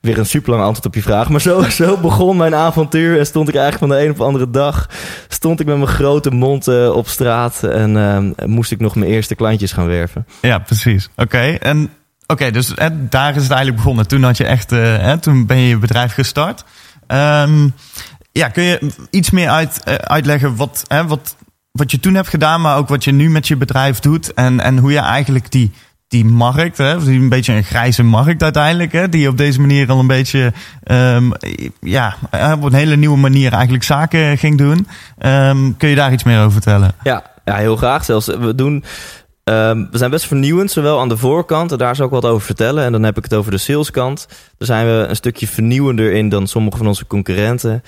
Weer 0.00 0.18
een 0.18 0.26
super 0.26 0.50
lang 0.50 0.62
antwoord 0.62 0.86
op 0.86 0.94
je 0.94 1.02
vraag. 1.02 1.28
Maar 1.28 1.40
zo, 1.40 1.62
zo 1.82 1.96
begon 1.96 2.36
mijn 2.36 2.54
avontuur. 2.54 3.18
En 3.18 3.26
stond 3.26 3.48
ik 3.48 3.54
eigenlijk 3.54 3.92
van 3.92 3.98
de 3.98 4.04
een 4.04 4.10
op 4.10 4.16
de 4.16 4.24
andere 4.24 4.50
dag... 4.50 4.88
stond 5.28 5.60
ik 5.60 5.66
met 5.66 5.76
mijn 5.76 5.88
grote 5.88 6.30
mond 6.30 6.68
eh, 6.68 6.90
op 6.90 7.08
straat... 7.08 7.62
en 7.62 7.96
ehm, 7.96 8.50
moest 8.50 8.70
ik 8.70 8.80
nog 8.80 8.94
mijn 8.94 9.10
eerste 9.10 9.34
klantjes 9.34 9.72
gaan 9.72 9.86
werven. 9.86 10.26
Ja, 10.40 10.58
precies. 10.58 11.08
Oké, 11.16 11.38
en 11.38 11.90
oké, 12.26 12.50
dus 12.50 12.72
hè, 12.74 13.08
daar 13.08 13.36
is 13.36 13.42
het 13.42 13.50
eigenlijk 13.50 13.76
begonnen. 13.76 14.08
Toen 14.08 14.22
had 14.22 14.36
je 14.36 14.44
echt, 14.44 14.72
eh, 14.72 14.78
hè, 14.80 15.18
toen 15.18 15.46
ben 15.46 15.56
je 15.56 15.68
je 15.68 15.78
bedrijf 15.78 16.14
gestart. 16.14 16.64
Ehm, 17.06 17.68
ja, 18.32 18.48
kun 18.48 18.62
je 18.62 18.90
iets 19.10 19.30
meer 19.30 19.48
uit, 19.48 19.84
eh, 19.84 19.94
uitleggen 19.94 20.56
wat, 20.56 20.84
hè, 20.86 21.06
wat, 21.06 21.36
wat 21.72 21.90
je 21.90 22.00
toen 22.00 22.14
hebt 22.14 22.28
gedaan, 22.28 22.60
maar 22.60 22.76
ook 22.76 22.88
wat 22.88 23.04
je 23.04 23.12
nu 23.12 23.30
met 23.30 23.48
je 23.48 23.56
bedrijf 23.56 23.98
doet 23.98 24.34
en, 24.34 24.60
en 24.60 24.78
hoe 24.78 24.92
je 24.92 24.98
eigenlijk 24.98 25.50
die, 25.50 25.72
die 26.10 26.24
markt, 26.24 26.78
hè, 26.78 27.04
die 27.04 27.20
een 27.20 27.28
beetje 27.28 27.52
een 27.52 27.64
grijze 27.64 28.02
markt 28.02 28.42
uiteindelijk, 28.42 28.92
hè, 28.92 29.08
die 29.08 29.28
op 29.28 29.36
deze 29.36 29.60
manier 29.60 29.90
al 29.90 29.98
een 29.98 30.06
beetje, 30.06 30.52
ehm, 30.82 31.30
ja, 31.80 32.16
eh, 32.30 32.52
op 32.56 32.62
een 32.62 32.72
hele 32.72 32.96
nieuwe 32.96 33.18
manier 33.18 33.52
eigenlijk 33.52 33.84
zaken 33.84 34.38
ging 34.38 34.58
doen. 34.58 34.86
Ehm, 35.18 35.72
kun 35.76 35.88
je 35.88 35.94
daar 35.94 36.12
iets 36.12 36.24
meer 36.24 36.38
over 36.38 36.52
vertellen? 36.52 36.92
Ja, 37.02 37.22
ja 37.44 37.56
heel 37.56 37.76
graag 37.76 38.04
zelfs. 38.04 38.26
We 38.26 38.54
doen... 38.54 38.84
ehm, 39.44 39.86
we 39.90 39.98
zijn 39.98 40.10
best 40.10 40.26
vernieuwend, 40.26 40.70
zowel 40.70 41.00
aan 41.00 41.08
de 41.08 41.16
voorkant, 41.16 41.72
en 41.72 41.78
daar 41.78 41.96
zou 41.96 42.08
ik 42.08 42.14
wat 42.14 42.24
over 42.24 42.46
vertellen. 42.46 42.84
En 42.84 42.92
dan 42.92 43.02
heb 43.02 43.16
ik 43.16 43.24
het 43.24 43.34
over 43.34 43.50
de 43.50 43.58
saleskant. 43.58 44.26
Daar 44.28 44.66
zijn 44.66 44.86
we 44.86 45.06
een 45.08 45.16
stukje 45.16 45.46
vernieuwender 45.46 46.12
in 46.12 46.28
dan 46.28 46.46
sommige 46.46 46.76
van 46.76 46.86
onze 46.86 47.06
concurrenten. 47.06 47.82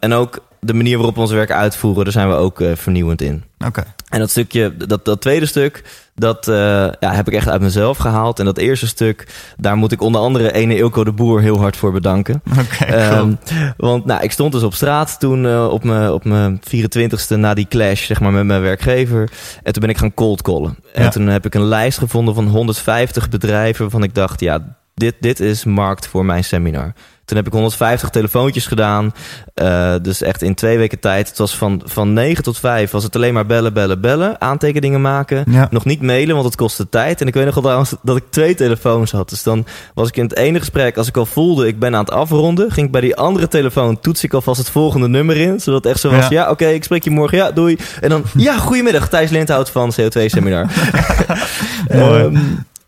En 0.00 0.12
ook 0.12 0.46
de 0.60 0.74
manier 0.74 0.96
waarop 0.96 1.14
we 1.14 1.20
ons 1.20 1.30
werk 1.30 1.50
uitvoeren, 1.50 2.04
daar 2.04 2.12
zijn 2.12 2.28
we 2.28 2.34
ook 2.34 2.60
eh, 2.60 2.70
vernieuwend 2.74 3.22
in. 3.22 3.44
Oké. 3.66 3.84
En 4.08 4.18
dat 4.18 4.30
stukje, 4.30 4.76
dat, 4.76 5.04
dat 5.04 5.20
tweede 5.20 5.46
stuk, 5.46 5.84
dat 6.18 6.48
eh, 6.48 6.54
ja, 7.00 7.12
heb 7.14 7.28
ik 7.28 7.34
echt 7.34 7.48
uit 7.48 7.60
mezelf 7.60 7.96
gehaald. 7.98 8.38
En 8.38 8.44
dat 8.44 8.58
eerste 8.58 8.86
stuk, 8.86 9.26
daar 9.56 9.76
moet 9.76 9.92
ik 9.92 10.00
onder 10.02 10.20
andere 10.20 10.52
ene 10.52 10.76
Ilko 10.76 11.04
de 11.04 11.12
Boer 11.12 11.40
heel 11.40 11.58
hard 11.58 11.76
voor 11.76 11.92
bedanken. 11.92 12.42
Oké, 12.60 12.84
Ehm, 12.84 13.32
want 13.76 14.04
nou, 14.04 14.22
ik 14.22 14.32
stond 14.32 14.52
dus 14.52 14.62
op 14.62 14.74
straat 14.74 15.20
toen 15.20 15.46
eh, 15.46 15.68
op 15.70 15.84
mijn 15.84 16.10
op 16.10 16.24
mijn 16.24 16.60
24ste 16.60 17.36
na 17.36 17.54
die 17.54 17.66
clash 17.68 18.06
zeg 18.06 18.20
maar, 18.20 18.32
met 18.32 18.44
mijn 18.44 18.60
werkgever. 18.62 19.30
En 19.62 19.72
toen 19.72 19.82
ben 19.82 19.90
ik 19.90 19.98
gaan 19.98 20.14
cold 20.14 20.42
callen. 20.42 20.76
En 20.94 21.02
Ja. 21.02 21.08
toen 21.10 21.26
heb 21.26 21.46
ik 21.46 21.54
een 21.54 21.64
lijst 21.68 21.98
gevonden 21.98 22.34
van 22.34 22.46
150 22.48 23.28
bedrijven 23.28 23.80
waarvan 23.82 24.02
ik 24.02 24.14
dacht, 24.14 24.40
ja, 24.40 24.76
dit, 24.94 25.14
dit 25.20 25.40
is 25.40 25.64
markt 25.64 26.06
voor 26.06 26.24
mijn 26.24 26.44
seminar. 26.44 26.92
Toen 27.28 27.36
heb 27.36 27.46
ik 27.46 27.52
150 27.52 28.08
telefoontjes 28.08 28.66
gedaan. 28.66 29.14
Eh, 29.54 29.94
dus 30.02 30.22
echt 30.22 30.42
in 30.42 30.54
twee 30.54 30.78
weken 30.78 30.98
tijd. 31.00 31.28
Het 31.28 31.38
was 31.38 31.56
van, 31.56 31.82
van 31.84 32.12
9 32.12 32.42
tot 32.44 32.58
5 32.58 32.90
was 32.90 33.02
het 33.02 33.16
alleen 33.16 33.34
maar 33.34 33.46
bellen, 33.46 33.72
bellen, 33.72 34.00
bellen. 34.00 34.40
Aantekeningen 34.40 35.00
maken. 35.00 35.44
Ja. 35.50 35.68
Nog 35.70 35.84
niet 35.84 36.02
mailen, 36.02 36.34
want 36.34 36.46
het 36.46 36.56
kostte 36.56 36.88
tijd. 36.88 37.20
En 37.20 37.26
ik 37.26 37.34
weet 37.34 37.44
nog 37.44 37.54
wel 37.54 37.84
dat 38.02 38.16
ik 38.16 38.24
twee 38.30 38.54
telefoons 38.54 39.10
had. 39.10 39.28
Dus 39.28 39.42
dan 39.42 39.66
was 39.94 40.08
ik 40.08 40.16
in 40.16 40.22
het 40.22 40.36
ene 40.36 40.58
gesprek, 40.58 40.96
als 40.96 41.08
ik 41.08 41.16
al 41.16 41.26
voelde, 41.26 41.66
ik 41.66 41.78
ben 41.78 41.94
aan 41.94 42.04
het 42.04 42.10
afronden, 42.10 42.70
ging 42.70 42.86
ik 42.86 42.92
bij 42.92 43.00
die 43.00 43.16
andere 43.16 43.48
telefoon, 43.48 44.00
toets 44.00 44.24
ik 44.24 44.32
alvast 44.32 44.58
het 44.58 44.70
volgende 44.70 45.08
nummer 45.08 45.36
in. 45.36 45.60
Zodat 45.60 45.84
het 45.84 45.92
echt 45.92 46.00
zo 46.00 46.10
was, 46.10 46.28
Ja. 46.28 46.42
ja, 46.42 46.50
oké, 46.50 46.66
ik 46.66 46.84
spreek 46.84 47.04
je 47.04 47.10
morgen, 47.10 47.38
ja, 47.38 47.50
doei. 47.50 47.78
En 48.00 48.08
dan, 48.08 48.22
ja, 48.36 48.56
goedemiddag, 48.58 49.08
Thijs 49.08 49.30
Lindhout 49.30 49.70
van 49.70 49.92
CO2 50.00 50.24
Seminar. 50.26 50.66
Mooi. 51.94 52.24
Ehm, 52.24 52.36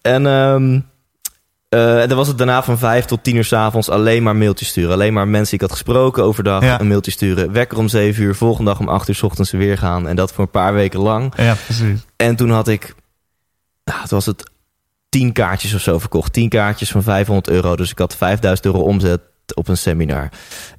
en 0.03 0.27
ehm 0.27 0.79
eh, 1.71 2.03
en 2.03 2.09
dan 2.09 2.17
was 2.17 2.29
het 2.29 2.39
daarna 2.39 2.63
van 2.63 2.79
vijf 2.79 3.05
tot 3.05 3.25
tien 3.25 3.37
uur 3.37 3.45
s'avonds 3.45 3.89
alleen 3.91 4.23
maar 4.23 4.37
mailtjes 4.37 4.69
sturen. 4.69 4.93
Alleen 4.93 5.13
maar 5.13 5.29
mensen 5.29 5.51
die 5.51 5.55
ik 5.55 5.61
had 5.61 5.79
gesproken 5.79 6.23
overdag 6.25 6.63
Ja. 6.63 6.81
een 6.81 6.89
mailtje 6.89 7.11
sturen. 7.11 7.53
Wekker 7.53 7.79
om 7.79 7.89
zeven 7.89 8.23
uur, 8.23 8.35
volgende 8.35 8.71
dag 8.71 8.81
om 8.81 8.89
acht 8.89 9.09
uur 9.09 9.15
's 9.15 9.23
ochtends 9.23 9.51
weer 9.51 9.79
gaan. 9.79 10.09
En 10.09 10.17
dat 10.17 10.33
voor 10.33 10.45
een 10.45 10.51
paar 10.51 10.75
weken 10.75 11.01
lang. 11.01 11.33
Ja, 11.37 11.55
precies. 11.65 12.01
En 12.17 12.37
toen 12.37 12.51
had 12.51 12.69
ik, 12.69 12.95
nou, 13.85 14.01
het 14.01 14.11
was 14.11 14.27
het 14.27 14.51
tien 15.09 15.33
kaartjes 15.33 15.75
of 15.75 15.81
zo 15.81 15.99
verkocht. 15.99 16.33
Tien 16.33 16.49
kaartjes 16.49 16.91
van 16.91 17.03
500 17.03 17.49
euro. 17.49 17.77
Dus 17.77 17.91
ik 17.91 17.99
had 17.99 18.17
5000 18.17 18.67
euro 18.67 18.81
omzet 18.81 19.21
op 19.55 19.69
een 19.69 19.77
seminar. 19.77 20.29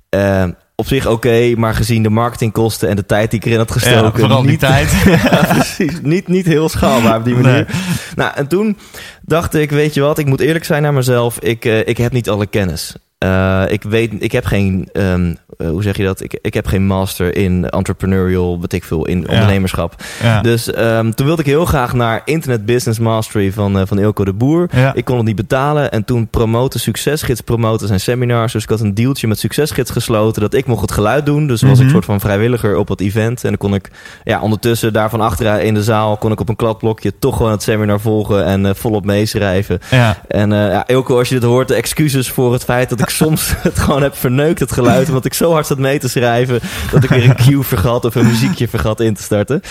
Eh, 0.10 0.47
op 0.82 0.88
zich 0.88 1.08
oké, 1.08 1.54
maar 1.58 1.74
gezien 1.74 2.04
de 2.04 2.10
marketingkosten 2.10 2.89
en 2.89 2.96
de 2.96 3.06
tijd 3.06 3.30
die 3.32 3.39
ik 3.39 3.46
erin 3.46 3.58
had 3.58 3.67
Ja, 3.67 3.74
gestoken. 3.74 4.20
vooral 4.20 4.41
die 4.41 4.50
niet, 4.52 4.60
tijd. 4.60 4.91
ja, 5.32 5.46
precies. 5.54 6.00
Niet, 6.02 6.28
niet 6.28 6.46
heel 6.46 6.70
schaalbaar 6.70 7.17
op 7.17 7.26
die 7.26 7.36
manier. 7.36 7.67
Nou, 8.15 8.32
en 8.36 8.48
toen 8.48 8.78
dacht 9.22 9.54
ik, 9.54 9.70
weet 9.72 9.94
je 9.94 10.02
wat, 10.02 10.17
ik 10.17 10.26
moet 10.26 10.39
eerlijk 10.39 10.65
zijn 10.65 10.82
naar 10.82 10.94
mezelf. 10.94 11.39
Ik, 11.39 11.65
eh, 11.65 11.88
ik 11.88 11.98
heb 11.98 12.12
niet 12.12 12.30
alle 12.30 12.46
kennis. 12.48 12.96
Eh, 13.21 13.63
ik 13.67 13.84
weet, 13.84 14.12
ik 14.19 14.31
heb 14.31 14.45
geen, 14.45 14.89
ehm, 14.93 15.34
eh, 15.57 15.69
hoe 15.69 15.84
zeg 15.84 15.97
je 15.97 16.03
dat? 16.03 16.21
Ik, 16.23 16.39
ik 16.41 16.53
heb 16.53 16.65
geen 16.67 16.86
master 16.86 17.36
in 17.36 17.69
entrepreneurial, 17.69 18.60
wat 18.62 18.73
ik 18.73 18.84
veel, 18.84 19.05
in 19.05 19.21
Ja. 19.27 19.34
ondernemerschap. 19.34 19.95
Ja. 20.23 20.41
Dus 20.41 20.71
ehm, 20.73 21.12
toen 21.12 21.25
wilde 21.25 21.41
ik 21.41 21.47
heel 21.47 21.65
graag 21.65 21.93
naar 21.93 22.21
Internet 22.25 22.65
Business 22.65 22.99
Mastery 22.99 23.51
van, 23.51 23.79
eh, 23.79 23.84
van 23.86 23.99
Ilko 23.99 24.25
de 24.25 24.34
Boer. 24.34 24.69
Ja. 24.75 24.93
Ik 24.93 25.05
kon 25.05 25.17
het 25.17 25.25
niet 25.25 25.36
betalen. 25.36 25.91
En 25.91 26.05
toen 26.05 26.27
promoten 26.27 26.79
Succesgids 26.79 27.41
promoten 27.41 27.88
zijn 27.88 27.99
seminars. 27.99 28.53
Dus 28.53 28.63
ik 28.63 28.69
had 28.69 28.79
een 28.79 28.93
dealtje 28.93 29.27
met 29.27 29.39
Succesgids 29.39 29.91
gesloten 29.91 30.41
dat 30.41 30.53
ik 30.53 30.65
mocht 30.65 30.81
het 30.81 30.91
geluid 30.91 31.25
doen. 31.25 31.47
Dus 31.47 31.62
was 31.62 31.77
Mhm. 31.77 31.84
ik 31.86 31.89
soort 31.91 32.05
van 32.05 32.19
vrijwilliger 32.19 32.77
op 32.77 32.88
het 32.88 33.01
event. 33.01 33.43
En 33.43 33.49
dan 33.49 33.57
kon 33.57 33.73
ik 33.73 33.89
ja, 34.23 34.41
ondertussen 34.41 34.93
daar 34.93 35.10
van 35.10 35.21
achteren 35.21 35.63
in 35.63 35.73
de 35.73 35.84
zaal... 35.84 36.17
kon 36.17 36.31
ik 36.31 36.39
op 36.39 36.49
een 36.49 36.55
kladblokje 36.55 37.13
toch 37.19 37.38
gewoon 37.38 37.51
het 37.51 37.63
seminar 37.63 37.99
volgen 37.99 38.45
en 38.45 38.75
volop 38.75 39.05
meeschrijven. 39.05 39.79
En 40.27 40.49
ja, 40.51 40.88
Ilko, 40.88 41.17
als 41.17 41.29
je 41.29 41.36
dit 41.36 41.43
hoort, 41.43 41.67
de 41.67 41.75
excuses 41.75 42.29
voor 42.29 42.53
het 42.53 42.63
feit 42.63 42.89
dat 42.89 42.99
ik 42.99 43.10
soms 43.15 43.54
het 43.58 43.80
gewoon 43.80 44.02
heb 44.02 44.17
verneukt, 44.17 44.60
het 44.60 44.71
geluid. 44.71 45.08
Omdat 45.08 45.26
ik 45.26 45.34
zo 45.34 45.52
hard 45.52 45.67
zat 45.67 45.78
mee 45.78 46.00
te 46.00 46.10
schrijven 46.10 46.60
dat 46.91 47.04
ik 47.04 47.10
weer 47.10 47.30
een 47.30 47.36
cue 47.36 47.63
vergat 47.63 48.06
of 48.06 48.15
een 48.15 48.26
muziekje 48.26 48.67
vergat 48.67 49.00
in 49.00 49.13
te 49.13 49.24
starten. 49.24 49.62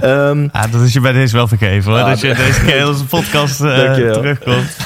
Ehm, 0.00 0.48
Ah, 0.52 0.72
dat 0.72 0.80
is 0.80 0.92
je 0.92 1.00
bij 1.00 1.12
deze 1.12 1.36
wel 1.36 1.48
vergeven 1.48 1.92
hoor. 1.92 2.00
Ah, 2.00 2.08
dat 2.08 2.20
je 2.20 2.34
deze 2.34 2.60
keer 2.60 2.94
podcast 3.08 3.60
eh, 3.60 3.94
terugkomt. 3.94 4.76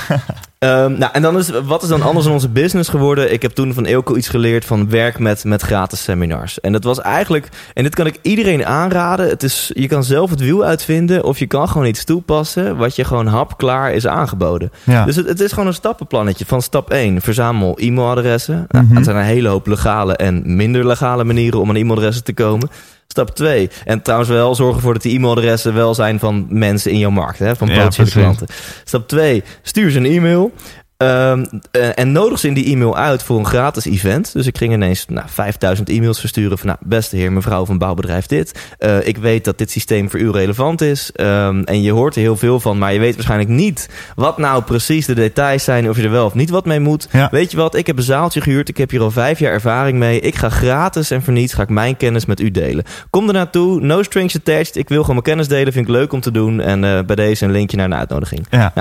Ehm, 0.60 0.98
nou, 0.98 1.12
en 1.12 1.22
dan 1.22 1.38
is, 1.38 1.50
wat 1.64 1.82
is 1.82 1.88
dan 1.88 2.02
anders 2.02 2.26
in 2.26 2.32
onze 2.32 2.48
business 2.48 2.88
geworden? 2.88 3.32
Ik 3.32 3.42
heb 3.42 3.50
toen 3.52 3.74
van 3.74 3.84
Eelco 3.84 4.16
iets 4.16 4.28
geleerd 4.28 4.64
van 4.64 4.90
werk 4.90 5.18
met, 5.18 5.44
met 5.44 5.62
gratis 5.62 6.02
seminars. 6.02 6.60
En 6.60 6.72
dat 6.72 6.84
was 6.84 7.00
eigenlijk, 7.00 7.48
en 7.74 7.82
dit 7.82 7.94
kan 7.94 8.06
ik 8.06 8.18
iedereen 8.22 8.66
aanraden. 8.66 9.28
Het 9.28 9.42
is, 9.42 9.70
je 9.74 9.86
kan 9.86 10.04
zelf 10.04 10.30
het 10.30 10.40
wiel 10.40 10.64
uitvinden 10.64 11.24
of 11.24 11.38
je 11.38 11.46
kan 11.46 11.68
gewoon 11.68 11.86
iets 11.86 12.04
toepassen 12.04 12.76
wat 12.76 12.96
je 12.96 13.04
gewoon 13.04 13.26
hapklaar 13.26 13.92
is 13.92 14.06
aangeboden. 14.06 14.72
Ja. 14.84 15.04
Dus 15.04 15.16
het, 15.16 15.26
het 15.28 15.40
is 15.40 15.52
gewoon 15.52 15.66
een 15.66 15.74
stappenplannetje 15.74 16.46
van 16.46 16.62
stap 16.62 16.90
1. 16.90 17.20
Verzamel 17.20 17.78
e-mailadressen. 17.78 18.66
Nou. 18.68 18.86
Het 18.88 19.04
zijn 19.04 19.16
een 19.16 19.22
hele 19.22 19.48
hoop 19.48 19.66
legale 19.66 20.16
en 20.16 20.56
minder 20.56 20.86
legale 20.86 21.24
manieren 21.24 21.60
om 21.60 21.68
aan 21.68 21.76
e-mailadressen 21.76 22.24
te 22.24 22.34
komen. 22.34 22.70
Stap 23.10 23.30
2. 23.30 23.70
En 23.84 24.02
trouwens 24.02 24.30
wel 24.30 24.54
zorg 24.54 24.76
ervoor 24.76 24.92
dat 24.92 25.02
die 25.02 25.16
e-mailadressen 25.16 25.74
wel 25.74 25.94
zijn 25.94 26.18
van 26.18 26.46
mensen 26.48 26.90
in 26.90 26.98
jouw 26.98 27.10
markt. 27.10 27.38
Hè, 27.38 27.56
van 27.56 27.68
potentiële 27.68 28.10
klanten. 28.10 28.46
Stap 28.84 29.08
2. 29.08 29.42
Stuur 29.62 29.90
ze 29.90 29.98
een 29.98 30.04
e-mail. 30.04 30.52
Ehm, 31.00 31.44
eh, 31.70 31.98
en 31.98 32.12
nodig 32.12 32.38
ze 32.38 32.46
in 32.46 32.54
die 32.54 32.64
e-mail 32.64 32.96
uit 32.96 33.22
voor 33.22 33.38
een 33.38 33.46
gratis 33.46 33.84
event. 33.84 34.32
Dus 34.32 34.46
ik 34.46 34.58
ging 34.58 34.72
ineens 34.72 35.06
nou, 35.08 35.26
5000 35.28 35.88
e-mails 35.88 36.20
versturen 36.20 36.58
van... 36.58 36.66
Nou, 36.66 36.78
beste 36.82 37.16
heer, 37.16 37.32
mevrouw 37.32 37.64
van 37.64 37.78
bouwbedrijf 37.78 38.26
dit. 38.26 38.74
Eh, 38.78 39.06
ik 39.06 39.16
weet 39.16 39.44
dat 39.44 39.58
dit 39.58 39.70
systeem 39.70 40.10
voor 40.10 40.20
u 40.20 40.30
relevant 40.30 40.80
is. 40.80 41.10
Ehm, 41.12 41.62
en 41.62 41.82
je 41.82 41.92
hoort 41.92 42.14
er 42.14 42.20
heel 42.20 42.36
veel 42.36 42.60
van, 42.60 42.78
maar 42.78 42.92
je 42.92 42.98
weet 42.98 43.14
waarschijnlijk 43.14 43.50
niet... 43.50 43.88
wat 44.14 44.38
nou 44.38 44.62
precies 44.62 45.06
de 45.06 45.14
details 45.14 45.64
zijn... 45.64 45.88
of 45.88 45.96
je 45.96 46.02
er 46.02 46.10
wel 46.10 46.24
of 46.24 46.34
niet 46.34 46.50
wat 46.50 46.64
mee 46.64 46.80
moet. 46.80 47.08
Ja. 47.12 47.28
Weet 47.30 47.50
je 47.50 47.56
wat, 47.56 47.74
ik 47.74 47.86
heb 47.86 47.96
een 47.96 48.02
zaaltje 48.02 48.40
gehuurd. 48.40 48.68
Ik 48.68 48.76
heb 48.76 48.90
hier 48.90 49.00
al 49.00 49.10
vijf 49.10 49.38
jaar 49.38 49.52
ervaring 49.52 49.98
mee. 49.98 50.20
Ik 50.20 50.34
ga 50.36 50.48
gratis 50.48 51.10
en 51.10 51.22
voor 51.22 51.32
niets 51.32 51.54
ga 51.54 51.62
ik 51.62 51.68
mijn 51.68 51.96
kennis 51.96 52.26
met 52.26 52.40
u 52.40 52.50
delen. 52.50 52.84
Kom 53.10 53.26
er 53.26 53.34
naartoe, 53.34 53.80
no 53.80 54.02
strings 54.02 54.36
attached. 54.36 54.76
Ik 54.76 54.88
wil 54.88 55.00
gewoon 55.00 55.14
mijn 55.14 55.26
kennis 55.26 55.48
delen, 55.48 55.72
vind 55.72 55.88
ik 55.88 55.92
leuk 55.92 56.12
om 56.12 56.20
te 56.20 56.30
doen. 56.30 56.60
En 56.60 56.84
eh, 56.84 57.04
bij 57.04 57.16
deze 57.16 57.44
een 57.44 57.50
linkje 57.50 57.76
naar 57.76 57.86
een 57.86 57.94
uitnodiging. 57.94 58.46
Ja. 58.50 58.72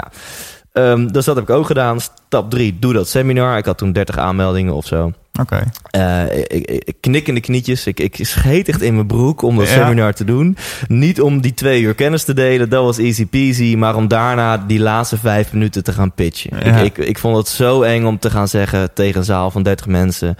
Ehm, 0.83 1.07
dus 1.07 1.25
dat 1.25 1.35
heb 1.35 1.49
ik 1.49 1.55
ook 1.55 1.65
gedaan. 1.65 1.99
Stap 2.01 2.49
3, 2.49 2.77
doe 2.79 2.93
dat 2.93 3.07
seminar. 3.07 3.57
Ik 3.57 3.65
had 3.65 3.77
toen 3.77 3.91
30 3.91 4.17
aanmeldingen 4.17 4.73
of 4.73 4.85
zo. 4.85 5.11
Oké. 5.41 5.63
Eh, 5.89 6.37
ik, 6.37 6.47
ik, 6.47 6.83
ik 6.83 6.95
knik 6.99 7.27
in 7.27 7.33
de 7.33 7.39
knietjes. 7.39 7.87
Ik, 7.87 7.99
ik 7.99 8.15
scheet 8.21 8.67
echt 8.67 8.81
in 8.81 8.95
mijn 8.95 9.07
broek 9.07 9.41
om 9.41 9.57
dat 9.57 9.67
Ja. 9.67 9.73
seminar 9.73 10.13
te 10.13 10.23
doen. 10.23 10.57
Niet 10.87 11.21
om 11.21 11.41
die 11.41 11.53
twee 11.53 11.81
uur 11.81 11.93
kennis 11.93 12.23
te 12.23 12.33
delen, 12.33 12.69
dat 12.69 12.83
was 12.83 12.97
easy 12.97 13.25
peasy. 13.25 13.75
Maar 13.77 13.95
om 13.95 14.07
daarna 14.07 14.57
die 14.57 14.79
laatste 14.79 15.17
vijf 15.17 15.53
minuten 15.53 15.83
te 15.83 15.93
gaan 15.93 16.11
pitchen. 16.13 16.65
Ja. 16.65 16.77
Ik, 16.77 16.97
ik, 16.97 17.07
ik 17.07 17.19
vond 17.19 17.37
het 17.37 17.47
zo 17.47 17.81
eng 17.81 18.05
om 18.05 18.19
te 18.19 18.29
gaan 18.29 18.47
zeggen 18.47 18.93
tegen 18.93 19.19
een 19.19 19.25
zaal 19.25 19.51
van 19.51 19.63
30 19.63 19.85
mensen. 19.87 20.35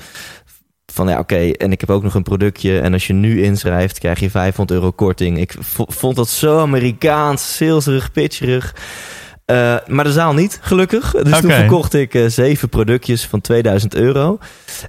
Van 0.93 1.08
ja, 1.08 1.19
oké, 1.19 1.36
en 1.52 1.71
ik 1.71 1.80
heb 1.80 1.89
ook 1.89 2.04
nog 2.04 2.13
een 2.13 2.23
productje. 2.23 2.80
En 2.80 2.93
als 2.93 3.08
je 3.08 3.13
nu 3.13 3.43
inschrijft, 3.43 3.99
krijg 3.99 4.19
je 4.19 4.30
500 4.30 4.80
euro 4.80 4.91
korting. 4.91 5.39
Ik 5.39 5.54
vond 5.88 6.15
dat 6.15 6.30
zo 6.30 6.60
Amerikaans, 6.60 7.56
saleserig, 7.56 8.12
pitcherig. 8.12 8.75
Eh, 9.50 9.76
maar 9.88 10.04
de 10.04 10.12
zaal 10.12 10.34
niet, 10.34 10.60
gelukkig. 10.62 11.12
Dus 11.12 11.40
toen 11.40 11.52
verkocht 11.52 11.94
ik 11.94 12.14
eh, 12.14 12.26
zeven 12.28 12.70
productjes 12.70 13.26
van 13.26 13.42
2000 13.42 13.96
euro. 13.96 14.38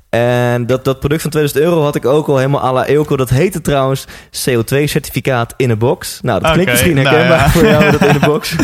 En 0.09 0.66
dat, 0.66 0.85
dat 0.85 0.99
product 0.99 1.23
van 1.23 1.31
2000 1.31 1.64
euro 1.64 1.83
had 1.83 1.94
ik 1.94 2.05
ook 2.07 2.27
al 2.27 2.37
helemaal 2.37 2.64
à 2.64 2.73
la 2.73 2.87
Eelco. 2.87 3.16
Dat 3.16 3.31
heette 3.31 3.61
trouwens 3.61 4.05
CO2-certificaat 4.31 5.55
in 5.57 5.70
een 5.70 5.79
box. 5.79 6.20
Nou, 6.23 6.40
dat 6.40 6.53
klinkt 6.53 6.70
misschien 6.70 6.94
nou 6.94 7.07
herkenbaar 7.07 7.38
ja. 7.38 7.51
voor 7.51 7.66
jou, 7.66 7.90
dat 7.90 8.01
in 8.01 8.14
een 8.14 8.20
box. 8.33 8.57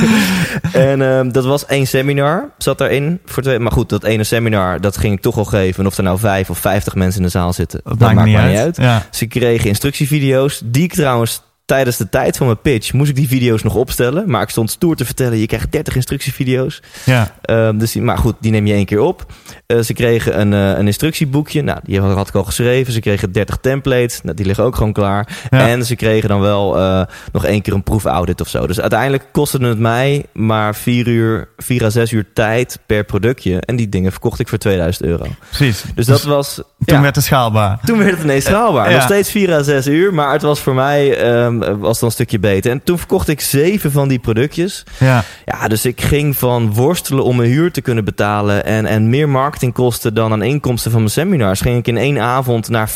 en 0.73 1.03
ehm, 1.03 1.31
dat 1.31 1.45
was 1.45 1.67
één 1.67 1.87
seminar, 1.87 2.51
zat 2.59 2.79
daarin. 2.79 3.21
Voor 3.25 3.43
twee, 3.43 3.59
maar 3.59 3.73
goed, 3.73 3.89
dat 3.89 4.05
ene 4.05 4.25
seminar, 4.25 4.81
dat 4.81 4.97
ging 4.97 5.15
ik 5.15 5.21
toch 5.21 5.39
al 5.39 5.45
geven. 5.45 5.81
En 5.81 5.87
of 5.87 5.97
er 5.97 6.03
nou 6.03 6.19
vijf 6.19 6.51
of 6.51 6.59
vijftig 6.59 6.95
mensen 6.95 7.21
in 7.21 7.27
de 7.27 7.33
zaal 7.33 7.53
zitten, 7.53 7.81
dat, 7.85 7.99
maakt 7.99 8.25
niet 8.25 8.35
maar 8.35 8.49
niet 8.49 8.59
uit. 8.59 8.77
Ja. 8.77 9.07
Ze 9.11 9.27
kregen 9.27 9.69
instructievideo's, 9.69 10.61
die 10.65 10.83
ik 10.83 10.93
trouwens 10.95 11.43
tijdens 11.67 11.97
de 11.97 12.09
tijd 12.09 12.37
van 12.37 12.47
mijn 12.47 12.61
pitch 12.61 12.93
moest 12.93 13.11
ik 13.11 13.17
die 13.17 13.29
video's 13.29 13.63
nog 13.63 13.75
opstellen. 13.75 14.31
Maar 14.31 14.43
ik 14.43 14.49
stond 14.49 14.71
stoer 14.71 14.97
te 14.97 15.05
vertellen, 15.05 15.39
je 15.39 15.47
krijgt 15.47 15.73
30 15.73 15.95
instructievideo's. 15.97 16.83
Ja. 17.05 17.35
Ehm, 17.43 17.79
dus 17.79 17.93
die, 17.93 18.03
maar 18.03 18.19
goed, 18.19 18.35
die 18.41 18.51
neem 18.51 18.67
je 18.67 18.73
één 18.73 18.85
keer 18.85 19.01
op. 19.01 19.27
Eh, 19.67 19.79
ze 19.79 19.93
kregen 19.93 20.41
een, 20.41 20.53
eh, 20.53 20.79
een 20.79 20.87
instructieboekje. 20.87 21.63
Nou, 21.63 21.79
die 21.83 22.01
had 22.01 22.29
ik 22.29 22.35
al 22.35 22.45
geschreven. 22.45 22.93
Ze 22.93 23.01
kregen 23.01 23.33
30 23.33 23.57
templates. 23.61 24.23
Nou, 24.23 24.37
die 24.37 24.47
liggen 24.47 24.65
ook 24.65 24.77
gewoon 24.77 24.93
klaar. 24.93 25.29
Ja. 25.51 25.69
En 25.69 25.85
ze 25.85 25.97
kregen 25.97 26.29
dan 26.29 26.41
wel 26.41 26.79
eh, 26.79 27.03
nog 27.33 27.45
één 27.45 27.63
keer 27.63 27.73
een 27.73 27.83
proefaudit 27.83 28.41
of 28.41 28.49
zo. 28.49 28.67
Dus 28.67 28.81
uiteindelijk 28.81 29.25
kostte 29.33 29.59
het 29.59 29.79
mij 29.79 30.25
maar 30.33 30.75
4 30.75 31.07
uur, 31.07 31.49
4 31.57 31.85
à 31.85 31.91
6 31.91 32.13
uur 32.13 32.27
tijd 32.35 32.79
per 32.87 33.05
productje. 33.05 33.61
En 33.61 33.77
die 33.77 33.89
dingen 33.89 34.11
verkocht 34.11 34.41
ik 34.41 34.49
voor 34.49 34.59
2000 34.59 35.05
euro. 35.05 35.27
Precies. 35.49 35.85
Dus 35.95 36.07
dat 36.07 36.23
was... 36.23 36.55
Toen 36.55 36.97
ja, 36.97 37.01
werd 37.01 37.17
het 37.17 37.25
schaalbaar. 37.25 37.79
toen 37.85 37.99
werd 37.99 38.11
het 38.11 38.23
ineens 38.23 38.45
schaalbaar. 38.45 38.85
Ja. 38.91 38.95
Nog 38.95 39.03
steeds 39.03 39.31
4 39.31 39.53
à 39.53 39.63
6 39.63 39.87
uur. 39.87 40.15
Maar 40.15 40.33
het 40.33 40.43
was 40.43 40.61
voor 40.61 40.75
mij 40.75 41.17
ehm, 41.19 41.56
was 41.59 41.95
het 41.95 42.03
een 42.03 42.11
stukje 42.11 42.39
beter. 42.39 42.71
En 42.71 42.83
toen 42.85 42.99
verkocht 42.99 43.29
ik 43.29 43.41
zeven 43.41 43.93
van 43.93 44.09
die 44.09 44.19
productjes. 44.19 44.85
Ja. 44.99 45.25
Ja, 45.45 45.69
dus 45.69 45.85
ik 45.85 46.01
ging 46.01 46.37
van 46.37 46.75
worstelen 46.75 47.25
om 47.25 47.37
mijn 47.37 47.51
huur 47.51 47.73
te 47.73 47.81
kunnen 47.81 48.05
betalen 48.05 48.65
en, 48.65 48.87
en 48.87 49.11
meer 49.11 49.29
marketingkosten 49.29 50.15
dan 50.15 50.33
aan 50.33 50.43
inkomsten 50.43 50.91
van 50.91 51.01
mijn 51.01 51.13
seminars, 51.13 51.61
ging 51.61 51.79
ik 51.79 51.87
in 51.87 51.97
één 51.97 52.19
avond 52.19 52.69
naar 52.69 52.91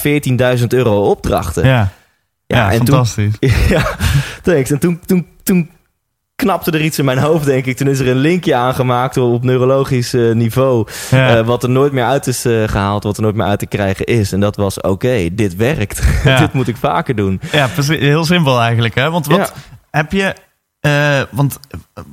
14.000 0.58 0.66
euro 0.68 1.10
opdrachten. 1.10 1.66
Ja. 1.66 1.92
Ja, 2.46 2.72
en 2.72 2.78
toen, 2.78 2.86
fantastisch. 2.86 3.34
ja, 3.68 3.96
thanks. 4.42 4.70
En 4.70 4.78
toen, 4.78 5.00
toen, 5.06 5.26
toen 5.42 5.70
knapte 6.40 6.70
er 6.70 6.80
iets 6.80 6.98
in 6.98 7.04
mijn 7.04 7.18
hoofd, 7.28 7.44
denk 7.44 7.66
ik. 7.66 7.76
Toen 7.76 7.88
is 7.88 7.98
er 7.98 8.08
een 8.08 8.16
linkje 8.16 8.54
aangemaakt 8.54 9.16
op 9.16 9.44
neurologisch 9.44 10.14
eh, 10.14 10.32
niveau, 10.32 10.86
Ja. 11.10 11.36
eh, 11.36 11.46
wat 11.46 11.62
er 11.62 11.70
nooit 11.70 11.92
meer 11.92 12.04
uit 12.04 12.26
is 12.26 12.44
eh, 12.44 12.68
gehaald, 12.68 13.02
wat 13.04 13.16
er 13.16 13.22
nooit 13.22 13.34
meer 13.34 13.46
uit 13.46 13.58
te 13.58 13.66
krijgen 13.66 14.04
is. 14.04 14.32
En 14.32 14.40
dat 14.40 14.56
was, 14.56 14.80
oké, 14.80 15.28
dit 15.34 15.56
werkt. 15.56 16.02
Ja. 16.24 16.38
dit 16.38 16.52
moet 16.52 16.68
ik 16.68 16.76
vaker 16.76 17.14
doen. 17.14 17.40
Ja. 17.52 17.68
Heel 17.86 18.24
simpel 18.24 18.60
eigenlijk. 18.60 18.94
Hè? 18.94 19.10
Want 19.10 19.26
wat 19.26 19.52
heb 19.90 20.12
je. 20.12 20.34
want 21.30 21.58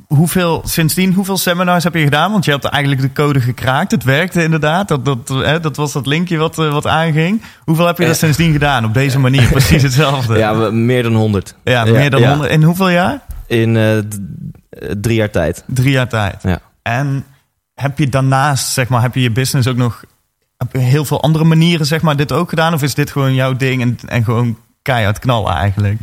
hoeveel, 0.07 0.61
sindsdien, 0.65 1.13
hoeveel 1.13 1.37
seminars 1.37 1.83
heb 1.83 1.93
je 1.93 2.03
gedaan? 2.03 2.31
Want 2.31 2.45
je 2.45 2.51
hebt 2.51 2.65
eigenlijk 2.65 3.01
de 3.01 3.11
code 3.13 3.39
gekraakt. 3.41 3.91
Het 3.91 4.03
werkte 4.03 4.43
inderdaad. 4.43 4.87
Dat, 4.87 5.05
dat, 5.05 5.17
hè, 5.27 5.59
dat 5.59 5.75
was 5.75 5.91
dat 5.91 6.05
linkje 6.05 6.37
wat, 6.37 6.55
wat 6.55 6.87
aanging. 6.87 7.41
Hoeveel 7.63 7.85
heb 7.87 7.97
je 7.97 8.05
dat 8.05 8.17
sindsdien 8.17 8.51
gedaan? 8.51 8.85
Op 8.85 8.93
deze 8.93 9.19
manier, 9.27 9.47
precies 9.47 9.83
hetzelfde. 9.83 10.37
Ja, 10.37 10.53
meer 10.71 11.03
dan 11.03 11.15
100. 11.15 11.55
Ja, 11.63 11.85
meer 11.85 12.09
dan 12.09 12.19
ja. 12.21 12.29
100. 12.29 12.51
In 12.51 12.63
hoeveel 12.63 12.89
jaar? 12.89 13.19
In 13.47 13.77
eh, 13.77 13.97
drie 15.01 15.15
jaar 15.15 15.29
tijd. 15.31 15.63
Drie 15.67 15.91
jaar 15.91 16.07
tijd. 16.10 16.43
Ja. 16.43 16.60
En 16.81 17.25
heb 17.73 17.97
je 17.97 18.10
daarnaast, 18.10 18.71
zeg 18.73 18.88
maar, 18.88 19.01
heb 19.01 19.13
je 19.13 19.21
je 19.21 19.31
business 19.31 19.67
ook 19.67 19.75
nog 19.75 20.03
op 20.57 20.73
heel 20.73 21.05
veel 21.05 21.21
andere 21.21 21.43
manieren, 21.43 21.86
zeg 21.86 22.01
maar, 22.01 22.15
dit 22.15 22.31
ook 22.31 22.49
gedaan? 22.49 22.73
Of 22.73 22.81
is 22.81 22.93
dit 22.93 23.12
gewoon 23.12 23.33
jouw 23.33 23.53
ding 23.55 23.81
en, 23.81 23.97
en 24.07 24.23
gewoon 24.23 24.57
keihard 24.81 25.19
knallen 25.19 25.53
eigenlijk? 25.53 25.99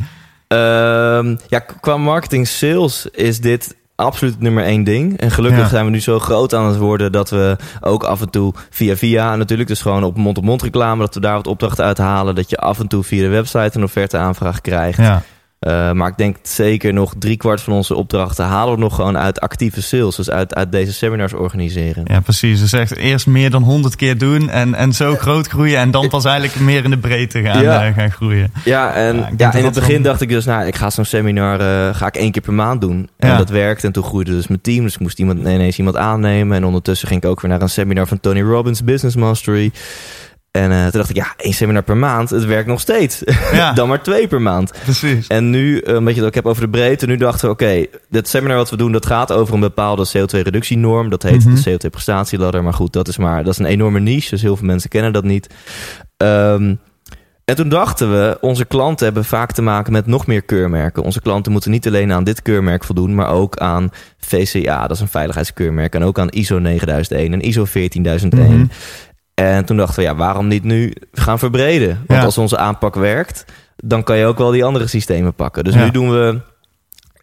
Ehm, 0.47 1.35
ja, 1.47 1.59
qua 1.79 1.97
marketing 1.97 2.47
sales 2.47 3.05
is 3.11 3.39
dit 3.39 3.75
absoluut 3.95 4.39
nummer 4.39 4.63
één 4.63 4.83
ding. 4.83 5.17
En 5.17 5.31
gelukkig 5.31 5.59
Ja. 5.61 5.67
zijn 5.67 5.85
we 5.85 5.91
nu 5.91 5.99
zo 6.01 6.19
groot 6.19 6.53
aan 6.53 6.65
het 6.67 6.77
worden 6.77 7.11
dat 7.11 7.29
we 7.29 7.57
ook 7.81 8.03
af 8.03 8.21
en 8.21 8.29
toe 8.29 8.53
via 8.69 8.95
via 8.95 9.35
natuurlijk, 9.35 9.69
dus 9.69 9.81
gewoon 9.81 10.03
op 10.03 10.17
mond-op-mond 10.17 10.61
reclame, 10.61 11.01
dat 11.01 11.13
we 11.13 11.19
daar 11.19 11.35
wat 11.35 11.47
opdrachten 11.47 11.85
uithalen. 11.85 12.35
Dat 12.35 12.49
je 12.49 12.57
af 12.57 12.79
en 12.79 12.87
toe 12.87 13.03
via 13.03 13.21
de 13.21 13.27
website 13.29 13.77
een 13.77 13.83
offerte 13.83 14.17
aanvraag 14.17 14.61
krijgt. 14.61 14.97
Ja. 14.97 15.21
Eh, 15.65 15.91
maar 15.91 16.07
ik 16.09 16.17
denk 16.17 16.35
zeker 16.41 16.93
nog 16.93 17.13
driekwart 17.19 17.61
van 17.61 17.73
onze 17.73 17.95
opdrachten 17.95 18.45
halen 18.45 18.73
we 18.73 18.79
nog 18.79 18.95
gewoon 18.95 19.17
uit 19.17 19.39
actieve 19.39 19.81
sales. 19.81 20.15
Dus 20.15 20.29
uit, 20.29 20.55
uit 20.55 20.71
deze 20.71 20.93
seminars 20.93 21.33
organiseren. 21.33 22.03
Ja, 22.07 22.19
precies. 22.19 22.59
Dus 22.59 22.73
echt 22.73 22.95
eerst 22.95 23.27
meer 23.27 23.49
dan 23.49 23.63
100 23.63 23.95
keer 23.95 24.17
doen 24.17 24.49
en, 24.49 24.73
en 24.75 24.93
zo 24.93 25.15
groot 25.15 25.47
groeien 25.47 25.77
en 25.79 25.91
dan 25.91 26.07
pas 26.09 26.25
eigenlijk 26.25 26.59
meer 26.59 26.83
in 26.83 26.89
de 26.89 26.97
breedte 26.97 27.41
gaan, 27.41 27.61
Ja. 27.61 27.85
eh, 27.87 27.93
gaan 27.93 28.11
groeien. 28.11 28.51
Ja, 28.65 28.93
en 28.93 29.15
Ja, 29.37 29.53
in 29.53 29.65
het 29.65 29.73
begin 29.73 30.01
dacht 30.01 30.21
ik 30.21 30.29
dus, 30.29 30.45
nou, 30.45 30.65
ik 30.67 30.75
ga 30.75 30.89
zo'n 30.89 31.05
seminar 31.05 31.59
eh, 31.59 31.95
ga 31.95 32.07
ik 32.07 32.15
één 32.15 32.31
keer 32.31 32.41
per 32.41 32.53
maand 32.53 32.81
doen. 32.81 33.09
En 33.17 33.29
Ja. 33.29 33.37
dat 33.37 33.49
werkte. 33.49 33.87
En 33.87 33.93
toen 33.93 34.03
groeide 34.03 34.31
dus 34.31 34.47
mijn 34.47 34.61
team. 34.61 34.83
Dus 34.83 34.93
ik 34.93 34.99
moest 34.99 35.19
iemand, 35.19 35.39
ineens 35.39 35.77
iemand 35.77 35.95
aannemen. 35.97 36.57
En 36.57 36.65
ondertussen 36.65 37.07
ging 37.07 37.23
ik 37.23 37.29
ook 37.29 37.41
weer 37.41 37.51
naar 37.51 37.61
een 37.61 37.69
seminar 37.69 38.07
van 38.07 38.19
Tony 38.19 38.41
Robbins, 38.41 38.83
Business 38.83 39.15
Mastery. 39.15 39.71
En 40.55 40.71
eh, 40.71 40.81
toen 40.81 40.91
dacht 40.91 41.09
ik, 41.09 41.15
ja, 41.15 41.33
één 41.37 41.53
seminar 41.53 41.83
per 41.83 41.97
maand, 41.97 42.29
het 42.29 42.45
werkt 42.45 42.67
nog 42.67 42.79
steeds. 42.79 43.23
Ja, 43.53 43.73
Dan 43.79 43.87
maar 43.87 44.01
twee 44.03 44.27
per 44.27 44.41
maand. 44.41 44.73
precies. 44.83 45.27
En 45.27 45.49
nu, 45.49 45.79
eh, 45.79 45.95
omdat 45.95 46.13
je 46.13 46.19
het 46.19 46.27
ook 46.29 46.35
hebt 46.35 46.47
over 46.47 46.61
de 46.61 46.69
breedte, 46.69 47.05
nu 47.05 47.17
dachten 47.17 47.45
we, 47.47 47.53
oké, 47.53 47.85
dit 48.09 48.27
seminar 48.27 48.57
wat 48.57 48.69
we 48.69 48.77
doen, 48.77 48.91
dat 48.91 49.05
gaat 49.05 49.31
over 49.31 49.53
een 49.53 49.59
bepaalde 49.59 50.05
CO2-reductienorm. 50.17 51.09
Dat 51.09 51.23
heet 51.23 51.45
Mhm. 51.45 51.55
de 51.55 51.61
CO2-prestatieladder. 51.61 52.63
Maar 52.63 52.73
goed, 52.73 52.93
dat 52.93 53.07
is 53.07 53.17
maar, 53.17 53.43
dat 53.43 53.53
is 53.53 53.59
een 53.59 53.65
enorme 53.65 53.99
niche, 53.99 54.29
dus 54.29 54.41
heel 54.41 54.55
veel 54.55 54.65
mensen 54.65 54.89
kennen 54.89 55.13
dat 55.13 55.23
niet. 55.23 55.53
Ehm, 56.17 56.75
en 57.45 57.55
toen 57.55 57.69
dachten 57.69 58.11
we, 58.11 58.37
onze 58.41 58.65
klanten 58.65 59.05
hebben 59.05 59.25
vaak 59.25 59.51
te 59.51 59.61
maken 59.61 59.91
met 59.91 60.05
nog 60.07 60.27
meer 60.27 60.41
keurmerken. 60.41 61.03
Onze 61.03 61.21
klanten 61.21 61.51
moeten 61.51 61.71
niet 61.71 61.87
alleen 61.87 62.11
aan 62.13 62.23
dit 62.23 62.41
keurmerk 62.41 62.83
voldoen, 62.83 63.15
maar 63.15 63.29
ook 63.29 63.57
aan 63.57 63.89
VCA, 64.17 64.81
dat 64.81 64.91
is 64.95 64.99
een 65.01 65.07
veiligheidskeurmerk. 65.07 65.95
En 65.95 66.03
ook 66.03 66.19
aan 66.19 66.29
ISO 66.29 66.59
9001 66.59 67.33
en 67.33 67.41
ISO 67.41 67.65
14001. 67.65 68.57
Mhm. 68.57 68.65
En 69.35 69.65
toen 69.65 69.77
dachten 69.77 69.95
we, 69.95 70.01
ja, 70.01 70.15
waarom 70.15 70.47
niet 70.47 70.63
nu 70.63 70.93
gaan 71.13 71.39
verbreden? 71.39 71.87
Want 72.07 72.19
Ja. 72.19 72.25
als 72.25 72.37
onze 72.37 72.57
aanpak 72.57 72.95
werkt, 72.95 73.45
dan 73.75 74.03
kan 74.03 74.17
je 74.17 74.25
ook 74.25 74.37
wel 74.37 74.51
die 74.51 74.63
andere 74.63 74.87
systemen 74.87 75.33
pakken. 75.33 75.63
Dus 75.63 75.73
Ja. 75.73 75.83
nu 75.83 75.91
doen 75.91 76.09
we, 76.11 76.41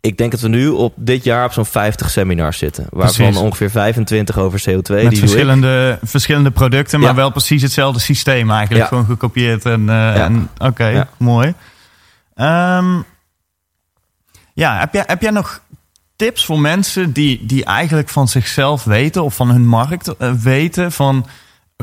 ik 0.01 0.19
denk 0.19 0.31
dat 0.31 0.41
we 0.41 0.49
nu 0.49 0.69
op 0.69 0.93
dit 0.97 1.25
jaar 1.25 1.45
op 1.45 1.53
zo'n 1.53 1.67
50 1.67 2.11
seminars 2.11 2.59
zitten. 2.59 2.87
Waarvan 2.91 3.25
Precies. 3.27 3.43
ongeveer 3.43 3.71
25 3.71 4.39
over 4.39 4.61
CO2. 4.71 5.03
Met 5.03 5.11
die 5.11 5.19
verschillende, 5.19 5.99
verschillende 6.03 6.51
producten, 6.51 7.01
maar 7.01 7.09
Ja. 7.09 7.15
wel 7.15 7.31
precies 7.31 7.63
hetzelfde 7.63 8.01
systeem 8.01 8.51
eigenlijk. 8.51 8.87
Gewoon 8.87 9.05
gekopieerd. 9.07 9.65
En, 9.65 9.89
eh, 9.89 10.21
en 10.21 10.49
Oké, 10.59 11.09
mooi. 11.17 11.55
Ehm, 12.35 13.01
ja, 14.55 14.79
heb 14.79 14.93
jij, 14.93 15.05
heb 15.07 15.23
jij 15.23 15.31
nog 15.31 15.61
tips 16.17 16.45
voor 16.45 16.59
mensen 16.61 17.13
die, 17.13 17.47
die 17.47 17.65
eigenlijk 17.65 18.09
van 18.09 18.29
zichzelf 18.29 18.85
weten 18.85 19.23
of 19.25 19.35
van 19.35 19.51
hun 19.51 19.67
markt 19.67 20.17
eh, 20.17 20.33
weten 20.33 20.93
van... 20.93 21.27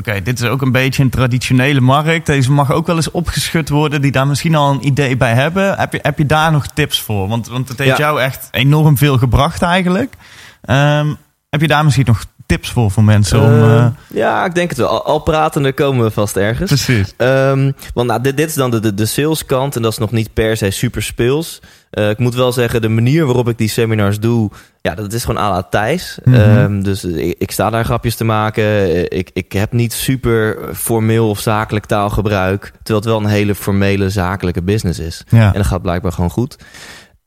Oké, 0.00 0.22
dit 0.22 0.40
is 0.40 0.46
ook 0.48 0.62
een 0.62 0.72
beetje 0.72 1.02
een 1.02 1.10
traditionele 1.10 1.80
markt. 1.80 2.26
Deze 2.26 2.50
mag 2.52 2.72
ook 2.72 2.86
wel 2.86 2.96
eens 2.96 3.10
opgeschud 3.10 3.68
worden. 3.68 4.00
Die 4.02 4.12
daar 4.12 4.26
misschien 4.26 4.54
al 4.54 4.70
een 4.70 4.86
idee 4.86 5.16
bij 5.16 5.34
hebben. 5.34 5.78
Heb 5.78 5.92
je, 5.92 5.98
heb 6.02 6.18
je 6.18 6.26
daar 6.26 6.52
nog 6.52 6.66
tips 6.66 7.00
voor? 7.00 7.28
Want, 7.28 7.48
want 7.48 7.68
het 7.68 7.78
heeft 7.78 7.90
Ja. 7.90 8.04
jou 8.04 8.20
echt 8.20 8.48
enorm 8.50 8.96
veel 8.98 9.18
gebracht 9.18 9.62
eigenlijk. 9.62 10.14
Ehm, 10.62 11.14
heb 11.50 11.60
je 11.60 11.66
daar 11.68 11.84
misschien 11.84 12.06
nog 12.06 12.24
tips 12.46 12.70
voor 12.70 12.90
voor 12.90 13.04
mensen? 13.04 13.40
om, 13.40 13.46
Eh, 13.46 13.76
eh, 13.76 13.86
ja, 14.06 14.44
ik 14.44 14.54
denk 14.54 14.68
het 14.68 14.78
wel. 14.78 14.88
Al, 14.88 15.04
al 15.04 15.18
pratende 15.18 15.72
komen 15.72 16.04
we 16.04 16.10
vast 16.10 16.36
ergens. 16.36 16.68
precies. 16.84 17.12
Ehm, 17.16 17.72
want 17.94 18.08
nou, 18.08 18.22
dit, 18.22 18.36
dit 18.36 18.48
is 18.48 18.54
dan 18.54 18.70
de, 18.70 18.80
de, 18.80 18.94
de 18.94 19.06
saleskant 19.06 19.76
en 19.76 19.82
dat 19.82 19.92
is 19.92 19.98
nog 19.98 20.10
niet 20.10 20.32
per 20.34 20.56
se 20.56 20.70
super 20.70 21.02
speels. 21.02 21.60
Eh, 21.90 22.10
ik 22.10 22.18
moet 22.18 22.34
wel 22.34 22.52
zeggen, 22.52 22.82
de 22.82 22.88
manier 22.88 23.24
waarop 23.26 23.48
ik 23.48 23.58
die 23.58 23.68
seminars 23.68 24.20
doe, 24.20 24.50
ja, 24.80 24.94
dat 24.94 25.12
is 25.12 25.24
gewoon 25.24 25.42
à 25.42 25.50
la 25.50 25.62
Thijs. 25.62 26.18
Mhm. 26.24 26.34
Ehm, 26.36 26.82
dus 26.82 27.04
ik, 27.04 27.34
ik 27.38 27.50
sta 27.50 27.70
daar 27.70 27.84
grapjes 27.84 28.14
te 28.16 28.24
maken. 28.24 28.64
Eh, 28.64 29.18
Ik, 29.18 29.30
ik 29.32 29.52
heb 29.52 29.72
niet 29.72 29.92
super 29.92 30.58
formeel 30.74 31.28
of 31.28 31.40
zakelijk 31.40 31.86
taalgebruik, 31.86 32.62
terwijl 32.62 32.98
het 32.98 33.04
wel 33.04 33.18
een 33.18 33.26
hele 33.36 33.54
formele 33.54 34.08
zakelijke 34.10 34.62
business 34.62 34.98
is. 34.98 35.24
Ja. 35.28 35.46
En 35.46 35.52
dat 35.58 35.66
gaat 35.66 35.82
blijkbaar 35.82 36.12
gewoon 36.12 36.30
goed. 36.30 36.56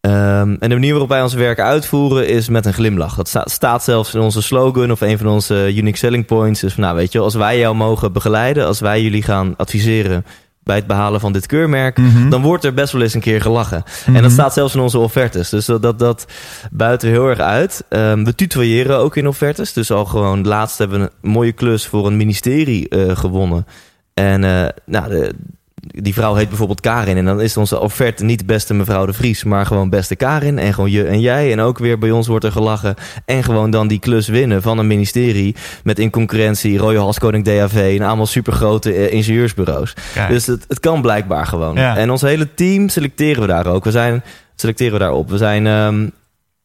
Ehm, 0.02 0.56
en 0.60 0.70
de 0.70 0.76
manier 0.76 0.92
waarop 0.92 1.10
wij 1.10 1.22
ons 1.22 1.34
werk 1.34 1.60
uitvoeren 1.60 2.28
is 2.28 2.50
met 2.50 2.66
een 2.66 2.74
glimlach. 2.74 3.16
Dat 3.16 3.28
sta- 3.28 3.46
staat 3.50 3.84
zelfs 3.84 4.14
in 4.14 4.20
onze 4.20 4.42
slogan 4.42 4.92
of 4.92 5.02
een 5.02 5.18
van 5.18 5.28
onze 5.28 5.76
unique 5.76 5.98
selling 5.98 6.26
points. 6.26 6.60
Dus 6.62 6.74
van, 6.74 6.84
nou 6.84 6.96
weet 6.96 7.12
je, 7.12 7.20
als 7.20 7.36
wij 7.36 7.58
jou 7.60 7.76
mogen 7.76 8.12
begeleiden, 8.14 8.66
als 8.66 8.80
wij 8.80 9.02
jullie 9.02 9.24
gaan 9.24 9.54
adviseren 9.58 10.26
bij 10.64 10.76
het 10.76 10.88
behalen 10.88 11.20
van 11.20 11.34
dit 11.34 11.46
keurmerk, 11.46 11.98
Mhm. 11.98 12.30
dan 12.30 12.42
wordt 12.42 12.64
er 12.64 12.74
best 12.74 12.94
wel 12.94 13.02
eens 13.02 13.14
een 13.14 13.22
keer 13.22 13.42
gelachen. 13.42 13.84
En 14.06 14.12
Mhm. 14.12 14.22
dat 14.22 14.32
staat 14.32 14.54
zelfs 14.54 14.74
in 14.76 14.80
onze 14.82 14.98
offertes. 14.98 15.50
Dus 15.50 15.66
dat, 15.66 15.82
dat, 15.82 16.00
dat 16.00 16.26
buiten 16.72 17.10
heel 17.10 17.28
erg 17.28 17.40
uit. 17.40 17.84
Ehm, 17.90 18.24
we 18.24 18.36
tutoyeren 18.36 18.98
ook 18.98 19.16
in 19.16 19.28
offertes. 19.28 19.74
Dus 19.74 19.92
al 19.92 20.06
gewoon, 20.06 20.48
laatst 20.48 20.78
hebben 20.78 21.00
we 21.02 21.12
een 21.22 21.32
mooie 21.32 21.52
klus 21.52 21.88
voor 21.88 22.08
een 22.08 22.18
ministerie 22.18 22.90
eh, 22.90 23.16
gewonnen. 23.18 23.66
En 24.14 24.44
eh, 24.44 24.66
nou, 24.86 25.10
de, 25.10 25.34
die 25.76 26.14
vrouw 26.14 26.36
heet 26.36 26.48
bijvoorbeeld 26.50 26.82
Karin. 26.82 27.18
En 27.18 27.26
dan 27.26 27.42
is 27.42 27.58
onze 27.58 27.80
offerte 27.80 28.24
niet 28.24 28.46
beste 28.46 28.74
mevrouw 28.74 29.06
de 29.06 29.14
Vries, 29.14 29.44
maar 29.44 29.66
gewoon 29.66 29.90
beste 29.90 30.16
Karin. 30.16 30.60
En 30.60 30.74
gewoon 30.74 30.92
je 30.92 31.06
en 31.06 31.20
jij. 31.20 31.52
En 31.52 31.60
ook 31.60 31.78
weer 31.78 31.98
bij 31.98 32.12
ons 32.12 32.28
wordt 32.28 32.46
er 32.46 32.52
gelachen. 32.52 32.96
En 33.26 33.44
gewoon 33.44 33.72
dan 33.72 33.88
die 33.88 34.00
klus 34.00 34.28
winnen 34.28 34.62
van 34.62 34.78
een 34.78 34.88
ministerie. 34.88 35.56
Met 35.84 36.00
in 36.00 36.10
concurrentie 36.10 36.78
Royal 36.78 37.06
Haskoning 37.06 37.46
DAV 37.46 37.98
en 38.00 38.06
allemaal 38.06 38.26
supergrote 38.26 38.94
eh, 38.94 39.14
ingenieursbureaus. 39.14 39.94
Kijk. 40.14 40.30
Dus 40.30 40.46
het, 40.46 40.66
het 40.68 40.80
kan 40.80 41.02
blijkbaar 41.02 41.46
gewoon. 41.46 41.76
Ja. 41.76 41.98
En 41.98 42.12
ons 42.12 42.22
hele 42.22 42.54
team 42.54 42.90
selecteren 42.90 43.42
we 43.42 43.48
daar 43.48 43.68
ook. 43.68 43.84
We 43.84 43.92
zijn, 43.92 44.24
selecteren 44.56 44.94
we 44.94 45.00
daarop. 45.00 45.30
We 45.30 45.38
zijn, 45.38 45.68
ehm, 45.68 46.08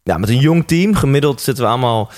ja, 0.03 0.19
met 0.19 0.29
een 0.29 0.41
jong 0.41 0.67
team. 0.67 0.95
Gemiddeld 0.95 1.41
zitten 1.41 1.65
we 1.65 1.71
allemaal 1.71 2.11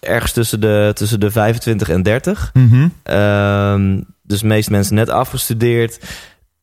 ergens 0.00 0.32
tussen 0.32 0.60
de, 0.60 0.90
tussen 0.94 1.20
de 1.20 1.30
25 1.30 1.88
en 1.88 2.02
30. 2.02 2.50
Mhm. 2.54 2.88
Ehm, 3.02 4.00
dus 4.22 4.40
de 4.40 4.46
meeste 4.46 4.70
mensen 4.70 4.94
net 4.94 5.08
afgestudeerd. 5.08 6.00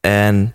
En 0.01 0.51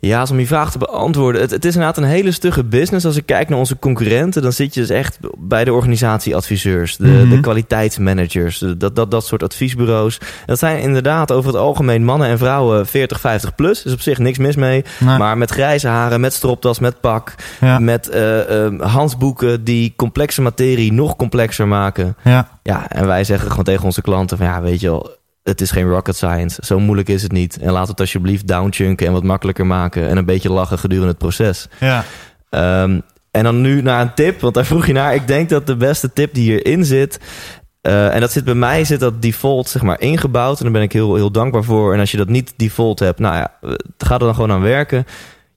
ja, 0.00 0.26
om 0.30 0.38
je 0.38 0.46
vraag 0.46 0.70
te 0.70 0.78
beantwoorden. 0.78 1.40
Het, 1.40 1.50
het 1.50 1.64
is 1.64 1.74
inderdaad 1.74 1.96
een 1.96 2.10
hele 2.10 2.30
stugge 2.32 2.64
business. 2.64 3.06
Als 3.06 3.16
ik 3.16 3.26
kijk 3.26 3.48
naar 3.48 3.58
onze 3.58 3.78
concurrenten, 3.78 4.42
dan 4.42 4.52
zit 4.52 4.74
je 4.74 4.80
dus 4.80 4.88
echt 4.90 5.18
bij 5.38 5.64
de 5.64 5.72
organisatieadviseurs, 5.72 6.96
de, 6.96 7.06
Mhm. 7.08 7.28
de 7.30 7.40
kwaliteitsmanagers, 7.40 8.58
de- 8.58 8.76
dat, 8.76 8.96
dat, 8.96 9.10
dat 9.10 9.26
soort 9.26 9.42
adviesbureaus. 9.42 10.18
Dat 10.46 10.58
zijn 10.58 10.80
inderdaad 10.80 11.32
over 11.32 11.50
het 11.50 11.60
algemeen 11.60 12.04
mannen 12.04 12.28
en 12.28 12.38
vrouwen 12.38 12.86
40, 12.86 13.20
50 13.20 13.54
plus. 13.54 13.80
Er 13.80 13.86
is 13.86 13.92
op 13.92 14.00
zich 14.00 14.18
niks 14.18 14.38
mis 14.38 14.56
mee. 14.56 14.84
Nee. 15.00 15.18
Maar 15.18 15.38
met 15.38 15.50
grijze 15.50 15.88
haren, 15.88 16.20
met 16.20 16.32
stropdas, 16.32 16.78
met 16.78 17.00
pak, 17.00 17.34
Ja. 17.60 17.78
met 17.78 18.08
eh, 18.08 18.64
eh, 18.66 18.80
handboeken 18.80 19.64
die 19.64 19.92
complexe 19.96 20.42
materie 20.42 20.92
nog 20.92 21.16
complexer 21.16 21.68
maken. 21.68 22.16
Ja. 22.24 22.58
Ja, 22.62 22.88
en 22.88 23.06
wij 23.06 23.24
zeggen 23.24 23.48
gewoon 23.50 23.64
tegen 23.64 23.84
onze 23.84 24.02
klanten 24.02 24.36
van 24.36 24.46
ja, 24.46 24.60
weet 24.62 24.80
je 24.80 24.88
wel, 24.90 25.10
het 25.42 25.60
is 25.60 25.70
geen 25.70 25.88
rocket 25.88 26.16
science. 26.16 26.60
Zo 26.64 26.78
moeilijk 26.80 27.08
is 27.08 27.22
het 27.22 27.32
niet. 27.32 27.58
En 27.58 27.72
laat 27.72 27.88
het 27.88 28.00
alsjeblieft 28.00 28.46
downchunken 28.46 29.06
en 29.06 29.12
wat 29.12 29.22
makkelijker 29.22 29.66
maken. 29.66 30.08
En 30.08 30.16
een 30.16 30.24
beetje 30.24 30.52
lachen 30.52 30.78
gedurende 30.78 31.08
het 31.08 31.18
proces. 31.18 31.68
Ja. 31.80 32.04
Ehm, 32.50 33.00
en 33.30 33.44
dan 33.44 33.60
nu 33.60 33.82
naar 33.82 34.00
een 34.00 34.14
tip, 34.14 34.40
want 34.40 34.54
daar 34.54 34.64
vroeg 34.64 34.86
je 34.86 34.92
naar. 34.92 35.14
Ik 35.14 35.26
denk 35.26 35.48
dat 35.48 35.66
de 35.66 35.76
beste 35.76 36.12
tip 36.12 36.34
die 36.34 36.50
hierin 36.50 36.84
zit... 36.84 37.20
eh, 37.80 38.14
en 38.14 38.20
dat 38.20 38.32
zit 38.32 38.44
bij 38.44 38.54
mij, 38.54 38.84
zit 38.84 39.00
dat 39.00 39.22
default 39.22 39.68
zeg 39.68 39.82
maar 39.82 40.00
ingebouwd. 40.00 40.58
En 40.58 40.64
daar 40.64 40.72
ben 40.72 40.82
ik 40.82 40.92
heel, 40.92 41.14
heel 41.14 41.30
dankbaar 41.30 41.64
voor. 41.64 41.94
En 41.94 42.00
als 42.00 42.10
je 42.10 42.16
dat 42.16 42.28
niet 42.28 42.52
default 42.56 42.98
hebt, 42.98 43.18
nou 43.18 43.34
ja, 43.34 43.52
eh, 43.60 43.70
ga 43.98 44.12
er 44.14 44.18
dan 44.18 44.34
gewoon 44.34 44.52
aan 44.52 44.60
werken. 44.60 45.06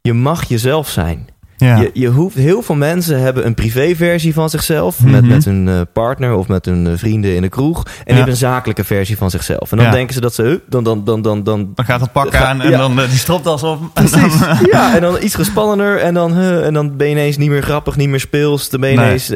Je 0.02 0.14
mag 0.14 0.44
jezelf 0.44 0.90
zijn. 0.90 1.28
Ja. 1.66 1.78
Je, 1.78 1.90
je 1.94 2.08
hoeft, 2.08 2.36
heel 2.36 2.62
veel 2.62 2.76
mensen 2.76 3.20
hebben 3.20 3.46
een 3.46 3.54
privéversie 3.54 4.34
van 4.34 4.50
zichzelf. 4.50 5.00
Mhm. 5.00 5.12
Met, 5.12 5.26
met 5.28 5.46
hun 5.46 5.68
eh, 5.68 5.82
partner 5.94 6.34
of 6.34 6.48
met 6.48 6.66
hun 6.66 6.88
eh, 6.88 6.94
vrienden 6.96 7.36
in 7.36 7.42
de 7.42 7.50
kroeg. 7.50 7.78
En 7.84 7.92
die 7.94 8.04
Ja. 8.06 8.14
hebben 8.14 8.32
een 8.32 8.38
zakelijke 8.40 8.84
versie 8.84 9.18
van 9.18 9.30
zichzelf. 9.30 9.72
En 9.72 9.78
dan 9.78 9.86
Ja. 9.86 9.92
denken 9.92 10.14
ze 10.14 10.22
dat 10.22 10.34
ze... 10.34 10.62
dan, 10.70 10.84
dan, 10.84 11.04
dan, 11.04 11.22
dan, 11.22 11.44
dan, 11.44 11.72
Dan 11.76 11.86
gaat 11.86 12.02
het 12.02 12.12
pak 12.12 12.34
Ga- 12.36 12.46
aan 12.46 12.62
en 12.62 12.72
dan 12.72 13.00
eh, 13.00 13.10
die 13.10 13.18
stropdas 13.18 13.64
op. 13.64 13.80
En 13.94 14.08
dan- 14.12 14.32
ja, 14.72 14.96
en 14.96 15.02
dan 15.02 15.18
iets 15.22 15.36
gespannender. 15.36 15.98
En 15.98 16.14
dan, 16.14 16.34
huh, 16.34 16.66
en 16.66 16.74
dan 16.74 16.98
ben 16.98 17.08
je 17.08 17.14
ineens 17.14 17.38
niet 17.38 17.50
meer 17.50 17.64
grappig, 17.64 17.96
niet 17.96 18.10
meer 18.10 18.20
speels. 18.20 18.70
Dan 18.70 18.80
ben 18.80 18.90
je 18.90 18.96
Nee. 18.98 19.06
ineens 19.06 19.28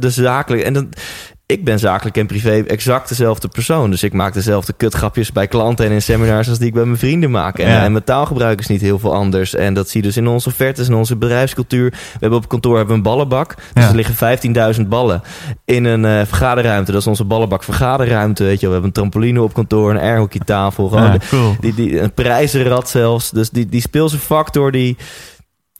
de 0.00 0.10
zakelijk. 0.10 0.62
En 0.62 0.72
dan, 0.72 0.88
ik 1.46 1.64
ben 1.64 1.78
zakelijk 1.78 2.16
en 2.16 2.26
privé 2.26 2.62
exact 2.66 3.08
dezelfde 3.08 3.48
persoon. 3.48 3.90
Dus 3.90 4.02
ik 4.02 4.12
maak 4.12 4.34
dezelfde 4.34 4.72
kutgrapjes 4.72 5.32
bij 5.32 5.46
klanten 5.46 5.84
en 5.86 5.90
in 5.92 6.02
seminars 6.02 6.48
als 6.48 6.58
die 6.58 6.66
ik 6.66 6.74
bij 6.74 6.84
mijn 6.84 6.98
vrienden 6.98 7.30
maak. 7.30 7.58
En, 7.58 7.68
Ja. 7.68 7.84
en 7.84 7.92
mijn 7.92 8.04
taalgebruik 8.04 8.60
is 8.60 8.66
niet 8.66 8.80
heel 8.80 8.98
veel 8.98 9.14
anders. 9.14 9.54
En 9.54 9.74
dat 9.74 9.88
zie 9.88 10.00
je 10.00 10.06
dus 10.06 10.16
in 10.16 10.26
onze 10.26 10.48
offertes, 10.48 10.88
in 10.88 10.94
onze 10.94 11.16
bedrijfscultuur. 11.16 11.90
We 11.90 11.98
hebben 12.20 12.38
op 12.38 12.48
kantoor 12.48 12.76
hebben 12.76 12.90
we 12.92 13.00
een 13.00 13.02
ballenbak. 13.12 13.54
Dus 13.72 13.82
Ja. 13.82 13.88
er 13.88 13.94
liggen 13.96 14.14
15.000 14.78 14.88
ballen 14.88 15.22
in 15.64 15.84
een 15.84 16.04
eh, 16.04 16.26
vergaderruimte. 16.26 16.92
Dat 16.92 17.00
is 17.00 17.06
onze 17.06 17.24
ballenbak 17.24 17.62
vergaderruimte. 17.62 18.44
Weet 18.44 18.60
je, 18.60 18.66
wel. 18.68 18.68
we 18.68 18.72
hebben 18.82 18.88
een 19.02 19.10
trampoline 19.10 19.42
op 19.42 19.54
kantoor, 19.54 19.90
een 19.90 19.98
airhockeytafel. 20.00 20.88
Gewoon 20.88 21.04
Ja, 21.12 21.18
cool. 21.28 21.56
die, 21.60 21.74
die, 21.74 22.00
een 22.00 22.12
prijzenrad 22.14 22.88
zelfs. 22.88 23.30
Dus 23.30 23.50
die, 23.50 23.66
die 23.68 23.80
speelse 23.80 24.18
factor, 24.18 24.72
die, 24.72 24.96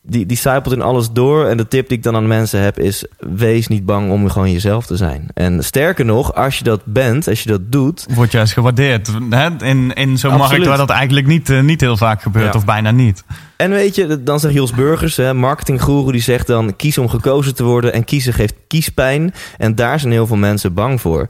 die, 0.06 0.26
die 0.26 0.38
in 0.70 0.82
alles 0.82 1.10
door. 1.10 1.46
En 1.46 1.56
de 1.56 1.68
tip 1.68 1.88
die 1.88 1.96
ik 1.96 2.02
dan 2.02 2.16
aan 2.16 2.26
mensen 2.26 2.60
heb 2.60 2.78
is... 2.78 3.04
wees 3.18 3.68
niet 3.68 3.84
bang 3.84 4.10
om 4.10 4.30
gewoon 4.30 4.52
jezelf 4.52 4.86
te 4.86 4.96
zijn. 4.96 5.28
En 5.34 5.64
sterker 5.64 6.04
nog, 6.04 6.34
als 6.34 6.58
je 6.58 6.64
dat 6.64 6.80
bent, 6.84 7.28
als 7.28 7.42
je 7.42 7.48
dat 7.48 7.72
doet... 7.72 8.06
Wordt 8.14 8.32
juist 8.32 8.52
gewaardeerd. 8.52 9.10
Hè? 9.30 9.48
In, 9.64 9.92
in 9.92 10.18
zo'n 10.18 10.36
markt 10.36 10.66
waar 10.66 10.76
dat 10.76 10.90
eigenlijk 10.90 11.26
niet, 11.26 11.50
eh, 11.50 11.60
niet 11.60 11.80
heel 11.80 11.96
vaak 11.96 12.22
gebeurt. 12.22 12.52
Ja. 12.52 12.58
Of 12.58 12.64
bijna 12.64 12.90
niet. 12.90 13.24
En 13.56 13.70
weet 13.70 13.94
je, 13.94 14.22
dan 14.22 14.40
zegt 14.40 14.54
Jos 14.54 14.72
Burgers, 14.72 15.16
hè, 15.16 15.34
marketinggoeroe, 15.34 16.12
die 16.12 16.22
zegt 16.22 16.46
dan... 16.46 16.76
kies 16.76 16.98
om 16.98 17.08
gekozen 17.08 17.54
te 17.54 17.64
worden 17.64 17.92
en 17.92 18.04
kiezen 18.04 18.32
geeft 18.32 18.54
kiespijn. 18.66 19.34
En 19.58 19.74
daar 19.74 20.00
zijn 20.00 20.12
heel 20.12 20.26
veel 20.26 20.36
mensen 20.36 20.74
bang 20.74 21.00
voor. 21.00 21.26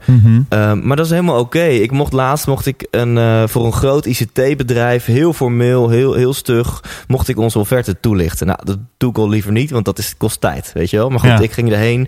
Ehm, 0.49 0.87
maar 0.87 0.95
dat 0.95 1.05
is 1.05 1.11
helemaal 1.11 1.39
oké. 1.39 1.63
Ik 1.63 1.91
mocht 1.91 2.13
laatst 2.13 2.47
mocht 2.47 2.65
ik 2.65 2.87
een, 2.91 3.17
eh, 3.17 3.43
voor 3.47 3.65
een 3.65 3.73
groot 3.73 4.05
ICT-bedrijf, 4.05 5.05
heel 5.05 5.33
formeel, 5.33 5.89
heel, 5.89 6.13
heel 6.13 6.33
stug, 6.33 6.83
mocht 7.07 7.27
ik 7.27 7.37
onze 7.37 7.59
offerte 7.59 7.99
toelichten. 7.99 8.47
Nou, 8.47 8.59
dat 8.67 8.77
doe 8.97 9.09
ik 9.09 9.17
al 9.17 9.29
liever 9.29 9.51
niet, 9.51 9.71
want 9.71 9.85
dat 9.85 9.97
is, 9.97 10.17
kost 10.17 10.41
tijd, 10.41 10.71
weet 10.73 10.89
je 10.89 10.97
wel. 10.97 11.09
Maar 11.09 11.19
goed, 11.19 11.29
Ja. 11.29 11.39
ik 11.39 11.51
ging 11.51 11.71
erheen. 11.71 12.07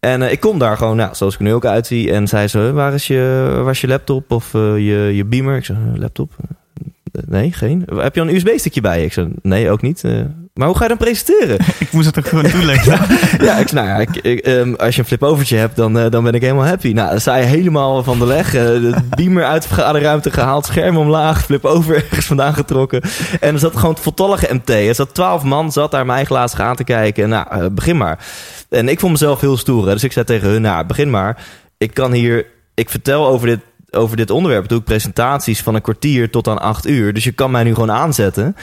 En 0.00 0.22
eh, 0.22 0.32
ik 0.32 0.40
kom 0.40 0.58
daar 0.58 0.76
gewoon, 0.76 0.96
nou, 0.96 1.14
zoals 1.14 1.32
ik 1.34 1.38
er 1.40 1.46
nu 1.46 1.54
ook 1.54 1.64
uitzie. 1.64 2.12
En 2.12 2.28
zei 2.28 2.48
ze, 2.48 2.72
waar 2.72 2.94
is 2.94 3.06
je, 3.06 3.50
waar 3.62 3.72
is 3.72 3.80
je 3.80 3.86
laptop 3.88 4.30
of 4.30 4.54
eh, 4.54 4.60
je, 4.76 5.10
je 5.14 5.24
beamer? 5.24 5.56
Ik 5.56 5.64
zei, 5.64 5.78
"Eh, 5.94 6.00
laptop? 6.00 6.30
Eh, 6.40 6.46
Nee, 7.26 7.52
geen. 7.52 7.84
Heb 7.94 8.14
je 8.14 8.20
een 8.20 8.34
USB-stickje 8.34 8.80
bij? 8.80 9.04
Ik 9.04 9.12
zei, 9.12 9.28
nee, 9.42 9.70
ook 9.70 9.82
niet. 9.82 10.04
Maar 10.58 10.68
hoe 10.68 10.76
ga 10.76 10.82
je 10.82 10.88
dan 10.88 10.98
presenteren? 10.98 11.58
Ik 11.78 11.92
moest 11.92 12.06
het 12.06 12.14
toch 12.14 12.28
gewoon 12.28 12.50
toelichten. 12.50 12.98
ja, 13.46 13.56
ik, 13.56 13.72
nou 13.72 13.86
ja, 13.86 13.96
ik, 13.96 14.16
ik, 14.16 14.38
ehm, 14.38 14.74
als 14.74 14.94
je 14.94 15.00
een 15.00 15.06
flip-overtje 15.06 15.56
hebt, 15.56 15.76
dan, 15.76 15.98
eh, 15.98 16.10
dan 16.10 16.24
ben 16.24 16.32
ik 16.32 16.40
helemaal 16.40 16.66
happy. 16.66 16.92
Nou, 16.92 17.10
dan 17.10 17.20
sta 17.20 17.36
je 17.36 17.44
helemaal 17.44 18.02
van 18.02 18.18
de 18.18 18.26
leg. 18.26 18.50
de 18.50 18.94
beamer 19.16 19.44
uit 19.44 19.62
de 19.62 19.68
vergaderruimte 19.68 20.30
gehaald, 20.30 20.66
scherm 20.66 20.96
omlaag, 20.96 21.44
flip-over 21.44 21.94
ergens 21.94 22.26
vandaan 22.26 22.54
getrokken. 22.54 23.02
En 23.40 23.52
er 23.52 23.58
zat 23.58 23.76
gewoon 23.76 23.94
het 23.94 24.02
voltallige 24.02 24.54
MT. 24.54 24.70
Er 24.70 24.94
zat 24.94 25.14
twaalf 25.14 25.42
man, 25.42 25.72
zat 25.72 25.90
daar 25.90 26.06
mijn 26.06 26.26
glazen 26.26 26.64
aan 26.64 26.76
te 26.76 26.84
kijken. 26.84 27.22
En 27.22 27.28
nou, 27.28 27.46
eh, 27.50 27.66
begin 27.70 27.96
maar. 27.96 28.26
En 28.68 28.88
ik 28.88 29.00
vond 29.00 29.12
mezelf 29.12 29.40
heel 29.40 29.56
stoer. 29.56 29.86
hè. 29.86 29.92
Dus 29.92 30.04
ik 30.04 30.12
zei 30.12 30.24
tegen 30.24 30.48
hun, 30.48 30.62
nou, 30.62 30.86
begin 30.86 31.10
maar. 31.10 31.46
Ik 31.76 31.94
kan 31.94 32.12
hier, 32.12 32.46
ik 32.74 32.90
vertel 32.90 33.26
over 33.26 33.46
dit 33.46 33.60
over 33.90 34.16
dit 34.16 34.30
onderwerp 34.30 34.68
doe 34.68 34.78
ik 34.78 34.84
presentaties 34.84 35.62
van 35.62 35.74
een 35.74 35.80
kwartier 35.80 36.30
tot 36.30 36.48
aan 36.48 36.60
acht 36.60 36.86
uur. 36.86 37.12
Dus 37.12 37.24
je 37.24 37.32
kan 37.32 37.50
mij 37.50 37.62
nu 37.62 37.74
gewoon 37.74 37.92
aanzetten 37.92 38.56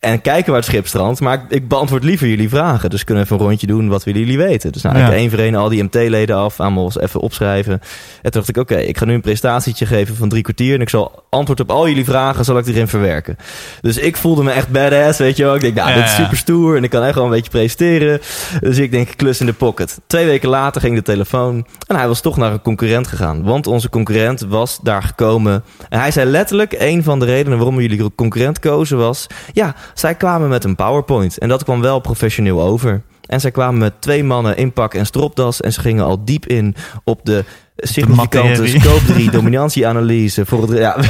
en 0.00 0.20
kijken 0.20 0.46
waar 0.46 0.60
het 0.60 0.68
schip 0.70 0.86
strandt. 0.86 1.20
Maar 1.20 1.44
ik, 1.48 1.68
beantwoord 1.68 2.04
liever 2.04 2.26
jullie 2.28 2.48
vragen. 2.48 2.90
Dus 2.90 3.04
kunnen 3.04 3.24
we 3.24 3.30
even 3.30 3.40
een 3.42 3.48
rondje 3.50 3.66
doen 3.66 3.88
wat 3.88 4.04
willen 4.04 4.20
jullie 4.20 4.38
weten. 4.38 4.72
Dus 4.72 4.82
nou, 4.82 4.98
Ja. 4.98 5.06
ik 5.06 5.12
één 5.12 5.30
voor 5.30 5.38
één 5.38 5.54
al 5.54 5.68
die 5.68 5.82
MT-leden 5.82 6.36
af. 6.36 6.60
Allemaal 6.60 6.84
eens 6.84 6.98
even 7.00 7.20
opschrijven. 7.20 7.72
En 7.72 7.80
toen 8.22 8.30
dacht 8.30 8.48
ik, 8.48 8.56
oké, 8.56 8.76
ik 8.76 8.98
ga 8.98 9.04
nu 9.04 9.14
een 9.14 9.20
presentatietje 9.20 9.86
geven 9.86 10.16
van 10.16 10.28
drie 10.28 10.42
kwartier. 10.42 10.74
En 10.74 10.80
ik 10.80 10.88
zal 10.88 11.22
antwoord 11.30 11.60
op 11.60 11.70
al 11.70 11.88
jullie 11.88 12.04
vragen, 12.04 12.44
zal 12.44 12.58
ik 12.58 12.66
erin 12.66 12.88
verwerken. 12.88 13.36
Dus 13.80 13.96
ik 13.98 14.16
voelde 14.16 14.42
me 14.42 14.50
echt 14.50 14.68
badass, 14.68 15.18
weet 15.18 15.36
je 15.36 15.44
wel. 15.44 15.54
Ik 15.54 15.60
denk, 15.60 15.74
nou, 15.74 15.88
Ja, 15.88 15.94
dit 15.94 16.04
is 16.04 16.14
super 16.14 16.36
stoer. 16.36 16.76
En 16.76 16.84
ik 16.84 16.90
kan 16.90 17.02
echt 17.02 17.12
gewoon 17.12 17.28
een 17.28 17.34
beetje 17.34 17.50
presenteren. 17.50 18.20
Dus 18.60 18.78
ik 18.78 18.90
denk, 18.90 19.08
klus 19.16 19.40
in 19.40 19.46
de 19.46 19.52
pocket. 19.52 20.00
Twee 20.06 20.26
weken 20.26 20.48
later 20.48 20.80
ging 20.80 20.94
de 20.94 21.02
telefoon. 21.02 21.66
En 21.86 21.96
hij 21.96 22.08
was 22.08 22.20
toch 22.20 22.36
naar 22.36 22.52
een 22.52 22.62
concurrent 22.62 23.06
gegaan. 23.06 23.42
Want 23.42 23.66
onze 23.66 23.88
concurrent 23.88 24.40
was 24.48 24.78
daar 24.82 25.02
gekomen. 25.02 25.64
En 25.88 26.00
hij 26.00 26.10
zei 26.10 26.30
letterlijk, 26.30 26.74
een 26.78 27.02
van 27.02 27.18
de 27.18 27.24
redenen 27.24 27.58
waarom 27.58 27.76
we 27.76 27.82
jullie 27.82 28.14
concurrent 28.14 28.58
kozen 28.58 28.98
was... 28.98 29.26
Ja, 29.52 29.74
zij 29.94 30.14
kwamen 30.14 30.48
met 30.48 30.64
een 30.64 30.76
PowerPoint. 30.76 31.38
En 31.38 31.48
dat 31.48 31.64
kwam 31.64 31.80
wel 31.80 31.98
professioneel 32.00 32.62
over. 32.62 33.02
En 33.26 33.40
zij 33.40 33.50
kwamen 33.50 33.78
met 33.78 33.92
twee 33.98 34.24
mannen 34.24 34.56
in 34.56 34.72
pak 34.72 34.94
en 34.94 35.06
stropdas. 35.06 35.60
En 35.60 35.72
ze 35.72 35.80
gingen 35.80 36.04
al 36.04 36.24
diep 36.24 36.46
in 36.46 36.74
op 37.04 37.20
de 37.22 37.44
significante 37.76 38.66
scope 38.66 39.04
3 39.04 39.30
dominantieanalyse. 39.30 40.46
Voor 40.46 40.62
het, 40.62 40.78
ja, 40.78 40.96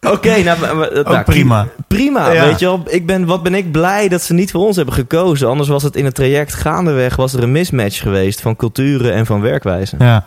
Oké, 0.12 0.42
nou, 0.42 0.76
maar- 0.76 0.92
nou, 1.04 1.22
prima. 1.24 1.66
Prima, 1.88 2.30
Ja. 2.32 2.44
weet 2.46 2.58
je 2.58 2.64
wel. 2.66 2.82
Ik 2.86 3.06
ben, 3.06 3.24
wat 3.24 3.42
ben 3.42 3.54
ik 3.54 3.72
blij 3.72 4.08
dat 4.08 4.22
ze 4.22 4.34
niet 4.34 4.50
voor 4.50 4.66
ons 4.66 4.76
hebben 4.76 4.94
gekozen. 4.94 5.48
Anders 5.48 5.68
was 5.68 5.82
het 5.82 5.96
in 5.96 6.04
het 6.04 6.14
traject 6.14 6.54
gaandeweg... 6.54 7.16
was 7.16 7.32
er 7.32 7.42
een 7.42 7.52
mismatch 7.52 8.00
geweest 8.00 8.40
van 8.40 8.56
culturen 8.56 9.12
en 9.12 9.26
van 9.26 9.40
werkwijzen. 9.40 9.98
Ja. 10.00 10.26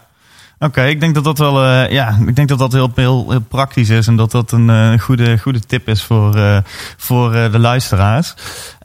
Oké, 0.59 0.83
ik 0.85 0.99
denk 0.99 1.15
dat 1.15 1.23
dat 1.23 1.37
wel, 1.37 1.63
eh, 1.63 1.91
ja, 1.91 2.17
ik 2.27 2.35
denk 2.35 2.47
dat 2.47 2.59
dat 2.59 2.71
heel, 2.71 2.91
heel, 2.95 3.25
heel 3.29 3.41
praktisch 3.41 3.89
is 3.89 4.07
en 4.07 4.15
dat 4.15 4.31
dat 4.31 4.51
een 4.51 4.69
eh, 4.69 4.99
goede, 4.99 5.37
goede 5.37 5.59
tip 5.59 5.87
is 5.87 6.03
voor, 6.03 6.35
eh, 6.35 6.57
voor 6.97 7.31
de 7.31 7.59
luisteraars. 7.59 8.33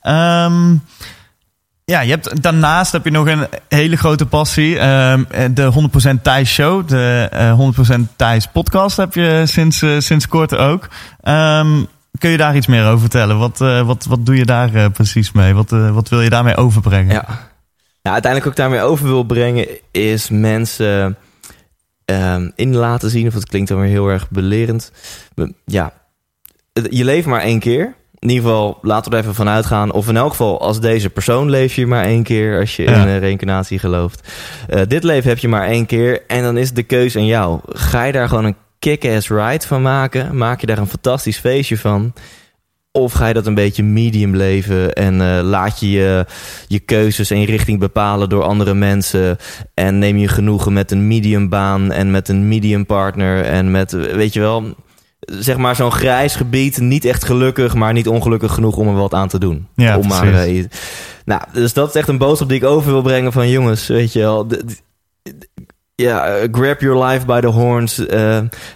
Ehm, 0.01 0.75
ja, 1.85 2.01
je 2.01 2.11
hebt, 2.11 2.43
daarnaast 2.43 2.93
heb 2.93 3.05
je 3.05 3.11
nog 3.11 3.27
een 3.27 3.47
hele 3.69 3.97
grote 3.97 4.27
passie. 4.27 4.79
Ehm, 4.79 5.25
de 5.55 5.63
100% 5.63 6.25
Thijs 6.25 6.53
Show, 6.53 6.89
de 6.89 7.29
eh, 7.31 7.53
100% 7.53 8.09
Thijs 8.17 8.47
podcast 8.47 8.97
heb 8.97 9.15
je 9.15 9.43
sinds, 9.47 9.85
sinds 9.99 10.29
kort 10.29 10.57
ook. 10.57 10.89
Ehm, 11.21 11.83
kun 12.19 12.31
je 12.31 12.37
daar 12.37 12.57
iets 12.57 12.67
meer 12.67 12.87
over 12.87 13.01
vertellen? 13.01 13.39
Wat, 13.39 13.59
wat, 13.59 14.05
wat 14.09 14.27
doe 14.27 14.37
je 14.37 14.45
daar 14.45 14.91
precies 14.91 15.33
mee? 15.33 15.55
Wat, 15.55 15.71
wat 15.71 16.09
wil 16.09 16.21
je 16.21 16.31
daarmee 16.31 16.57
overbrengen? 16.57 17.15
Ja. 17.15 17.25
Nou, 18.03 18.15
uiteindelijk 18.15 18.47
ook 18.47 18.57
daarmee 18.57 18.81
over 18.81 19.07
wil 19.07 19.23
brengen... 19.23 19.67
is 19.91 20.29
mensen 20.31 21.17
ehm, 22.05 22.51
in 22.55 22.77
laten 22.77 23.11
zien... 23.11 23.27
of 23.27 23.35
het 23.35 23.47
klinkt 23.47 23.69
dan 23.69 23.81
weer 23.81 23.89
heel 23.89 24.09
erg 24.09 24.31
belerend. 24.31 24.93
Ja, 25.65 25.93
je 26.91 27.05
leeft 27.05 27.27
maar 27.27 27.41
één 27.41 27.59
keer... 27.59 27.95
In 28.19 28.31
ieder 28.31 28.45
geval, 28.45 28.79
laten 28.83 29.11
we 29.11 29.17
er 29.17 29.23
even 29.23 29.35
van 29.35 29.49
uitgaan. 29.49 29.93
Of 29.93 30.09
in 30.09 30.17
elk 30.17 30.31
geval, 30.31 30.61
als 30.61 30.81
deze 30.81 31.11
persoon 31.11 31.51
leef 31.51 31.75
je 31.75 31.87
maar 31.87 32.05
één 32.05 32.23
keer... 32.23 32.59
als 32.61 32.77
je 32.77 32.83
Ja. 32.83 33.03
in 33.03 33.09
uh, 33.09 33.19
reïncarnatie 33.19 33.79
gelooft. 33.79 34.29
Eh, 34.69 34.81
dit 34.89 35.05
leven 35.05 35.29
heb 35.29 35.39
je 35.39 35.49
maar 35.49 35.67
één 35.67 35.87
keer... 35.87 36.23
en 36.27 36.43
dan 36.43 36.57
is 36.57 36.73
de 36.73 36.83
keuze 36.83 37.19
aan 37.19 37.27
jou. 37.27 37.61
Ga 37.69 38.05
je 38.05 38.13
daar 38.13 38.29
gewoon 38.29 38.45
een 38.45 38.57
kick-ass 38.79 39.29
ride 39.29 39.67
van 39.67 39.83
maken? 39.83 40.37
Maak 40.37 40.61
je 40.61 40.67
daar 40.67 40.79
een 40.79 40.87
fantastisch 40.87 41.39
feestje 41.39 41.79
van? 41.79 42.13
Of 42.99 43.13
ga 43.13 43.27
je 43.27 43.35
dat 43.35 43.47
een 43.47 43.55
beetje 43.55 43.83
medium 43.83 44.37
leven... 44.37 44.93
en 44.93 45.21
eh, 45.21 45.43
laat 45.43 45.81
je, 45.81 45.91
je 45.91 46.27
je 46.69 46.79
keuzes 46.79 47.31
en 47.31 47.41
je 47.41 47.47
richting 47.47 47.79
bepalen 47.79 48.29
door 48.29 48.43
andere 48.43 48.75
mensen... 48.75 49.37
en 49.75 49.99
neem 49.99 50.17
je 50.17 50.29
genoegen 50.29 50.73
met 50.73 50.91
een 50.91 51.07
medium 51.07 51.49
baan... 51.49 51.93
en 51.93 52.11
met 52.11 52.29
een 52.29 52.49
medium 52.49 52.87
partner... 52.87 53.45
en 53.45 53.71
met, 53.71 53.93
weet 53.93 54.33
je 54.33 54.41
wel 54.41 54.75
zeg 55.27 55.57
maar 55.57 55.77
zo'n 55.77 55.93
grijs 55.93 56.37
gebied. 56.37 56.79
Niet 56.79 57.05
echt 57.05 57.25
gelukkig, 57.25 57.75
maar 57.75 57.93
niet 57.93 58.09
ongelukkig 58.09 58.53
genoeg 58.53 58.77
om 58.77 58.89
er 58.89 58.95
wat 58.95 59.15
aan 59.15 59.29
te 59.29 59.39
doen. 59.39 59.69
Ja, 59.75 59.99
om 59.99 60.07
maar, 60.07 60.35
eh, 60.35 60.65
Nou, 61.25 61.43
dus 61.53 61.73
dat 61.73 61.89
is 61.89 61.95
echt 61.95 62.09
een 62.09 62.19
boodschap 62.19 62.49
die 62.49 62.57
ik 62.57 62.65
over 62.65 62.93
wil 62.93 63.03
brengen 63.03 63.33
van 63.33 63.49
jongens, 63.49 63.87
weet 63.87 64.13
je 64.13 64.21
wel. 64.21 64.47
ja, 65.95 66.27
eh, 66.27 66.49
grab 66.53 66.81
your 66.81 67.05
life 67.05 67.27
by 67.27 67.41
the 67.41 67.47
horns. 67.47 68.03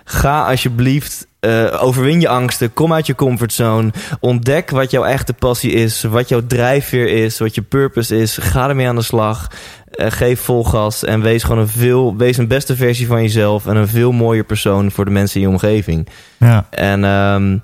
Ga 0.04 0.46
alsjeblieft, 0.50 1.28
eh, 1.40 1.83
overwin 1.83 2.20
je 2.20 2.29
angsten. 2.29 2.72
Kom 2.72 2.92
uit 2.92 3.07
je 3.07 3.14
comfortzone. 3.14 3.90
Ontdek 4.20 4.70
wat 4.70 4.90
jouw 4.90 5.05
echte 5.05 5.33
passie 5.33 5.72
is. 5.72 6.03
Wat 6.03 6.29
jouw 6.29 6.46
drijfveer 6.46 7.24
is. 7.24 7.38
Wat 7.38 7.55
je 7.55 7.62
purpose 7.62 8.18
is. 8.20 8.37
Ga 8.37 8.68
ermee 8.68 8.88
aan 8.88 8.96
de 8.96 9.03
slag. 9.03 9.51
Eh, 9.90 10.11
geef 10.11 10.40
vol 10.40 10.64
gas. 10.64 11.05
En 11.05 11.22
wees 11.22 11.42
gewoon 11.42 11.59
een 11.59 11.68
veel... 11.68 12.16
Wees 12.16 12.37
een 12.37 12.48
beste 12.48 12.77
versie 12.77 13.07
van 13.07 13.22
jezelf. 13.22 13.66
En 13.66 13.77
een 13.77 13.88
veel 13.88 14.12
mooier 14.12 14.44
persoon 14.44 14.90
voor 14.90 15.05
de 15.05 15.11
mensen 15.11 15.40
in 15.40 15.46
je 15.46 15.53
omgeving. 15.53 16.09
Ja. 16.37 16.66
En 16.70 17.05
ehm, 17.05 17.59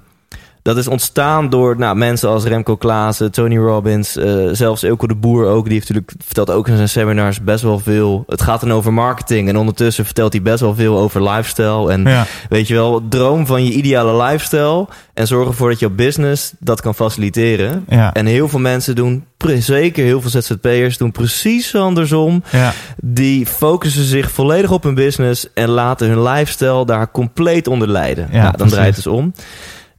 dat 0.65 0.77
is 0.77 0.89
ontstaan 0.89 1.49
door 1.51 1.79
nou, 1.79 1.97
mensen 1.97 2.29
als 2.29 2.45
Remco 2.45 2.77
Klaassen, 2.77 3.33
Tony 3.33 3.57
Robbins, 3.57 4.17
eh, 4.17 4.35
zelfs 4.53 4.83
Ilko 4.83 5.07
de 5.07 5.15
Boer 5.15 5.47
ook. 5.47 5.65
Die 5.65 5.73
heeft 5.73 5.89
natuurlijk 5.89 6.13
vertelt 6.25 6.51
ook 6.51 6.69
in 6.69 6.77
zijn 6.77 6.89
seminars 6.89 7.41
best 7.43 7.63
wel 7.63 7.79
veel. 7.79 8.25
Het 8.27 8.43
gaat 8.43 8.61
dan 8.61 8.73
over 8.73 8.93
marketing 8.93 9.49
en 9.49 9.57
ondertussen 9.57 10.05
vertelt 10.05 10.33
hij 10.33 10.43
best 10.43 10.61
wel 10.61 10.75
veel 10.75 10.99
over 10.99 11.23
lifestyle. 11.31 11.91
En 11.93 12.03
Ja. 12.05 12.27
weet 12.49 12.69
je 12.69 12.75
wel, 12.75 13.03
droom 13.09 13.47
van 13.47 13.65
je 13.65 13.73
ideale 13.73 14.23
lifestyle 14.23 14.87
en 15.15 15.27
zorg 15.27 15.49
ervoor 15.49 15.69
dat 15.71 15.79
jouw 15.79 15.91
business 15.91 16.53
dat 16.59 16.81
kan 16.81 16.95
faciliteren. 16.95 17.85
Ja. 17.89 18.13
En 18.13 18.27
heel 18.27 18.49
veel 18.49 18.59
mensen 18.61 18.95
doen, 18.95 19.25
zeker 19.59 20.05
heel 20.05 20.21
veel 20.21 20.31
ZZP'ers, 20.43 20.99
doen 20.99 21.13
precies 21.13 21.75
andersom. 21.75 22.43
Ja. 22.53 22.73
Die 22.97 23.47
focussen 23.47 24.05
zich 24.05 24.31
volledig 24.31 24.71
op 24.71 24.83
hun 24.83 24.95
business 24.95 25.47
en 25.55 25.69
laten 25.69 26.09
hun 26.09 26.23
lifestyle 26.23 26.87
daar 26.87 27.11
compleet 27.11 27.67
onder 27.69 27.89
lijden. 27.89 28.29
Ja, 28.31 28.37
Ja, 28.37 28.43
dan 28.43 28.53
precies. 28.53 28.75
draait 28.75 28.95
het 28.97 29.05
dus 29.05 29.13
om. 29.13 29.33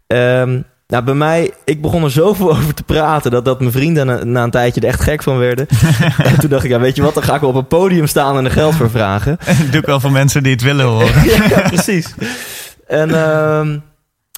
Ehm, 0.08 0.62
nou, 0.88 1.04
bij 1.04 1.14
mij, 1.14 1.54
ik 1.66 1.82
begon 1.82 2.04
er 2.04 2.12
zoveel 2.12 2.50
over 2.56 2.74
te 2.74 2.84
praten 2.84 3.32
dat, 3.32 3.46
dat 3.46 3.60
mijn 3.60 3.72
vrienden 3.72 4.06
na, 4.06 4.24
na 4.24 4.44
een 4.44 4.52
tijdje 4.52 4.82
er 4.82 4.88
echt 4.88 5.02
gek 5.02 5.24
van 5.24 5.38
werden. 5.38 5.68
en 6.24 6.40
toen 6.40 6.50
dacht 6.50 6.64
ik, 6.64 6.70
ja, 6.70 6.80
weet 6.80 6.96
je 6.96 7.02
wat, 7.02 7.14
dan 7.14 7.24
ga 7.24 7.36
ik 7.36 7.42
wel 7.42 7.50
op 7.50 7.56
een 7.56 7.68
podium 7.68 8.08
staan 8.08 8.38
en 8.38 8.46
er 8.46 8.52
geld 8.52 8.76
voor 8.76 8.90
vragen. 8.90 9.38
Dat 9.46 9.72
doe 9.72 9.82
ik 9.82 9.86
wel 9.86 10.00
voor 10.00 10.12
mensen 10.12 10.44
die 10.44 10.52
het 10.52 10.62
willen 10.62 10.86
horen. 10.86 11.24
ja, 11.50 11.62
precies. 11.62 12.14
En 12.88 13.10
ehm, 13.10 13.68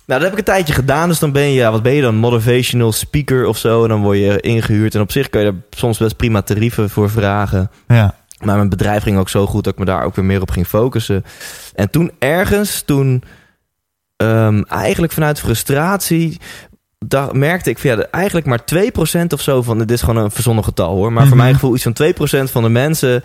nou, 0.08 0.20
dat 0.20 0.22
heb 0.22 0.32
ik 0.32 0.38
een 0.38 0.54
tijdje 0.54 0.74
gedaan. 0.74 1.10
Dus 1.10 1.20
dan 1.20 1.32
ben 1.32 1.44
je, 1.44 1.54
ja, 1.54 1.72
wat 1.72 1.84
ben 1.84 1.94
je 1.94 2.02
dan? 2.02 2.16
Motivational 2.16 2.92
speaker 2.92 3.46
of 3.46 3.58
zo. 3.58 3.84
En 3.84 3.90
dan 3.90 4.02
word 4.02 4.18
je 4.18 4.40
ingehuurd. 4.40 4.96
En 4.96 5.02
op 5.02 5.12
zich 5.12 5.30
kan 5.30 5.42
je 5.42 5.52
daar 5.52 5.62
soms 5.70 5.98
best 5.98 6.18
prima 6.18 6.42
tarieven 6.42 6.90
voor 6.90 7.10
vragen. 7.10 7.72
Ja. 7.88 8.16
Maar 8.44 8.56
mijn 8.56 8.70
bedrijf 8.70 9.04
ging 9.04 9.18
ook 9.18 9.30
zo 9.30 9.46
goed 9.46 9.64
dat 9.64 9.74
ik 9.74 9.80
me 9.80 9.86
daar 9.86 10.04
ook 10.04 10.16
weer 10.16 10.26
meer 10.26 10.42
op 10.42 10.52
ging 10.52 10.68
focussen. 10.68 11.26
En 11.76 11.90
toen 11.90 12.12
ergens, 12.20 12.82
toen 12.82 13.24
ehm, 14.18 14.62
eigenlijk 14.62 15.14
vanuit 15.14 15.40
frustratie, 15.40 16.38
dacht, 17.06 17.34
merkte 17.34 17.70
ik 17.70 17.78
van 17.78 17.90
ja, 17.90 18.06
eigenlijk 18.12 18.46
maar 18.46 18.66
2% 18.66 19.34
of 19.34 19.42
zo 19.42 19.62
van, 19.62 19.78
dit 19.78 19.92
is 19.92 20.02
gewoon 20.02 20.24
een 20.24 20.32
verzonnen 20.32 20.64
getal 20.64 20.96
hoor, 20.96 21.14
maar 21.14 21.22
voor 21.28 21.36
Mhm. 21.36 21.44
mijn 21.44 21.54
gevoel 21.54 21.74
iets 21.74 21.84
van 21.84 21.94
2% 21.94 22.52
van 22.52 22.64
de 22.64 22.70
mensen 22.70 23.24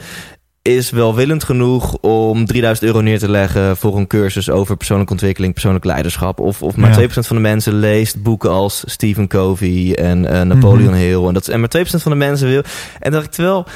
is 0.62 0.90
welwillend 0.90 1.44
genoeg 1.44 1.96
om 2.00 2.46
3000 2.46 2.86
euro 2.86 3.00
neer 3.00 3.18
te 3.18 3.30
leggen 3.30 3.76
voor 3.76 3.96
een 3.96 4.06
cursus 4.06 4.50
over 4.50 4.76
persoonlijke 4.76 5.12
ontwikkeling, 5.12 5.52
persoonlijk 5.52 5.84
leiderschap. 5.84 6.40
Of, 6.40 6.62
of 6.62 6.76
maar 6.76 6.88
Ja. 6.90 6.94
2% 6.96 7.26
van 7.26 7.36
de 7.36 7.42
mensen 7.42 7.74
leest 7.74 8.22
boeken 8.22 8.50
als 8.50 8.82
Stephen 8.86 9.28
Covey 9.28 9.94
en 9.94 10.26
eh, 10.26 10.40
Napoleon 10.42 10.90
Mhm. 10.90 10.98
Hill. 10.98 11.26
En, 11.26 11.32
dat, 11.34 11.42
is- 11.42 11.48
en 11.54 11.60
maar 11.60 11.68
2% 11.68 12.02
van 12.02 12.12
de 12.12 12.18
mensen 12.18 12.48
wil. 12.48 12.62
En 13.00 13.12
dacht 13.12 13.24
ik, 13.24 13.30
terwijl 13.30 13.66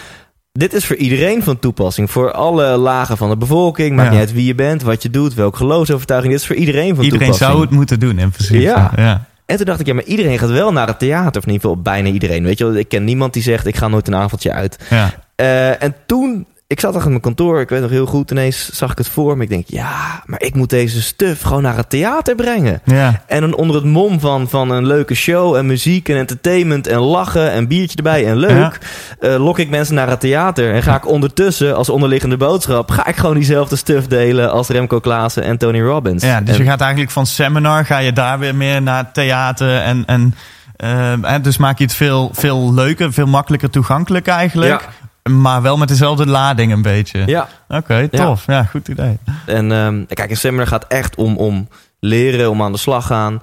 dit 0.58 0.72
is 0.74 0.84
voor 0.86 0.96
iedereen 0.96 1.42
van 1.42 1.58
toepassing. 1.58 2.10
Voor 2.10 2.32
alle 2.32 2.64
lagen 2.76 3.16
van 3.16 3.28
de 3.28 3.36
bevolking. 3.36 3.96
Maakt 3.96 4.06
Ja. 4.08 4.10
niet 4.12 4.20
uit 4.26 4.32
wie 4.32 4.46
je 4.46 4.54
bent, 4.54 4.82
wat 4.82 5.02
je 5.02 5.10
doet, 5.10 5.34
welke 5.34 5.56
geloofsovertuiging. 5.56 6.32
Dit 6.32 6.40
is 6.42 6.46
voor 6.46 6.56
iedereen 6.56 6.94
van 6.94 7.04
Iedereen 7.04 7.26
toepassing. 7.28 7.50
zou 7.50 7.60
het 7.62 7.70
moeten 7.70 8.00
doen 8.00 8.18
in 8.18 8.30
principe. 8.30 8.60
Ja. 8.60 8.92
ja. 8.96 9.24
En 9.46 9.56
toen 9.56 9.66
dacht 9.66 9.80
ik, 9.80 9.86
ja, 9.86 9.94
maar 9.94 10.04
iedereen 10.04 10.38
gaat 10.38 10.50
wel 10.50 10.72
naar 10.72 10.86
het 10.86 10.98
theater. 10.98 11.36
Of 11.40 11.46
in 11.46 11.52
ieder 11.52 11.68
geval 11.68 11.82
bijna 11.82 12.08
iedereen. 12.08 12.44
Weet 12.44 12.58
je 12.58 12.64
wel, 12.64 12.74
ik 12.74 12.88
ken 12.88 13.04
niemand 13.04 13.32
die 13.32 13.42
zegt, 13.42 13.66
ik 13.66 13.76
ga 13.76 13.88
nooit 13.88 14.06
een 14.08 14.14
avondje 14.14 14.52
uit. 14.52 14.78
ja. 14.90 15.12
Eh, 15.34 15.82
en 15.82 15.94
toen, 16.06 16.46
ik 16.68 16.80
zat 16.80 16.94
achter 16.94 17.10
mijn 17.10 17.22
kantoor, 17.22 17.60
ik 17.60 17.68
weet 17.68 17.80
nog 17.80 17.90
heel 17.90 18.06
goed, 18.06 18.30
ineens 18.30 18.70
zag 18.72 18.90
ik 18.90 18.98
het 18.98 19.08
voor 19.08 19.36
me. 19.36 19.42
Ik 19.42 19.48
denk, 19.48 19.64
ja, 19.66 20.22
maar 20.24 20.40
ik 20.42 20.54
moet 20.54 20.70
deze 20.70 21.02
stuff 21.02 21.42
gewoon 21.42 21.62
naar 21.62 21.76
het 21.76 21.90
theater 21.90 22.34
brengen. 22.34 22.80
ja. 22.84 23.22
En 23.26 23.40
dan 23.40 23.54
onder 23.54 23.76
het 23.76 23.84
mom 23.84 24.20
van, 24.20 24.48
van 24.48 24.70
een 24.70 24.86
leuke 24.86 25.14
show 25.14 25.54
en 25.56 25.66
muziek 25.66 26.08
en 26.08 26.16
entertainment 26.16 26.86
en 26.86 26.98
lachen 26.98 27.50
en 27.52 27.68
biertje 27.68 27.96
erbij 27.96 28.26
en 28.26 28.36
leuk, 28.36 28.78
eh, 29.20 29.36
lok 29.44 29.58
ik 29.58 29.68
mensen 29.70 29.94
naar 29.94 30.08
het 30.08 30.20
theater. 30.20 30.74
En 30.74 30.82
ga 30.82 30.96
ik 30.96 31.06
ondertussen, 31.08 31.76
als 31.76 31.88
onderliggende 31.88 32.36
boodschap, 32.36 32.90
ga 32.90 33.06
ik 33.06 33.16
gewoon 33.16 33.34
diezelfde 33.34 33.76
stuff 33.76 34.06
delen 34.06 34.50
als 34.50 34.68
Remco 34.68 35.00
Klaassen 35.00 35.42
en 35.42 35.58
Tony 35.58 35.80
Robbins. 35.82 36.22
Ja, 36.22 36.40
dus 36.40 36.56
En- 36.56 36.62
je 36.64 36.68
gaat 36.70 36.80
eigenlijk 36.80 37.10
van 37.10 37.26
seminar, 37.26 37.84
ga 37.84 37.98
je 37.98 38.12
daar 38.12 38.38
weer 38.38 38.54
meer 38.54 38.82
naar 38.82 39.12
theater 39.12 39.80
en, 39.80 40.02
en 40.06 40.34
eh, 40.76 41.10
en 41.32 41.42
dus 41.42 41.56
maak 41.56 41.78
je 41.78 41.84
het 41.84 41.94
veel, 41.94 42.30
veel 42.32 42.74
leuker, 42.74 43.12
veel 43.12 43.26
makkelijker 43.26 43.70
toegankelijk 43.70 44.26
eigenlijk. 44.26 44.88
Maar 45.30 45.62
wel 45.62 45.76
met 45.76 45.88
dezelfde 45.88 46.26
lading 46.26 46.72
een 46.72 46.82
beetje. 46.82 47.22
ja, 47.26 47.48
Oké, 47.68 48.08
tof. 48.08 48.46
Ja. 48.46 48.62
goed 48.64 48.88
idee. 48.88 49.18
En 49.46 49.72
ehm, 49.72 50.04
kijk, 50.06 50.30
een 50.30 50.36
seminar 50.36 50.66
gaat 50.66 50.86
echt 50.86 51.14
om, 51.16 51.36
om 51.36 51.68
leren, 52.00 52.50
om 52.50 52.62
aan 52.62 52.72
de 52.72 52.78
slag 52.78 53.06
gaan. 53.06 53.42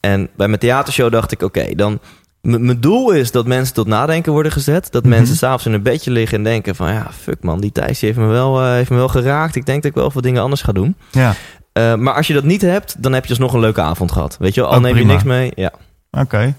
En 0.00 0.28
bij 0.36 0.46
mijn 0.48 0.60
theatershow 0.60 1.12
dacht 1.12 1.32
ik, 1.32 1.42
oké, 1.42 1.74
dan... 1.74 1.98
Mijn 2.42 2.80
doel 2.80 3.10
is 3.10 3.30
dat 3.32 3.46
mensen 3.46 3.74
tot 3.74 3.86
nadenken 3.86 4.32
worden 4.32 4.52
gezet. 4.52 4.88
Dat 4.92 5.02
Mhm. 5.04 5.12
mensen 5.12 5.36
s'avonds 5.36 5.66
in 5.66 5.72
een 5.72 5.82
bedje 5.82 6.10
liggen 6.10 6.38
en 6.38 6.44
denken 6.44 6.74
van... 6.76 6.92
ja, 6.92 7.06
fuck 7.20 7.42
man, 7.42 7.60
die 7.60 7.72
Thijs 7.72 7.98
die 7.98 8.08
heeft 8.08 8.20
me, 8.20 8.26
wel, 8.26 8.60
eh, 8.62 8.70
heeft 8.70 8.90
me 8.90 8.96
wel 8.96 9.08
geraakt. 9.08 9.56
Ik 9.56 9.66
denk 9.66 9.82
dat 9.82 9.90
ik 9.90 9.96
wel 9.96 10.10
veel 10.10 10.20
dingen 10.20 10.42
anders 10.42 10.62
ga 10.62 10.72
doen. 10.72 10.96
Ja, 11.10 11.34
Eh, 11.72 11.94
maar 11.94 12.14
als 12.14 12.26
je 12.26 12.34
dat 12.34 12.44
niet 12.44 12.60
hebt, 12.62 13.02
dan 13.02 13.12
heb 13.12 13.22
je 13.24 13.30
alsnog 13.30 13.52
een 13.52 13.60
leuke 13.60 13.80
avond 13.80 14.12
gehad. 14.12 14.36
Weet 14.40 14.54
je 14.54 14.60
wel, 14.60 14.70
al 14.70 14.80
neem 14.80 14.92
prima. 14.92 15.06
je 15.06 15.12
niks 15.12 15.24
mee. 15.24 15.52
Ja. 15.54 15.72
oké. 16.10 16.54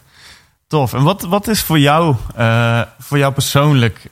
Tof. 0.68 0.94
En 0.94 1.04
wat, 1.04 1.22
wat 1.22 1.48
is 1.48 1.62
voor 1.62 1.80
jou, 1.80 2.16
eh, 2.36 2.82
voor 3.00 3.18
jou 3.18 3.34
persoonlijk... 3.34 4.10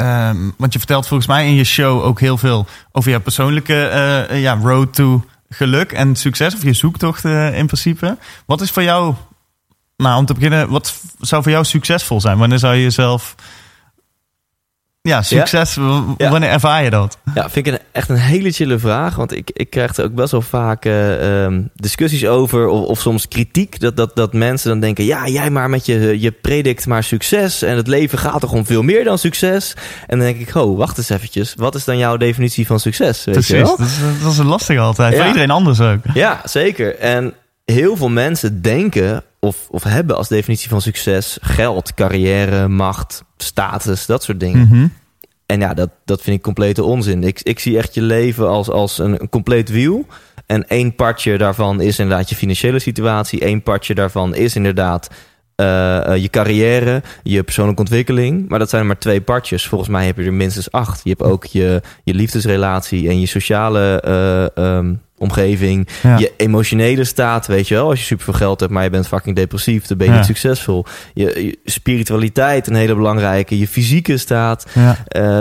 ehm, 0.00 0.50
want 0.56 0.72
je 0.72 0.78
vertelt 0.78 1.06
volgens 1.06 1.28
mij 1.28 1.46
in 1.46 1.54
je 1.54 1.64
show 1.64 2.02
ook 2.02 2.20
heel 2.20 2.38
veel 2.38 2.66
over 2.92 3.10
jouw 3.10 3.20
persoonlijke 3.20 3.86
eh, 3.86 4.40
ja, 4.40 4.58
road 4.62 4.94
to 4.94 5.24
geluk 5.48 5.92
en 5.92 6.16
succes. 6.16 6.54
Of 6.54 6.62
je 6.62 6.72
zoektocht 6.72 7.24
eh, 7.24 7.58
in 7.58 7.66
principe. 7.66 8.18
Wat 8.46 8.60
is 8.60 8.70
voor 8.70 8.82
jou, 8.82 9.14
nou 9.96 10.18
om 10.18 10.26
te 10.26 10.34
beginnen, 10.34 10.68
wat 10.68 11.00
zou 11.20 11.42
voor 11.42 11.52
jou 11.52 11.64
succesvol 11.64 12.20
zijn? 12.20 12.38
Wanneer 12.38 12.58
zou 12.58 12.74
je 12.74 12.82
jezelf... 12.82 13.34
Ja, 15.02 15.22
succes, 15.22 15.74
Ja. 16.16 16.30
wanneer 16.30 16.50
ervaar 16.50 16.84
je 16.84 16.90
dat? 16.90 17.18
Ja, 17.34 17.50
vind 17.50 17.66
ik 17.66 17.72
een, 17.72 17.78
echt 17.92 18.08
een 18.08 18.16
hele 18.16 18.50
chille 18.50 18.78
vraag. 18.78 19.16
Want 19.16 19.36
ik, 19.36 19.50
ik 19.52 19.70
krijg 19.70 19.96
er 19.96 20.04
ook 20.04 20.14
best 20.14 20.30
wel 20.30 20.42
vaak 20.42 20.84
eh, 20.84 21.44
ehm, 21.44 21.62
discussies 21.74 22.26
over. 22.26 22.66
Of, 22.68 22.84
of 22.86 23.00
soms 23.00 23.28
kritiek. 23.28 23.80
Dat, 23.80 23.96
dat, 23.96 24.16
dat 24.16 24.32
mensen 24.32 24.70
dan 24.70 24.80
denken: 24.80 25.04
ja, 25.04 25.28
jij 25.28 25.50
maar 25.50 25.70
met 25.70 25.86
je, 25.86 26.20
je 26.20 26.30
predikt 26.30 26.86
maar 26.86 27.04
succes. 27.04 27.62
En 27.62 27.76
het 27.76 27.86
leven 27.86 28.18
gaat 28.18 28.40
toch 28.40 28.52
om 28.52 28.66
veel 28.66 28.82
meer 28.82 29.04
dan 29.04 29.18
succes. 29.18 29.74
En 30.06 30.18
dan 30.18 30.26
denk 30.26 30.48
ik: 30.48 30.54
oh, 30.54 30.78
wacht 30.78 30.98
eens 30.98 31.08
eventjes. 31.10 31.54
Wat 31.56 31.74
is 31.74 31.84
dan 31.84 31.98
jouw 31.98 32.16
definitie 32.16 32.66
van 32.66 32.80
succes? 32.80 33.24
Weet 33.24 33.34
je 33.34 33.40
Precies, 33.40 33.54
wel? 33.68 33.76
dat 33.76 33.86
is, 33.86 33.98
dat 34.22 34.32
is 34.32 34.38
een 34.38 34.46
lastige 34.46 34.80
altijd. 34.80 35.16
Voor 35.16 35.26
iedereen 35.26 35.50
anders 35.50 35.80
ook. 35.80 36.00
Ja, 36.14 36.40
zeker. 36.44 36.96
En 36.96 37.34
heel 37.64 37.96
veel 37.96 38.08
mensen 38.08 38.62
denken 38.62 39.22
of, 39.40 39.68
of 39.70 39.82
hebben 39.82 40.16
als 40.16 40.28
definitie 40.28 40.68
van 40.68 40.80
succes 40.80 41.38
geld, 41.40 41.94
carrière, 41.94 42.68
macht, 42.68 43.24
status, 43.36 44.06
dat 44.06 44.22
soort 44.22 44.40
dingen. 44.40 44.68
Mhm. 44.68 44.86
En 45.46 45.60
ja, 45.60 45.74
dat, 45.74 45.90
dat 46.04 46.22
vind 46.22 46.36
ik 46.36 46.42
complete 46.42 46.84
onzin. 46.84 47.22
Ik, 47.22 47.40
ik 47.42 47.58
zie 47.58 47.78
echt 47.78 47.94
je 47.94 48.02
leven 48.02 48.48
als, 48.48 48.68
als 48.68 48.98
een, 48.98 49.20
een 49.20 49.28
compleet 49.28 49.68
wiel. 49.68 50.06
En 50.46 50.68
één 50.68 50.94
partje 50.94 51.38
daarvan 51.38 51.80
is 51.80 51.98
inderdaad 51.98 52.28
je 52.28 52.36
financiële 52.36 52.78
situatie. 52.78 53.46
Eén 53.46 53.62
partje 53.62 53.94
daarvan 53.94 54.34
is 54.34 54.56
inderdaad 54.56 55.08
eh, 55.60 56.06
eh, 56.06 56.22
je 56.22 56.28
carrière, 56.28 57.02
je 57.22 57.42
persoonlijke 57.42 57.80
ontwikkeling. 57.80 58.48
Maar 58.48 58.58
dat 58.58 58.68
zijn 58.68 58.80
er 58.80 58.86
maar 58.86 58.98
twee 58.98 59.20
partjes. 59.20 59.66
Volgens 59.66 59.90
mij 59.90 60.06
heb 60.06 60.16
je 60.16 60.24
er 60.24 60.32
minstens 60.32 60.70
acht. 60.72 61.00
Je 61.04 61.10
hebt 61.10 61.22
ook 61.22 61.44
je, 61.44 61.82
je 62.04 62.14
liefdesrelatie 62.14 63.08
en 63.08 63.20
je 63.20 63.26
sociale 63.26 64.00
eh, 64.00 64.76
ehm, 64.76 64.94
omgeving. 65.18 65.88
Ja. 66.02 66.18
Je 66.18 66.32
emotionele 66.36 67.04
staat, 67.04 67.46
weet 67.46 67.68
je 67.68 67.74
wel. 67.74 67.88
Als 67.88 67.98
je 67.98 68.04
superveel 68.04 68.34
geld 68.34 68.60
hebt, 68.60 68.72
maar 68.72 68.84
je 68.84 68.90
bent 68.90 69.08
fucking 69.08 69.36
depressief, 69.36 69.86
dan 69.86 69.96
ben 69.96 70.06
je 70.06 70.12
Ja. 70.12 70.18
niet 70.18 70.26
succesvol. 70.26 70.84
Je, 71.14 71.44
je 71.44 71.58
spiritualiteit, 71.64 72.66
een 72.66 72.74
hele 72.74 72.94
belangrijke. 72.94 73.58
Je 73.58 73.68
fysieke 73.68 74.16
staat. 74.16 74.66
Ja. 74.74 74.96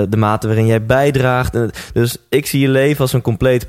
De 0.05 0.17
mate 0.17 0.47
waarin 0.47 0.65
jij 0.65 0.85
bijdraagt. 0.85 1.57
Dus 1.93 2.17
ik 2.29 2.45
zie 2.45 2.59
je 2.59 2.69
leven 2.69 3.01
als 3.01 3.13
een 3.13 3.21
compleet 3.21 3.67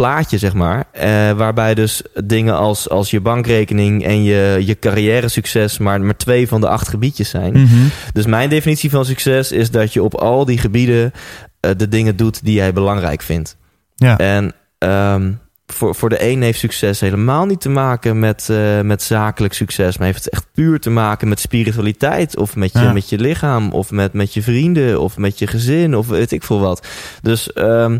plaatje, 0.00 0.38
zeg 0.38 0.54
maar. 0.54 0.84
Eh, 0.92 1.30
waarbij 1.30 1.74
dus 1.74 2.02
dingen 2.24 2.56
als, 2.56 2.88
als 2.88 3.10
je 3.10 3.20
bankrekening 3.20 4.04
en 4.04 4.22
je, 4.22 4.62
je 4.64 4.78
carrière 4.78 5.28
succes 5.28 5.78
maar, 5.78 6.00
maar 6.00 6.16
twee 6.16 6.48
van 6.48 6.60
de 6.60 6.68
acht 6.68 6.88
gebiedjes 6.88 7.28
zijn. 7.28 7.52
Mhm. 7.52 7.86
Dus 8.12 8.26
mijn 8.26 8.48
definitie 8.48 8.90
van 8.90 9.04
succes 9.04 9.52
is 9.52 9.70
dat 9.70 9.92
je 9.92 10.02
op 10.02 10.14
al 10.14 10.44
die 10.44 10.58
gebieden 10.58 11.12
eh, 11.60 11.70
de 11.76 11.88
dingen 11.88 12.16
doet 12.16 12.44
die 12.44 12.54
jij 12.54 12.72
belangrijk 12.72 13.22
vindt. 13.22 13.56
Ja. 13.94 14.18
En 14.18 14.52
ehm, 14.78 15.32
voor, 15.66 15.94
voor 15.94 16.08
de 16.08 16.30
een 16.30 16.42
heeft 16.42 16.58
succes 16.58 17.00
helemaal 17.00 17.46
niet 17.46 17.60
te 17.60 17.68
maken 17.68 18.18
met, 18.18 18.48
eh, 18.50 18.80
met 18.80 19.02
zakelijk 19.02 19.54
succes. 19.54 19.98
Maar 19.98 20.06
heeft 20.06 20.24
het 20.24 20.32
echt 20.32 20.46
puur 20.54 20.80
te 20.80 20.90
maken 20.90 21.28
met 21.28 21.40
spiritualiteit. 21.40 22.36
Of 22.36 22.56
met 22.56 22.72
je, 22.72 22.78
Ja. 22.78 22.92
met 22.92 23.08
je 23.08 23.18
lichaam. 23.18 23.70
Of 23.70 23.90
met, 23.90 24.12
met 24.12 24.34
je 24.34 24.42
vrienden. 24.42 25.00
Of 25.00 25.16
met 25.16 25.38
je 25.38 25.46
gezin. 25.46 25.96
Of 25.96 26.06
weet 26.06 26.32
ik 26.32 26.42
veel 26.42 26.60
wat. 26.60 26.86
Dus 27.22 27.52
ehm, 27.52 27.98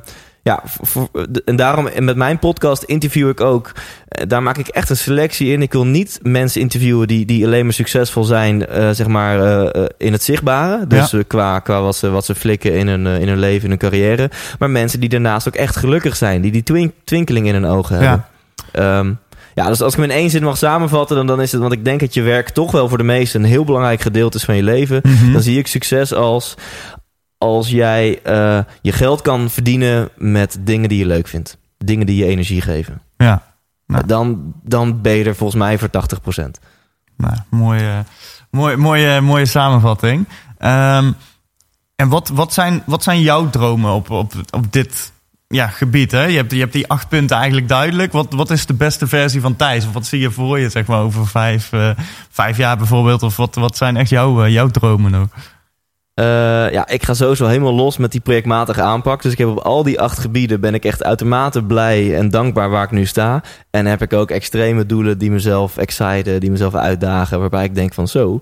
ja, 0.49 0.63
voor, 0.65 1.09
en 1.45 1.57
daarom 1.57 1.89
met 1.99 2.17
mijn 2.17 2.39
podcast 2.39 2.83
interview 2.83 3.29
ik 3.29 3.41
ook. 3.41 3.73
eh, 4.09 4.25
Daar 4.29 4.43
maak 4.43 4.59
ik 4.59 4.69
echt 4.69 4.91
een 4.91 4.97
selectie 4.97 5.53
in. 5.53 5.63
Ik 5.63 5.73
wil 5.73 5.87
niet 5.87 6.19
mensen 6.23 6.61
interviewen 6.61 7.07
die, 7.09 7.27
die 7.27 7.45
alleen 7.47 7.65
maar 7.65 7.73
succesvol 7.73 8.25
zijn, 8.25 8.67
eh, 8.67 8.91
zeg 8.91 9.07
maar, 9.07 9.41
eh, 9.71 9.85
in 9.99 10.13
het 10.13 10.23
zichtbare. 10.23 10.87
Dus 10.87 11.11
Ja. 11.11 11.23
qua, 11.27 11.59
qua 11.59 11.81
wat, 11.83 11.97
ze, 11.97 12.11
wat 12.11 12.25
ze 12.25 12.35
flikken 12.35 12.73
in 12.75 12.89
hun, 12.89 13.07
in 13.07 13.29
hun 13.29 13.39
leven, 13.39 13.63
in 13.65 13.69
hun 13.69 13.79
carrière. 13.79 14.31
Maar 14.59 14.71
mensen 14.71 15.01
die 15.01 15.09
daarnaast 15.09 15.49
ook 15.49 15.55
echt 15.57 15.77
gelukkig 15.77 16.17
zijn. 16.17 16.41
Die 16.41 16.53
die 16.53 16.63
twink- 16.63 16.93
twinkeling 17.05 17.47
in 17.47 17.55
hun 17.55 17.67
ogen 17.67 17.97
hebben. 17.97 18.25
Ehm, 18.73 19.13
ja, 19.55 19.69
dus 19.69 19.81
als 19.83 19.93
ik 19.95 20.01
hem 20.01 20.11
in 20.11 20.17
één 20.17 20.31
zin 20.31 20.43
mag 20.43 20.57
samenvatten, 20.59 21.17
dan, 21.17 21.27
dan 21.27 21.41
is 21.41 21.53
het... 21.53 21.61
Want 21.61 21.73
ik 21.73 21.85
denk 21.85 22.01
dat 22.01 22.15
je 22.15 22.23
werk 22.23 22.49
toch 22.49 22.71
wel 22.71 22.89
voor 22.89 22.99
de 22.99 23.05
meesten 23.05 23.43
een 23.43 23.49
heel 23.49 23.65
belangrijk 23.65 24.01
gedeelte 24.01 24.37
is 24.37 24.45
van 24.45 24.57
je 24.57 24.63
leven. 24.63 25.01
Mhm. 25.03 25.33
Dan 25.33 25.43
zie 25.43 25.59
ik 25.59 25.67
succes 25.67 26.15
als... 26.15 26.55
Als 27.39 27.69
jij 27.69 28.23
eh, 28.23 28.61
je 28.83 28.93
geld 28.93 29.23
kan 29.23 29.51
verdienen 29.51 30.09
met 30.17 30.59
dingen 30.61 30.89
die 30.89 30.99
je 30.99 31.07
leuk 31.07 31.29
vindt. 31.29 31.59
Dingen 31.79 32.07
die 32.07 32.17
je 32.17 32.27
energie 32.27 32.61
geven. 32.61 33.03
Ja, 33.17 33.43
Nou. 33.89 34.07
Dan, 34.07 34.53
dan 34.63 35.01
ben 35.01 35.13
je 35.13 35.25
er 35.25 35.37
volgens 35.37 35.59
mij 35.59 35.79
voor 35.79 35.89
80%. 35.89 36.61
nou, 37.17 37.37
mooie, 37.51 38.05
mooie, 38.51 38.77
mooie, 38.77 39.21
mooie 39.21 39.47
samenvatting. 39.47 40.29
Ehm, 40.59 41.13
en 41.97 42.09
wat, 42.09 42.29
wat, 42.29 42.53
zijn, 42.53 42.83
wat 42.87 43.03
zijn 43.03 43.21
jouw 43.21 43.51
dromen 43.51 43.93
op, 43.93 44.11
op, 44.11 44.33
op 44.51 44.73
dit 44.73 45.13
ja, 45.49 45.67
gebied? 45.67 46.11
Hè? 46.11 46.25
Je, 46.25 46.37
hebt, 46.37 46.53
je 46.53 46.59
hebt 46.59 46.73
die 46.73 46.89
acht 46.89 47.09
punten 47.09 47.37
eigenlijk 47.37 47.69
duidelijk. 47.69 48.13
Wat, 48.13 48.33
wat 48.33 48.51
is 48.51 48.67
de 48.67 48.75
beste 48.75 49.07
versie 49.07 49.41
van 49.41 49.57
Thijs? 49.57 49.87
Of 49.87 49.93
wat 49.93 50.07
zie 50.07 50.21
je 50.21 50.31
voor 50.31 50.59
je 50.59 50.69
zeg 50.69 50.87
maar, 50.87 51.01
over 51.01 51.27
vijf, 51.27 51.73
eh, 51.73 51.91
vijf 52.31 52.57
jaar 52.57 52.77
bijvoorbeeld? 52.77 53.23
Of 53.23 53.37
wat, 53.37 53.55
wat 53.55 53.77
zijn 53.77 53.97
echt 53.97 54.11
jouw, 54.11 54.45
eh, 54.45 54.53
jouw 54.53 54.69
dromen 54.69 55.15
ook? 55.15 55.33
Eh, 56.19 56.25
ja, 56.73 56.89
ik 56.89 57.05
ga 57.05 57.15
sowieso 57.15 57.47
helemaal 57.47 57.75
los 57.75 57.97
met 57.97 58.13
die 58.13 58.21
projectmatige 58.21 58.83
aanpak. 58.83 59.23
Dus 59.23 59.33
ik 59.33 59.39
heb 59.39 59.49
op 59.49 59.59
al 59.59 59.83
die 59.83 60.01
acht 60.01 60.19
gebieden 60.19 60.61
ben 60.61 60.75
ik 60.75 60.85
echt 60.85 61.05
uitermate 61.05 61.63
blij 61.63 62.17
en 62.17 62.29
dankbaar 62.29 62.71
waar 62.71 62.85
ik 62.85 62.91
nu 62.91 63.05
sta. 63.05 63.43
En 63.71 63.87
heb 63.87 64.03
ik 64.03 64.13
ook 64.13 64.31
extreme 64.31 64.87
doelen 64.87 65.19
die 65.19 65.31
mezelf 65.31 65.77
exciten, 65.77 66.41
die 66.41 66.51
mezelf 66.51 66.75
uitdagen. 66.75 67.41
Waarbij 67.41 67.65
ik 67.65 67.75
denk 67.75 67.95
van 67.95 68.09
zo, 68.09 68.41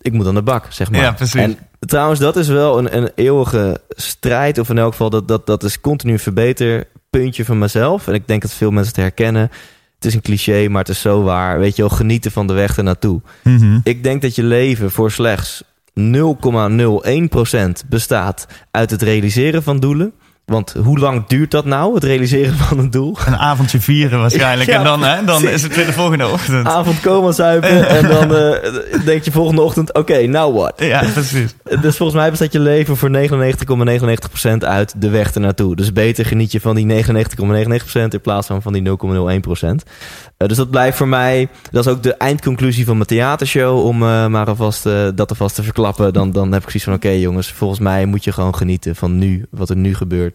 ik 0.00 0.12
moet 0.12 0.26
aan 0.26 0.34
de 0.34 0.42
bak, 0.42 0.66
zeg 0.68 0.90
maar. 0.90 1.00
Ja, 1.00 1.12
precies. 1.12 1.40
En 1.40 1.58
trouwens, 1.78 2.20
dat 2.20 2.36
is 2.36 2.48
wel 2.48 2.78
een, 2.78 2.96
een 2.96 3.10
eeuwige 3.14 3.80
strijd. 3.88 4.58
Of 4.58 4.70
in 4.70 4.78
elk 4.78 4.90
geval, 4.90 5.10
dat, 5.10 5.28
dat, 5.28 5.46
dat 5.46 5.62
is 5.62 5.80
continu 5.80 6.12
een 6.12 6.18
verbeterpuntje 6.18 7.44
van 7.44 7.58
mezelf. 7.58 8.08
En 8.08 8.14
ik 8.14 8.26
denk 8.26 8.42
dat 8.42 8.52
veel 8.52 8.70
mensen 8.70 8.92
het 8.94 9.02
herkennen. 9.02 9.50
Het 9.94 10.04
is 10.04 10.14
een 10.14 10.22
cliché, 10.22 10.68
maar 10.68 10.80
het 10.80 10.94
is 10.94 11.00
zo 11.00 11.22
waar. 11.22 11.58
Weet 11.58 11.76
je 11.76 11.82
wel, 11.82 11.96
genieten 11.96 12.30
van 12.30 12.46
de 12.46 12.52
weg 12.52 12.76
ernaartoe. 12.76 13.20
Mhm. 13.42 13.78
Ik 13.82 14.02
denk 14.02 14.22
dat 14.22 14.34
je 14.34 14.42
leven 14.42 14.90
voor 14.90 15.10
slechts 15.10 15.62
0,01% 16.00 17.88
bestaat 17.88 18.46
uit 18.70 18.90
het 18.90 19.02
realiseren 19.02 19.62
van 19.62 19.78
doelen. 19.80 20.12
Want 20.44 20.74
hoe 20.82 20.98
lang 20.98 21.26
duurt 21.26 21.50
dat 21.50 21.64
nou, 21.64 21.94
het 21.94 22.04
realiseren 22.04 22.54
van 22.68 22.78
een 22.78 22.90
doel? 22.90 23.16
Een 23.26 23.36
avondje 23.36 23.80
vieren 23.80 24.18
waarschijnlijk. 24.18 24.70
Ja, 24.70 24.78
en 24.78 24.84
dan, 24.84 25.02
hè, 25.02 25.24
dan 25.24 25.48
is 25.48 25.62
het 25.62 25.76
weer 25.76 25.86
de 25.86 25.92
volgende 25.92 26.28
ochtend. 26.28 26.66
Avond 26.66 27.00
komen 27.00 27.34
zuipen 27.34 27.88
en 27.98 28.08
dan 28.08 28.36
eh, 28.36 29.04
denk 29.04 29.22
je 29.22 29.32
volgende 29.32 29.62
ochtend, 29.62 29.94
oké, 29.94 30.26
now 30.26 30.56
what? 30.56 30.72
Ja, 30.76 31.04
precies. 31.12 31.54
Dus 31.80 31.96
volgens 31.96 32.18
mij 32.18 32.30
bestaat 32.30 32.52
je 32.52 32.60
leven 32.60 32.96
voor 32.96 33.10
99,99% 33.10 34.58
uit 34.58 34.94
de 34.96 35.08
weg 35.08 35.34
ernaartoe. 35.34 35.76
Dus 35.76 35.92
beter 35.92 36.26
geniet 36.26 36.52
je 36.52 36.60
van 36.60 36.74
die 36.74 37.04
99,99% 37.04 37.08
in 38.08 38.20
plaats 38.22 38.46
van 38.46 38.62
van 38.62 38.72
die 38.72 38.82
0,01%. 38.82 38.94
Eh, 40.36 40.48
dus 40.48 40.56
dat 40.56 40.70
blijft 40.70 40.96
voor 40.96 41.08
mij, 41.08 41.48
dat 41.70 41.86
is 41.86 41.92
ook 41.92 42.02
de 42.02 42.14
eindconclusie 42.14 42.84
van 42.84 42.94
mijn 42.96 43.08
theatershow, 43.08 43.86
om 43.86 44.02
eh, 44.02 44.26
maar 44.26 44.46
alvast 44.46 44.82
dat 45.14 45.30
alvast 45.30 45.54
te 45.54 45.62
verklappen. 45.62 46.12
Dan, 46.12 46.32
dan 46.32 46.52
heb 46.52 46.62
ik 46.62 46.68
zoiets 46.68 46.84
van, 46.84 46.94
oké 46.94 47.08
jongens, 47.08 47.52
volgens 47.52 47.80
mij 47.80 48.06
moet 48.06 48.24
je 48.24 48.32
gewoon 48.32 48.54
genieten 48.54 48.96
van 48.96 49.18
nu, 49.18 49.46
wat 49.50 49.70
er 49.70 49.76
nu 49.76 49.94
gebeurt. 49.94 50.33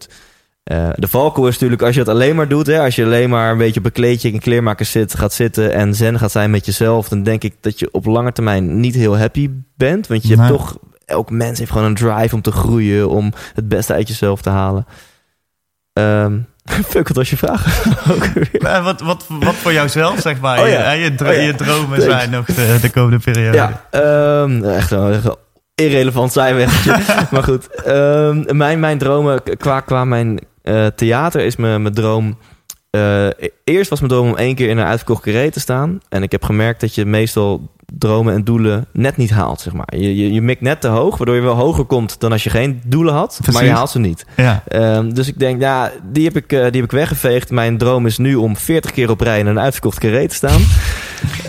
Eh, 0.64 0.88
de 0.94 1.08
valkuil 1.08 1.46
is 1.48 1.52
natuurlijk 1.54 1.82
als 1.82 1.94
je 1.94 2.00
het 2.00 2.08
alleen 2.08 2.36
maar 2.36 2.48
doet, 2.48 2.66
hè, 2.66 2.80
als 2.80 2.96
je 2.96 3.04
alleen 3.04 3.30
maar 3.30 3.50
een 3.50 3.58
beetje 3.58 3.80
op 3.80 3.86
een 3.86 3.92
kleedje 3.92 4.30
in 4.32 4.38
kleermakers 4.40 4.90
zit, 4.90 5.14
gaat 5.14 5.32
zitten 5.32 5.72
en 5.72 5.94
zen 5.94 6.18
gaat 6.18 6.30
zijn 6.30 6.50
met 6.50 6.66
jezelf, 6.66 7.08
dan 7.08 7.22
denk 7.22 7.42
ik 7.42 7.54
dat 7.60 7.78
je 7.78 7.88
op 7.92 8.04
lange 8.06 8.32
termijn 8.32 8.80
niet 8.80 8.94
heel 8.94 9.18
happy 9.18 9.50
bent. 9.76 10.06
Want 10.06 10.22
je 10.26 10.36
hebt 10.36 10.48
toch, 10.48 10.78
elk 11.04 11.30
mens 11.30 11.58
heeft 11.58 11.70
gewoon 11.70 11.86
een 11.86 11.94
drive 11.94 12.34
om 12.34 12.42
te 12.42 12.52
groeien, 12.52 13.08
om 13.08 13.32
het 13.54 13.68
beste 13.68 13.92
uit 13.92 14.08
jezelf 14.08 14.42
te 14.42 14.50
halen. 14.50 14.86
Ehm 15.92 16.38
fuck, 16.90 17.08
wat 17.08 17.16
was 17.16 17.30
je 17.30 17.36
vraag? 17.36 17.64
Eh, 18.52 18.84
wat, 18.84 19.00
wat, 19.00 19.24
wat 19.28 19.54
voor 19.54 19.72
jouzelf, 19.72 20.20
zeg 20.20 20.40
maar. 20.40 20.58
Oh 20.60 20.66
je, 20.66 20.72
ja. 20.72 20.80
hè, 20.82 20.92
je, 20.92 21.14
dro- 21.14 21.28
Oh 21.28 21.34
ja. 21.34 21.40
je 21.40 21.54
dromen 21.54 21.98
Thanks. 21.98 22.04
zijn 22.14 22.30
nog 22.30 22.46
de, 22.46 22.78
de 22.80 22.90
komende 22.90 23.18
periode. 23.18 23.56
Ja, 23.56 23.84
ehm, 23.90 24.64
echt 24.64 24.90
een 24.90 25.22
irrelevant 25.80 26.32
zijweggetje. 26.32 26.98
maar 27.32 27.42
goed, 27.42 27.82
ehm, 27.84 28.56
mijn, 28.56 28.80
mijn 28.80 28.98
dromen 28.98 29.42
qua, 29.58 29.80
qua 29.80 30.04
mijn 30.04 30.38
eh, 30.62 30.86
theater 30.86 31.40
is 31.40 31.56
mijn, 31.56 31.82
mijn 31.82 31.94
droom... 31.94 32.38
eh, 32.90 33.28
eerst 33.64 33.90
was 33.90 34.00
mijn 34.00 34.12
droom 34.12 34.28
om 34.28 34.36
één 34.36 34.54
keer 34.54 34.68
in 34.68 34.78
een 34.78 34.86
uitverkocht 34.86 35.22
carré 35.22 35.50
te 35.50 35.60
staan. 35.60 36.00
En 36.08 36.22
ik 36.22 36.32
heb 36.32 36.44
gemerkt 36.44 36.80
dat 36.80 36.94
je 36.94 37.04
meestal 37.04 37.68
dromen 37.98 38.34
en 38.34 38.44
doelen 38.44 38.86
net 38.92 39.16
niet 39.16 39.30
haalt, 39.30 39.60
zeg 39.60 39.72
maar. 39.72 39.96
Je, 39.96 40.16
je, 40.16 40.32
je 40.32 40.42
mikt 40.42 40.60
net 40.60 40.80
te 40.80 40.88
hoog, 40.88 41.16
waardoor 41.16 41.34
je 41.36 41.42
wel 41.42 41.54
hoger 41.54 41.84
komt 41.84 42.20
dan 42.20 42.32
als 42.32 42.44
je 42.44 42.50
geen 42.50 42.80
doelen 42.84 43.14
had. 43.14 43.40
Maar 43.52 43.64
je 43.64 43.70
haalt 43.70 43.90
ze 43.90 43.98
niet. 43.98 44.24
Ja. 44.36 44.62
Ehm, 44.68 45.12
dus 45.12 45.28
ik 45.28 45.38
denk, 45.38 45.60
ja, 45.60 45.90
die 46.12 46.24
heb 46.24 46.36
ik, 46.36 46.52
eh, 46.52 46.58
die 46.58 46.80
heb 46.80 46.84
ik 46.84 46.90
weggeveegd. 46.90 47.50
Mijn 47.50 47.78
droom 47.78 48.06
is 48.06 48.18
nu 48.18 48.34
om 48.34 48.56
40 48.56 48.90
keer 48.90 49.10
op 49.10 49.20
rij 49.20 49.38
in 49.38 49.46
een 49.46 49.60
uitverkocht 49.60 49.98
carré 49.98 50.28
te 50.28 50.34
staan. 50.34 50.60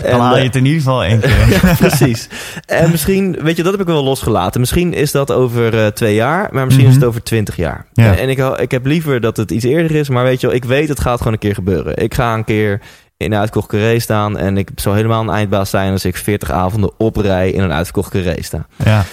Dan 0.02 0.04
En, 0.04 0.18
haal 0.18 0.32
je 0.34 0.38
eh, 0.38 0.46
het 0.46 0.56
in 0.56 0.64
ieder 0.64 0.80
geval 0.80 1.04
één 1.04 1.20
keer. 1.20 1.48
ja, 1.62 1.74
precies. 1.74 2.28
En 2.66 2.90
misschien, 2.90 3.38
weet 3.42 3.56
je, 3.56 3.62
dat 3.62 3.72
heb 3.72 3.80
ik 3.80 3.86
wel 3.86 4.04
losgelaten. 4.04 4.60
Misschien 4.60 4.92
is 4.94 5.10
dat 5.10 5.32
over 5.32 5.78
eh, 5.78 5.86
twee 5.86 6.14
jaar, 6.14 6.48
maar 6.52 6.64
misschien 6.64 6.86
is 6.86 6.90
het 6.92 7.00
Mhm. 7.00 7.08
over 7.10 7.22
twintig 7.22 7.56
jaar. 7.56 7.86
Ja. 7.92 8.04
En, 8.04 8.18
en 8.18 8.28
ik, 8.28 8.38
ik 8.58 8.70
heb 8.70 8.86
liever 8.86 9.20
dat 9.20 9.36
het 9.36 9.50
iets 9.50 9.64
eerder 9.64 9.96
is, 9.96 10.08
maar 10.08 10.24
weet 10.24 10.40
je 10.40 10.46
wel, 10.46 10.56
ik 10.56 10.64
weet 10.64 10.88
het 10.88 11.00
gaat 11.00 11.18
gewoon 11.18 11.32
een 11.32 11.38
keer 11.38 11.54
gebeuren. 11.54 11.96
Ik 11.96 12.14
ga 12.14 12.34
een 12.34 12.44
keer 12.44 12.80
in 13.22 13.32
een 13.32 13.38
uitverkocht 13.38 13.68
carré 13.68 13.98
staan 13.98 14.38
en 14.38 14.56
ik 14.56 14.70
zou 14.74 14.96
helemaal 14.96 15.22
een 15.22 15.30
eindbaas 15.30 15.70
zijn 15.70 15.92
als 15.92 16.04
ik 16.04 16.16
40 16.16 16.50
avonden 16.50 16.90
op 16.98 17.16
rij 17.16 17.50
in 17.50 17.62
een 17.62 17.72
uitverkocht 17.72 18.10
carré 18.10 18.42
sta. 18.42 18.66
Ja. 18.84 19.04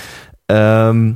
Ehm, 0.45 1.11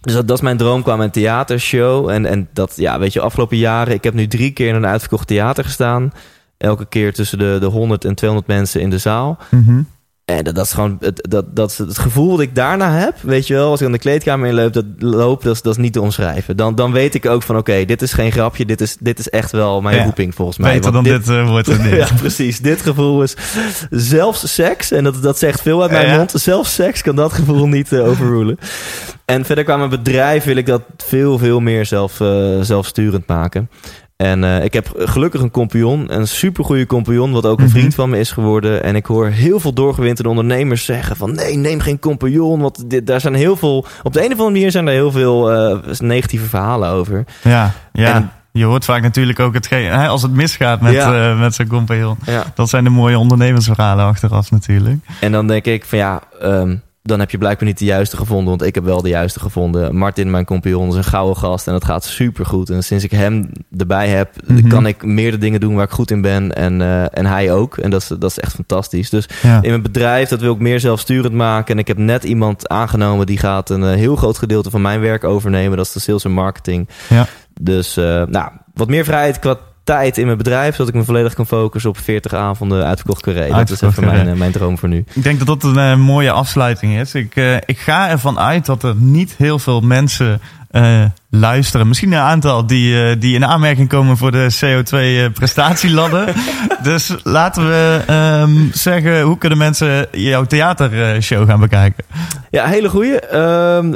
dus 0.00 0.12
dat, 0.12 0.28
dat 0.28 0.36
is 0.36 0.42
mijn 0.42 0.56
droom 0.56 0.82
qua 0.82 0.96
mijn 0.96 1.10
theatershow. 1.10 2.08
En, 2.08 2.26
en 2.26 2.48
dat, 2.52 2.72
ja, 2.76 2.98
weet 2.98 3.12
je, 3.12 3.20
afgelopen 3.20 3.56
jaren, 3.56 3.94
ik 3.94 4.04
heb 4.04 4.14
nu 4.14 4.26
drie 4.26 4.50
keer 4.50 4.68
in 4.68 4.74
een 4.74 4.86
uitverkocht 4.86 5.26
theater 5.26 5.64
gestaan. 5.64 6.12
Elke 6.56 6.86
keer 6.86 7.12
tussen 7.12 7.38
de, 7.38 7.56
de 7.60 7.66
100 7.66 8.04
en 8.04 8.14
200 8.14 8.48
mensen 8.48 8.80
in 8.80 8.90
de 8.90 8.98
zaal. 8.98 9.38
Mhm. 9.50 9.82
En 10.28 10.44
dat, 10.44 10.54
dat 10.54 10.64
is 10.64 10.72
gewoon 10.72 10.96
het, 11.00 11.26
dat, 11.28 11.56
dat 11.56 11.70
is 11.70 11.78
het 11.78 11.98
gevoel 11.98 12.30
dat 12.30 12.40
ik 12.40 12.54
daarna 12.54 12.92
heb. 12.92 13.14
Weet 13.20 13.46
je 13.46 13.54
wel, 13.54 13.70
als 13.70 13.80
ik 13.80 13.86
aan 13.86 13.92
de 13.92 13.98
kleedkamer 13.98 14.48
inloop, 14.48 14.72
dat, 14.72 14.84
loop, 14.98 15.42
dat, 15.42 15.54
is, 15.54 15.62
dat 15.62 15.72
is 15.76 15.82
niet 15.82 15.92
te 15.92 16.00
omschrijven. 16.00 16.56
Dan, 16.56 16.74
dan 16.74 16.92
weet 16.92 17.14
ik 17.14 17.26
ook 17.26 17.42
van 17.42 17.56
oké, 17.56 17.84
dit 17.84 18.02
is 18.02 18.12
geen 18.12 18.32
grapje. 18.32 18.64
Dit 18.66 18.80
is, 18.80 18.96
dit 19.00 19.18
is 19.18 19.28
echt 19.30 19.52
wel 19.52 19.80
mijn 19.80 19.96
Ja. 19.96 20.04
roeping 20.04 20.34
volgens 20.34 20.58
mij. 20.58 20.72
Beter 20.74 20.92
dan 20.92 21.04
dit, 21.04 21.28
eh, 21.28 21.48
wordt 21.48 21.66
het 21.72 21.82
niet. 21.82 21.92
ja, 21.94 22.08
precies. 22.18 22.58
Dit 22.60 22.82
gevoel 22.82 23.22
is 23.22 23.36
zelfs 23.90 24.54
seks, 24.54 24.90
en 24.90 25.04
dat, 25.04 25.22
dat 25.22 25.38
zegt 25.38 25.60
veel 25.62 25.82
uit 25.82 25.90
mijn 25.90 26.06
Ja. 26.08 26.16
mond. 26.16 26.30
Zelfs 26.34 26.74
seks 26.74 27.02
kan 27.02 27.16
dat 27.16 27.32
gevoel 27.32 27.66
niet 27.68 27.92
eh, 27.92 28.06
overrulen. 28.08 28.58
En 29.24 29.44
verder 29.44 29.64
qua 29.64 29.76
mijn 29.76 29.90
bedrijf 29.90 30.44
wil 30.44 30.56
ik 30.56 30.66
dat 30.66 30.82
veel, 30.96 31.38
veel 31.38 31.60
meer 31.60 31.86
zelf, 31.86 32.20
eh, 32.20 32.60
zelfsturend 32.60 33.26
maken. 33.26 33.70
En 34.18 34.44
eh, 34.44 34.64
ik 34.64 34.72
heb 34.72 34.92
gelukkig 34.96 35.40
een 35.40 35.50
compagnon, 35.50 36.14
een 36.14 36.28
supergoeie 36.28 36.86
compagnon, 36.86 37.32
wat 37.32 37.46
ook 37.46 37.58
een 37.58 37.64
Mhm. 37.64 37.74
vriend 37.74 37.94
van 37.94 38.10
me 38.10 38.18
is 38.18 38.30
geworden. 38.32 38.82
En 38.82 38.96
ik 38.96 39.06
hoor 39.06 39.26
heel 39.26 39.60
veel 39.60 39.72
doorgewinterde 39.72 40.28
ondernemers 40.30 40.84
zeggen 40.84 41.16
van 41.16 41.34
nee, 41.34 41.56
neem 41.56 41.80
geen 41.80 41.98
compagnon. 41.98 42.60
Want 42.60 42.90
dit, 42.90 43.06
daar 43.06 43.20
zijn 43.20 43.34
heel 43.34 43.56
veel, 43.56 43.86
op 44.02 44.12
de 44.12 44.18
een 44.18 44.24
of 44.26 44.30
andere 44.32 44.50
manier 44.50 44.70
zijn 44.70 44.86
er 44.86 44.92
heel 44.92 45.10
veel 45.12 45.52
eh, 45.52 45.78
negatieve 45.98 46.44
verhalen 46.46 46.90
over. 46.90 47.24
Ja, 47.42 47.72
ja. 47.92 48.14
En- 48.14 48.30
je 48.52 48.64
hoort 48.64 48.84
vaak 48.84 49.02
natuurlijk 49.02 49.40
ook 49.40 49.54
hetgeen, 49.54 49.90
hè, 49.90 50.06
als 50.08 50.22
het 50.22 50.32
misgaat 50.32 50.80
met, 50.80 50.92
Ja. 50.92 51.30
eh, 51.30 51.40
met 51.40 51.54
zijn 51.54 51.68
compagnon. 51.68 52.16
Ja. 52.26 52.44
Dat 52.54 52.68
zijn 52.68 52.84
de 52.84 52.90
mooie 52.90 53.18
ondernemersverhalen 53.18 54.04
achteraf 54.04 54.50
natuurlijk. 54.50 54.98
En 55.20 55.32
dan 55.32 55.46
denk 55.46 55.64
ik 55.64 55.84
van 55.84 55.98
ja, 55.98 56.20
ehm, 56.40 56.76
dan 57.08 57.18
heb 57.20 57.30
je 57.30 57.38
blijkbaar 57.38 57.66
niet 57.68 57.78
de 57.78 57.84
juiste 57.84 58.16
gevonden. 58.16 58.48
Want 58.48 58.62
ik 58.62 58.74
heb 58.74 58.84
wel 58.84 59.02
de 59.02 59.08
juiste 59.08 59.40
gevonden. 59.40 59.96
Martin, 59.96 60.30
mijn 60.30 60.44
compagnon, 60.44 60.88
is 60.88 60.94
een 60.94 61.04
gouden 61.04 61.36
gast 61.36 61.66
en 61.66 61.72
dat 61.72 61.84
gaat 61.84 62.04
super 62.04 62.46
goed. 62.46 62.70
En 62.70 62.82
sinds 62.84 63.04
ik 63.04 63.10
hem 63.10 63.50
erbij 63.76 64.08
heb, 64.08 64.30
Mhm. 64.46 64.68
kan 64.68 64.86
ik 64.86 65.04
meer 65.04 65.30
de 65.30 65.38
dingen 65.38 65.60
doen 65.60 65.74
waar 65.74 65.84
ik 65.84 65.90
goed 65.90 66.10
in 66.10 66.20
ben. 66.20 66.52
En, 66.54 66.80
eh, 66.82 67.18
en 67.18 67.26
hij 67.26 67.52
ook. 67.52 67.76
En 67.76 67.90
dat 67.90 68.00
is, 68.00 68.08
dat 68.08 68.30
is 68.30 68.38
echt 68.38 68.54
fantastisch. 68.54 69.10
Dus 69.10 69.28
Ja. 69.42 69.62
in 69.62 69.68
mijn 69.70 69.82
bedrijf, 69.82 70.28
dat 70.28 70.40
wil 70.40 70.52
ik 70.54 70.60
meer 70.60 70.80
zelfsturend 70.80 71.34
maken. 71.34 71.74
En 71.74 71.80
ik 71.80 71.88
heb 71.88 71.98
net 71.98 72.24
iemand 72.24 72.68
aangenomen 72.68 73.26
die 73.26 73.38
gaat 73.38 73.70
een 73.70 73.82
eh, 73.84 73.92
heel 73.94 74.16
groot 74.16 74.38
gedeelte 74.38 74.70
van 74.70 74.82
mijn 74.82 75.00
werk 75.00 75.24
overnemen. 75.24 75.76
Dat 75.76 75.86
is 75.86 75.92
de 75.92 76.00
sales 76.00 76.24
en 76.24 76.32
marketing. 76.32 76.88
Ja. 77.08 77.26
Dus 77.60 77.96
eh, 77.96 78.22
nou, 78.24 78.50
wat 78.74 78.88
meer 78.88 79.04
vrijheid 79.04 79.38
qua 79.38 79.56
tijd 79.88 80.18
in 80.18 80.26
mijn 80.26 80.38
bedrijf, 80.38 80.74
zodat 80.74 80.88
ik 80.88 80.94
me 80.94 81.04
volledig 81.04 81.34
kan 81.34 81.46
focussen 81.46 81.90
op 81.90 81.98
40 81.98 82.32
avonden 82.32 82.84
uitverkocht 82.84 83.22
carré. 83.22 83.48
Dat 83.48 83.70
is 83.70 83.80
even 83.80 84.04
mijn, 84.04 84.28
eh, 84.28 84.34
mijn 84.34 84.52
droom 84.52 84.78
voor 84.78 84.88
nu. 84.88 85.04
Ik 85.12 85.22
denk 85.22 85.38
dat 85.38 85.46
dat 85.46 85.62
een 85.62 85.78
eh, 85.78 85.96
mooie 85.96 86.30
afsluiting 86.30 86.98
is. 86.98 87.14
Ik, 87.14 87.36
eh, 87.36 87.54
ik 87.54 87.78
ga 87.78 88.08
ervan 88.08 88.38
uit 88.38 88.66
dat 88.66 88.82
er 88.82 88.94
niet 88.96 89.34
heel 89.36 89.58
veel 89.58 89.80
mensen 89.80 90.40
luisteren. 91.30 91.88
Misschien 91.88 92.12
een 92.12 92.18
aantal 92.18 92.66
die, 92.66 93.02
eh, 93.02 93.20
die 93.20 93.34
in 93.34 93.44
aanmerking 93.44 93.88
komen 93.88 94.16
voor 94.16 94.32
de 94.32 94.48
CO2-prestatieladder. 94.60 96.34
dus 96.82 97.14
laten 97.22 97.66
we 97.68 98.02
ehm, 98.06 98.56
zeggen, 98.72 99.22
hoe 99.22 99.38
kunnen 99.38 99.58
mensen 99.58 100.06
jouw 100.12 100.44
theatershow 100.44 101.48
gaan 101.48 101.60
bekijken? 101.60 102.04
Ja, 102.50 102.66
hele 102.66 102.88
goeie. 102.88 103.20
Ehm, 103.20 103.94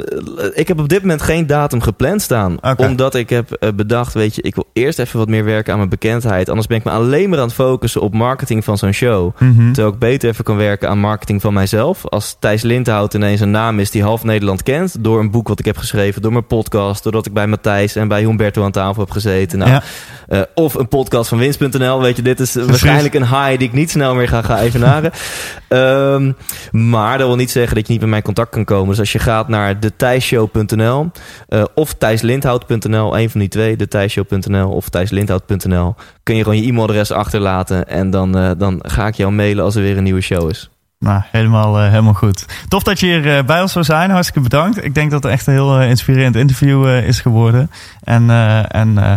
ik 0.53 0.67
heb 0.67 0.79
op 0.79 0.89
dit 0.89 1.01
moment 1.01 1.21
geen 1.21 1.47
datum 1.47 1.81
gepland 1.81 2.21
staan. 2.21 2.57
Omdat 2.75 3.15
ik 3.15 3.29
heb 3.29 3.51
eh, 3.51 3.69
bedacht, 3.75 4.13
weet 4.13 4.35
je, 4.35 4.41
ik 4.41 4.55
wil 4.55 4.69
eerst 4.73 4.99
even 4.99 5.19
wat 5.19 5.27
meer 5.27 5.43
werken 5.43 5.71
aan 5.71 5.77
mijn 5.77 5.89
bekendheid. 5.89 6.49
Anders 6.49 6.67
ben 6.67 6.77
ik 6.77 6.83
me 6.83 6.91
alleen 6.91 7.29
maar 7.29 7.39
aan 7.39 7.45
het 7.45 7.53
focussen 7.53 8.01
op 8.01 8.13
marketing 8.13 8.63
van 8.63 8.77
zo'n 8.77 8.91
show. 8.91 9.35
Mhm. 9.39 9.71
Terwijl 9.71 9.93
ik 9.93 9.99
beter 9.99 10.29
even 10.29 10.43
kan 10.43 10.57
werken 10.57 10.89
aan 10.89 10.99
marketing 10.99 11.41
van 11.41 11.53
mijzelf. 11.53 12.05
Als 12.05 12.37
Thijs 12.39 12.61
Lindhout 12.61 13.13
ineens 13.13 13.39
een 13.39 13.51
naam 13.51 13.79
is 13.79 13.91
die 13.91 14.03
half 14.03 14.23
Nederland 14.23 14.63
kent. 14.63 15.03
Door 15.03 15.19
een 15.19 15.31
boek 15.31 15.47
wat 15.47 15.59
ik 15.59 15.65
heb 15.65 15.77
geschreven, 15.77 16.21
door 16.21 16.31
mijn 16.31 16.47
podcast. 16.47 17.03
Doordat 17.03 17.22
ik 17.25 17.33
bij 17.33 17.47
Matthijs 17.47 17.95
en 17.95 18.07
bij 18.07 18.21
Humberto 18.21 18.63
aan 18.63 18.71
tafel 18.71 19.01
heb 19.01 19.11
gezeten. 19.11 19.59
Nou, 19.59 19.71
Ja. 19.71 19.81
eh, 20.27 20.41
of 20.55 20.73
een 20.73 20.87
podcast 20.87 21.29
van 21.29 21.37
winst.nl. 21.37 22.01
Weet 22.01 22.15
je, 22.15 22.21
dit 22.21 22.39
is 22.39 22.53
waarschijnlijk 22.55 23.13
een 23.13 23.27
high 23.27 23.57
die 23.57 23.67
ik 23.67 23.73
niet 23.73 23.89
snel 23.91 24.15
meer 24.15 24.27
ga, 24.27 24.41
ga 24.41 24.59
evenaren. 24.61 25.11
Ehm 25.67 26.31
maar 26.71 27.17
dat 27.17 27.27
wil 27.27 27.35
niet 27.35 27.51
zeggen 27.51 27.75
dat 27.75 27.85
je 27.85 27.91
niet 27.91 28.01
met 28.01 28.09
mij 28.09 28.19
in 28.19 28.25
contact 28.25 28.49
kan 28.49 28.65
komen. 28.65 28.89
Dus 28.89 28.99
als 28.99 29.11
je 29.11 29.19
gaat 29.19 29.47
naar 29.47 29.79
detijshow.nl 29.79 31.11
eh 31.47 31.63
of 31.75 31.93
thijslindhout.nl, 31.93 33.17
een 33.17 33.29
van 33.29 33.39
die 33.39 33.49
twee, 33.49 33.75
detijshow.nl 33.77 34.69
of 34.69 34.89
thijslindhout.nl, 34.89 35.95
kun 36.23 36.35
je 36.35 36.43
gewoon 36.43 36.61
je 36.61 36.67
e-mailadres 36.67 37.11
achterlaten 37.11 37.87
en 37.89 38.09
dan, 38.09 38.37
eh, 38.37 38.51
dan 38.57 38.79
ga 38.85 39.07
ik 39.07 39.15
jou 39.15 39.31
mailen 39.31 39.63
als 39.63 39.75
er 39.75 39.81
weer 39.81 39.97
een 39.97 40.03
nieuwe 40.03 40.21
show 40.21 40.49
is. 40.49 40.69
Nou, 41.03 41.21
helemaal, 41.31 41.79
eh, 41.79 41.89
helemaal 41.89 42.13
goed. 42.13 42.45
Tof 42.67 42.83
dat 42.83 42.99
je 42.99 43.05
hier 43.05 43.37
eh, 43.37 43.43
bij 43.43 43.61
ons 43.61 43.71
zou 43.71 43.85
zijn. 43.85 44.09
Hartstikke 44.09 44.49
bedankt. 44.49 44.85
Ik 44.85 44.95
denk 44.95 45.11
dat 45.11 45.23
het 45.23 45.31
echt 45.31 45.47
een 45.47 45.53
heel 45.53 45.79
eh, 45.79 45.89
inspirerend 45.89 46.35
interview 46.35 46.87
is 47.05 47.19
geworden. 47.19 47.71
En, 48.03 48.29
eh, 48.29 48.75
en 48.75 48.97
eh, 48.97 49.15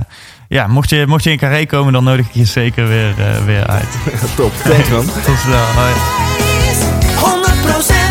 ja, 0.49 0.67
mocht 0.67 0.91
je, 0.91 1.05
mocht 1.07 1.25
je 1.25 1.31
in 1.31 1.39
Carré 1.39 1.67
komen, 1.67 1.93
dan 1.93 2.05
nodig 2.05 2.27
ik 2.27 2.35
je 2.35 2.45
zeker 2.45 2.89
weer, 2.89 3.15
weer 3.45 3.67
uit. 3.67 3.89
Top, 4.37 4.53
thanks 4.65 4.89
man. 4.89 5.05
Tot 5.05 5.39
snel. 5.39 5.65
Hoi. 5.75 5.93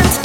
100% 0.04 0.06
Thijs. 0.06 0.15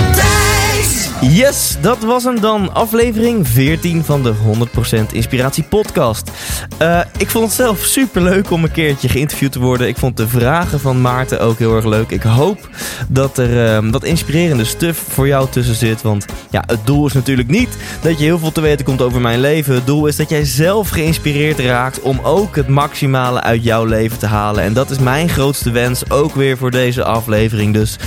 Yes, 1.30 1.78
dat 1.82 2.00
was 2.00 2.24
hem 2.24 2.40
dan. 2.40 2.74
Aflevering 2.74 3.48
14 3.48 4.04
van 4.04 4.24
de 4.24 4.34
100% 4.34 5.12
Inspiratie 5.12 5.64
Podcast. 5.64 6.32
Eh, 6.78 7.00
ik 7.18 7.30
vond 7.30 7.46
het 7.46 7.54
zelf 7.54 7.80
super 7.80 8.22
leuk 8.22 8.52
om 8.52 8.64
een 8.64 8.72
keertje 8.72 9.10
geïnterviewd 9.10 9.52
te 9.52 9.60
worden. 9.60 9.88
Ik 9.88 9.98
vond 9.98 10.18
de 10.18 10.28
vragen 10.28 10.80
van 10.80 11.02
Maarten 11.02 11.42
ook 11.42 11.58
heel 11.60 11.76
erg 11.76 11.86
leuk. 11.86 12.12
Ik 12.12 12.24
hoop 12.24 12.70
dat 13.08 13.38
er 13.38 13.92
wat 13.92 14.04
inspirerende 14.04 14.64
stuff 14.66 15.04
voor 15.10 15.28
jou 15.28 15.50
tussen 15.50 15.76
zit. 15.76 16.02
Want 16.02 16.26
ja, 16.50 16.64
het 16.68 16.86
doel 16.86 17.06
is 17.08 17.14
natuurlijk 17.14 17.50
niet 17.50 17.78
dat 18.02 18.18
je 18.18 18.24
heel 18.24 18.40
veel 18.40 18.52
te 18.52 18.62
weten 18.62 18.86
komt 18.86 19.02
over 19.02 19.22
mijn 19.22 19.40
leven. 19.40 19.74
Het 19.74 19.86
doel 19.86 20.08
is 20.08 20.16
dat 20.16 20.30
jij 20.30 20.46
zelf 20.46 20.90
geïnspireerd 20.90 21.60
raakt 21.60 22.02
om 22.02 22.20
ook 22.24 22.56
het 22.56 22.68
maximale 22.68 23.42
uit 23.42 23.64
jouw 23.64 23.86
leven 23.86 24.18
te 24.20 24.28
halen. 24.28 24.64
En 24.64 24.74
dat 24.74 24.90
is 24.90 25.00
mijn 25.00 25.30
grootste 25.30 25.72
wens 25.72 26.10
ook 26.10 26.36
weer 26.36 26.58
voor 26.58 26.72
deze 26.72 27.04
aflevering. 27.04 27.74
Dus 27.74 27.98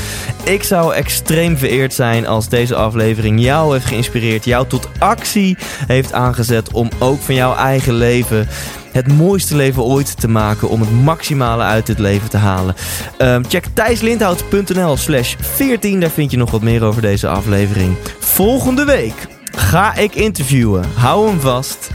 ik 0.45 0.62
zou 0.62 0.95
extreem 0.95 1.57
vereerd 1.57 1.95
zijn 1.95 2.27
als 2.27 2.49
deze 2.49 2.75
aflevering 2.75 3.04
jou 3.39 3.73
heeft 3.73 3.87
geïnspireerd, 3.87 4.45
jou 4.45 4.67
tot 4.67 4.89
actie 4.99 5.57
heeft 5.87 6.13
aangezet 6.13 6.73
om 6.73 6.91
ook 6.99 7.21
van 7.21 7.35
jouw 7.35 7.55
eigen 7.55 7.95
leven 7.95 8.49
het 8.93 9.09
mooiste 9.09 9.57
leven 9.57 9.83
ooit 9.83 10.21
te 10.21 10.29
maken 10.29 10.69
om 10.69 10.81
het 10.81 10.91
maximale 10.91 11.63
uit 11.63 11.87
dit 11.87 11.99
leven 11.99 12.31
te 12.31 12.37
halen. 12.37 12.75
Ehm, 13.19 13.43
check 13.49 13.67
thijslindhout.nl 13.75 14.97
slash 14.97 15.35
14, 15.41 16.01
daar 16.01 16.11
vind 16.11 16.31
je 16.31 16.37
nog 16.37 16.51
wat 16.51 16.63
meer 16.63 16.85
over 16.85 17.03
deze 17.03 17.29
aflevering. 17.29 17.97
Volgende 18.19 18.85
week 18.85 19.27
ga 19.57 19.95
ik 19.95 20.15
interviewen, 20.15 20.85
hou 20.95 21.29
hem 21.29 21.41
vast, 21.41 21.91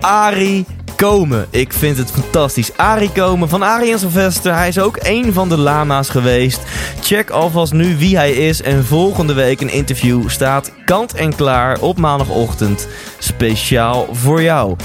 Arie 0.00 0.66
Komen. 0.98 1.46
Ik 1.50 1.72
vind 1.72 1.96
het 1.96 2.10
fantastisch. 2.10 2.76
Arie 2.76 3.10
Komen 3.12 3.48
van 3.48 3.62
Arie 3.62 3.98
Sylvester. 3.98 4.54
Hij 4.54 4.68
is 4.68 4.78
ook 4.78 4.98
een 5.02 5.32
van 5.32 5.48
de 5.48 5.56
lama's 5.56 6.08
geweest. 6.08 6.60
Check 7.00 7.30
alvast 7.30 7.72
nu 7.72 7.96
wie 7.96 8.16
hij 8.16 8.32
is. 8.32 8.62
En 8.62 8.84
volgende 8.84 9.32
week 9.32 9.60
een 9.60 9.70
interview 9.70 10.28
staat 10.28 10.72
kant 10.84 11.14
en 11.14 11.34
klaar 11.34 11.80
op 11.80 11.98
maandagochtend. 11.98 12.88
Speciaal 13.18 14.08
voor 14.12 14.42
jou. 14.42 14.76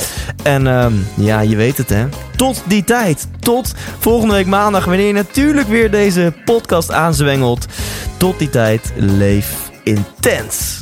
En 0.44 0.68
ehm, 0.68 0.94
ja, 1.16 1.40
je 1.40 1.56
weet 1.56 1.78
het 1.78 1.90
hè. 1.90 2.06
Tot 2.36 2.64
die 2.68 2.84
tijd. 2.84 3.28
Tot 3.40 3.74
volgende 4.00 4.34
week 4.34 4.48
maandag. 4.48 4.86
Wanneer 4.86 5.08
je 5.08 5.14
natuurlijk 5.14 5.68
weer 5.68 5.92
deze 5.92 6.34
podcast 6.46 6.92
aanzwengelt. 6.92 7.66
Tot 8.18 8.40
die 8.40 8.50
tijd. 8.50 8.94
Leef 8.96 9.72
intens. 9.84 10.82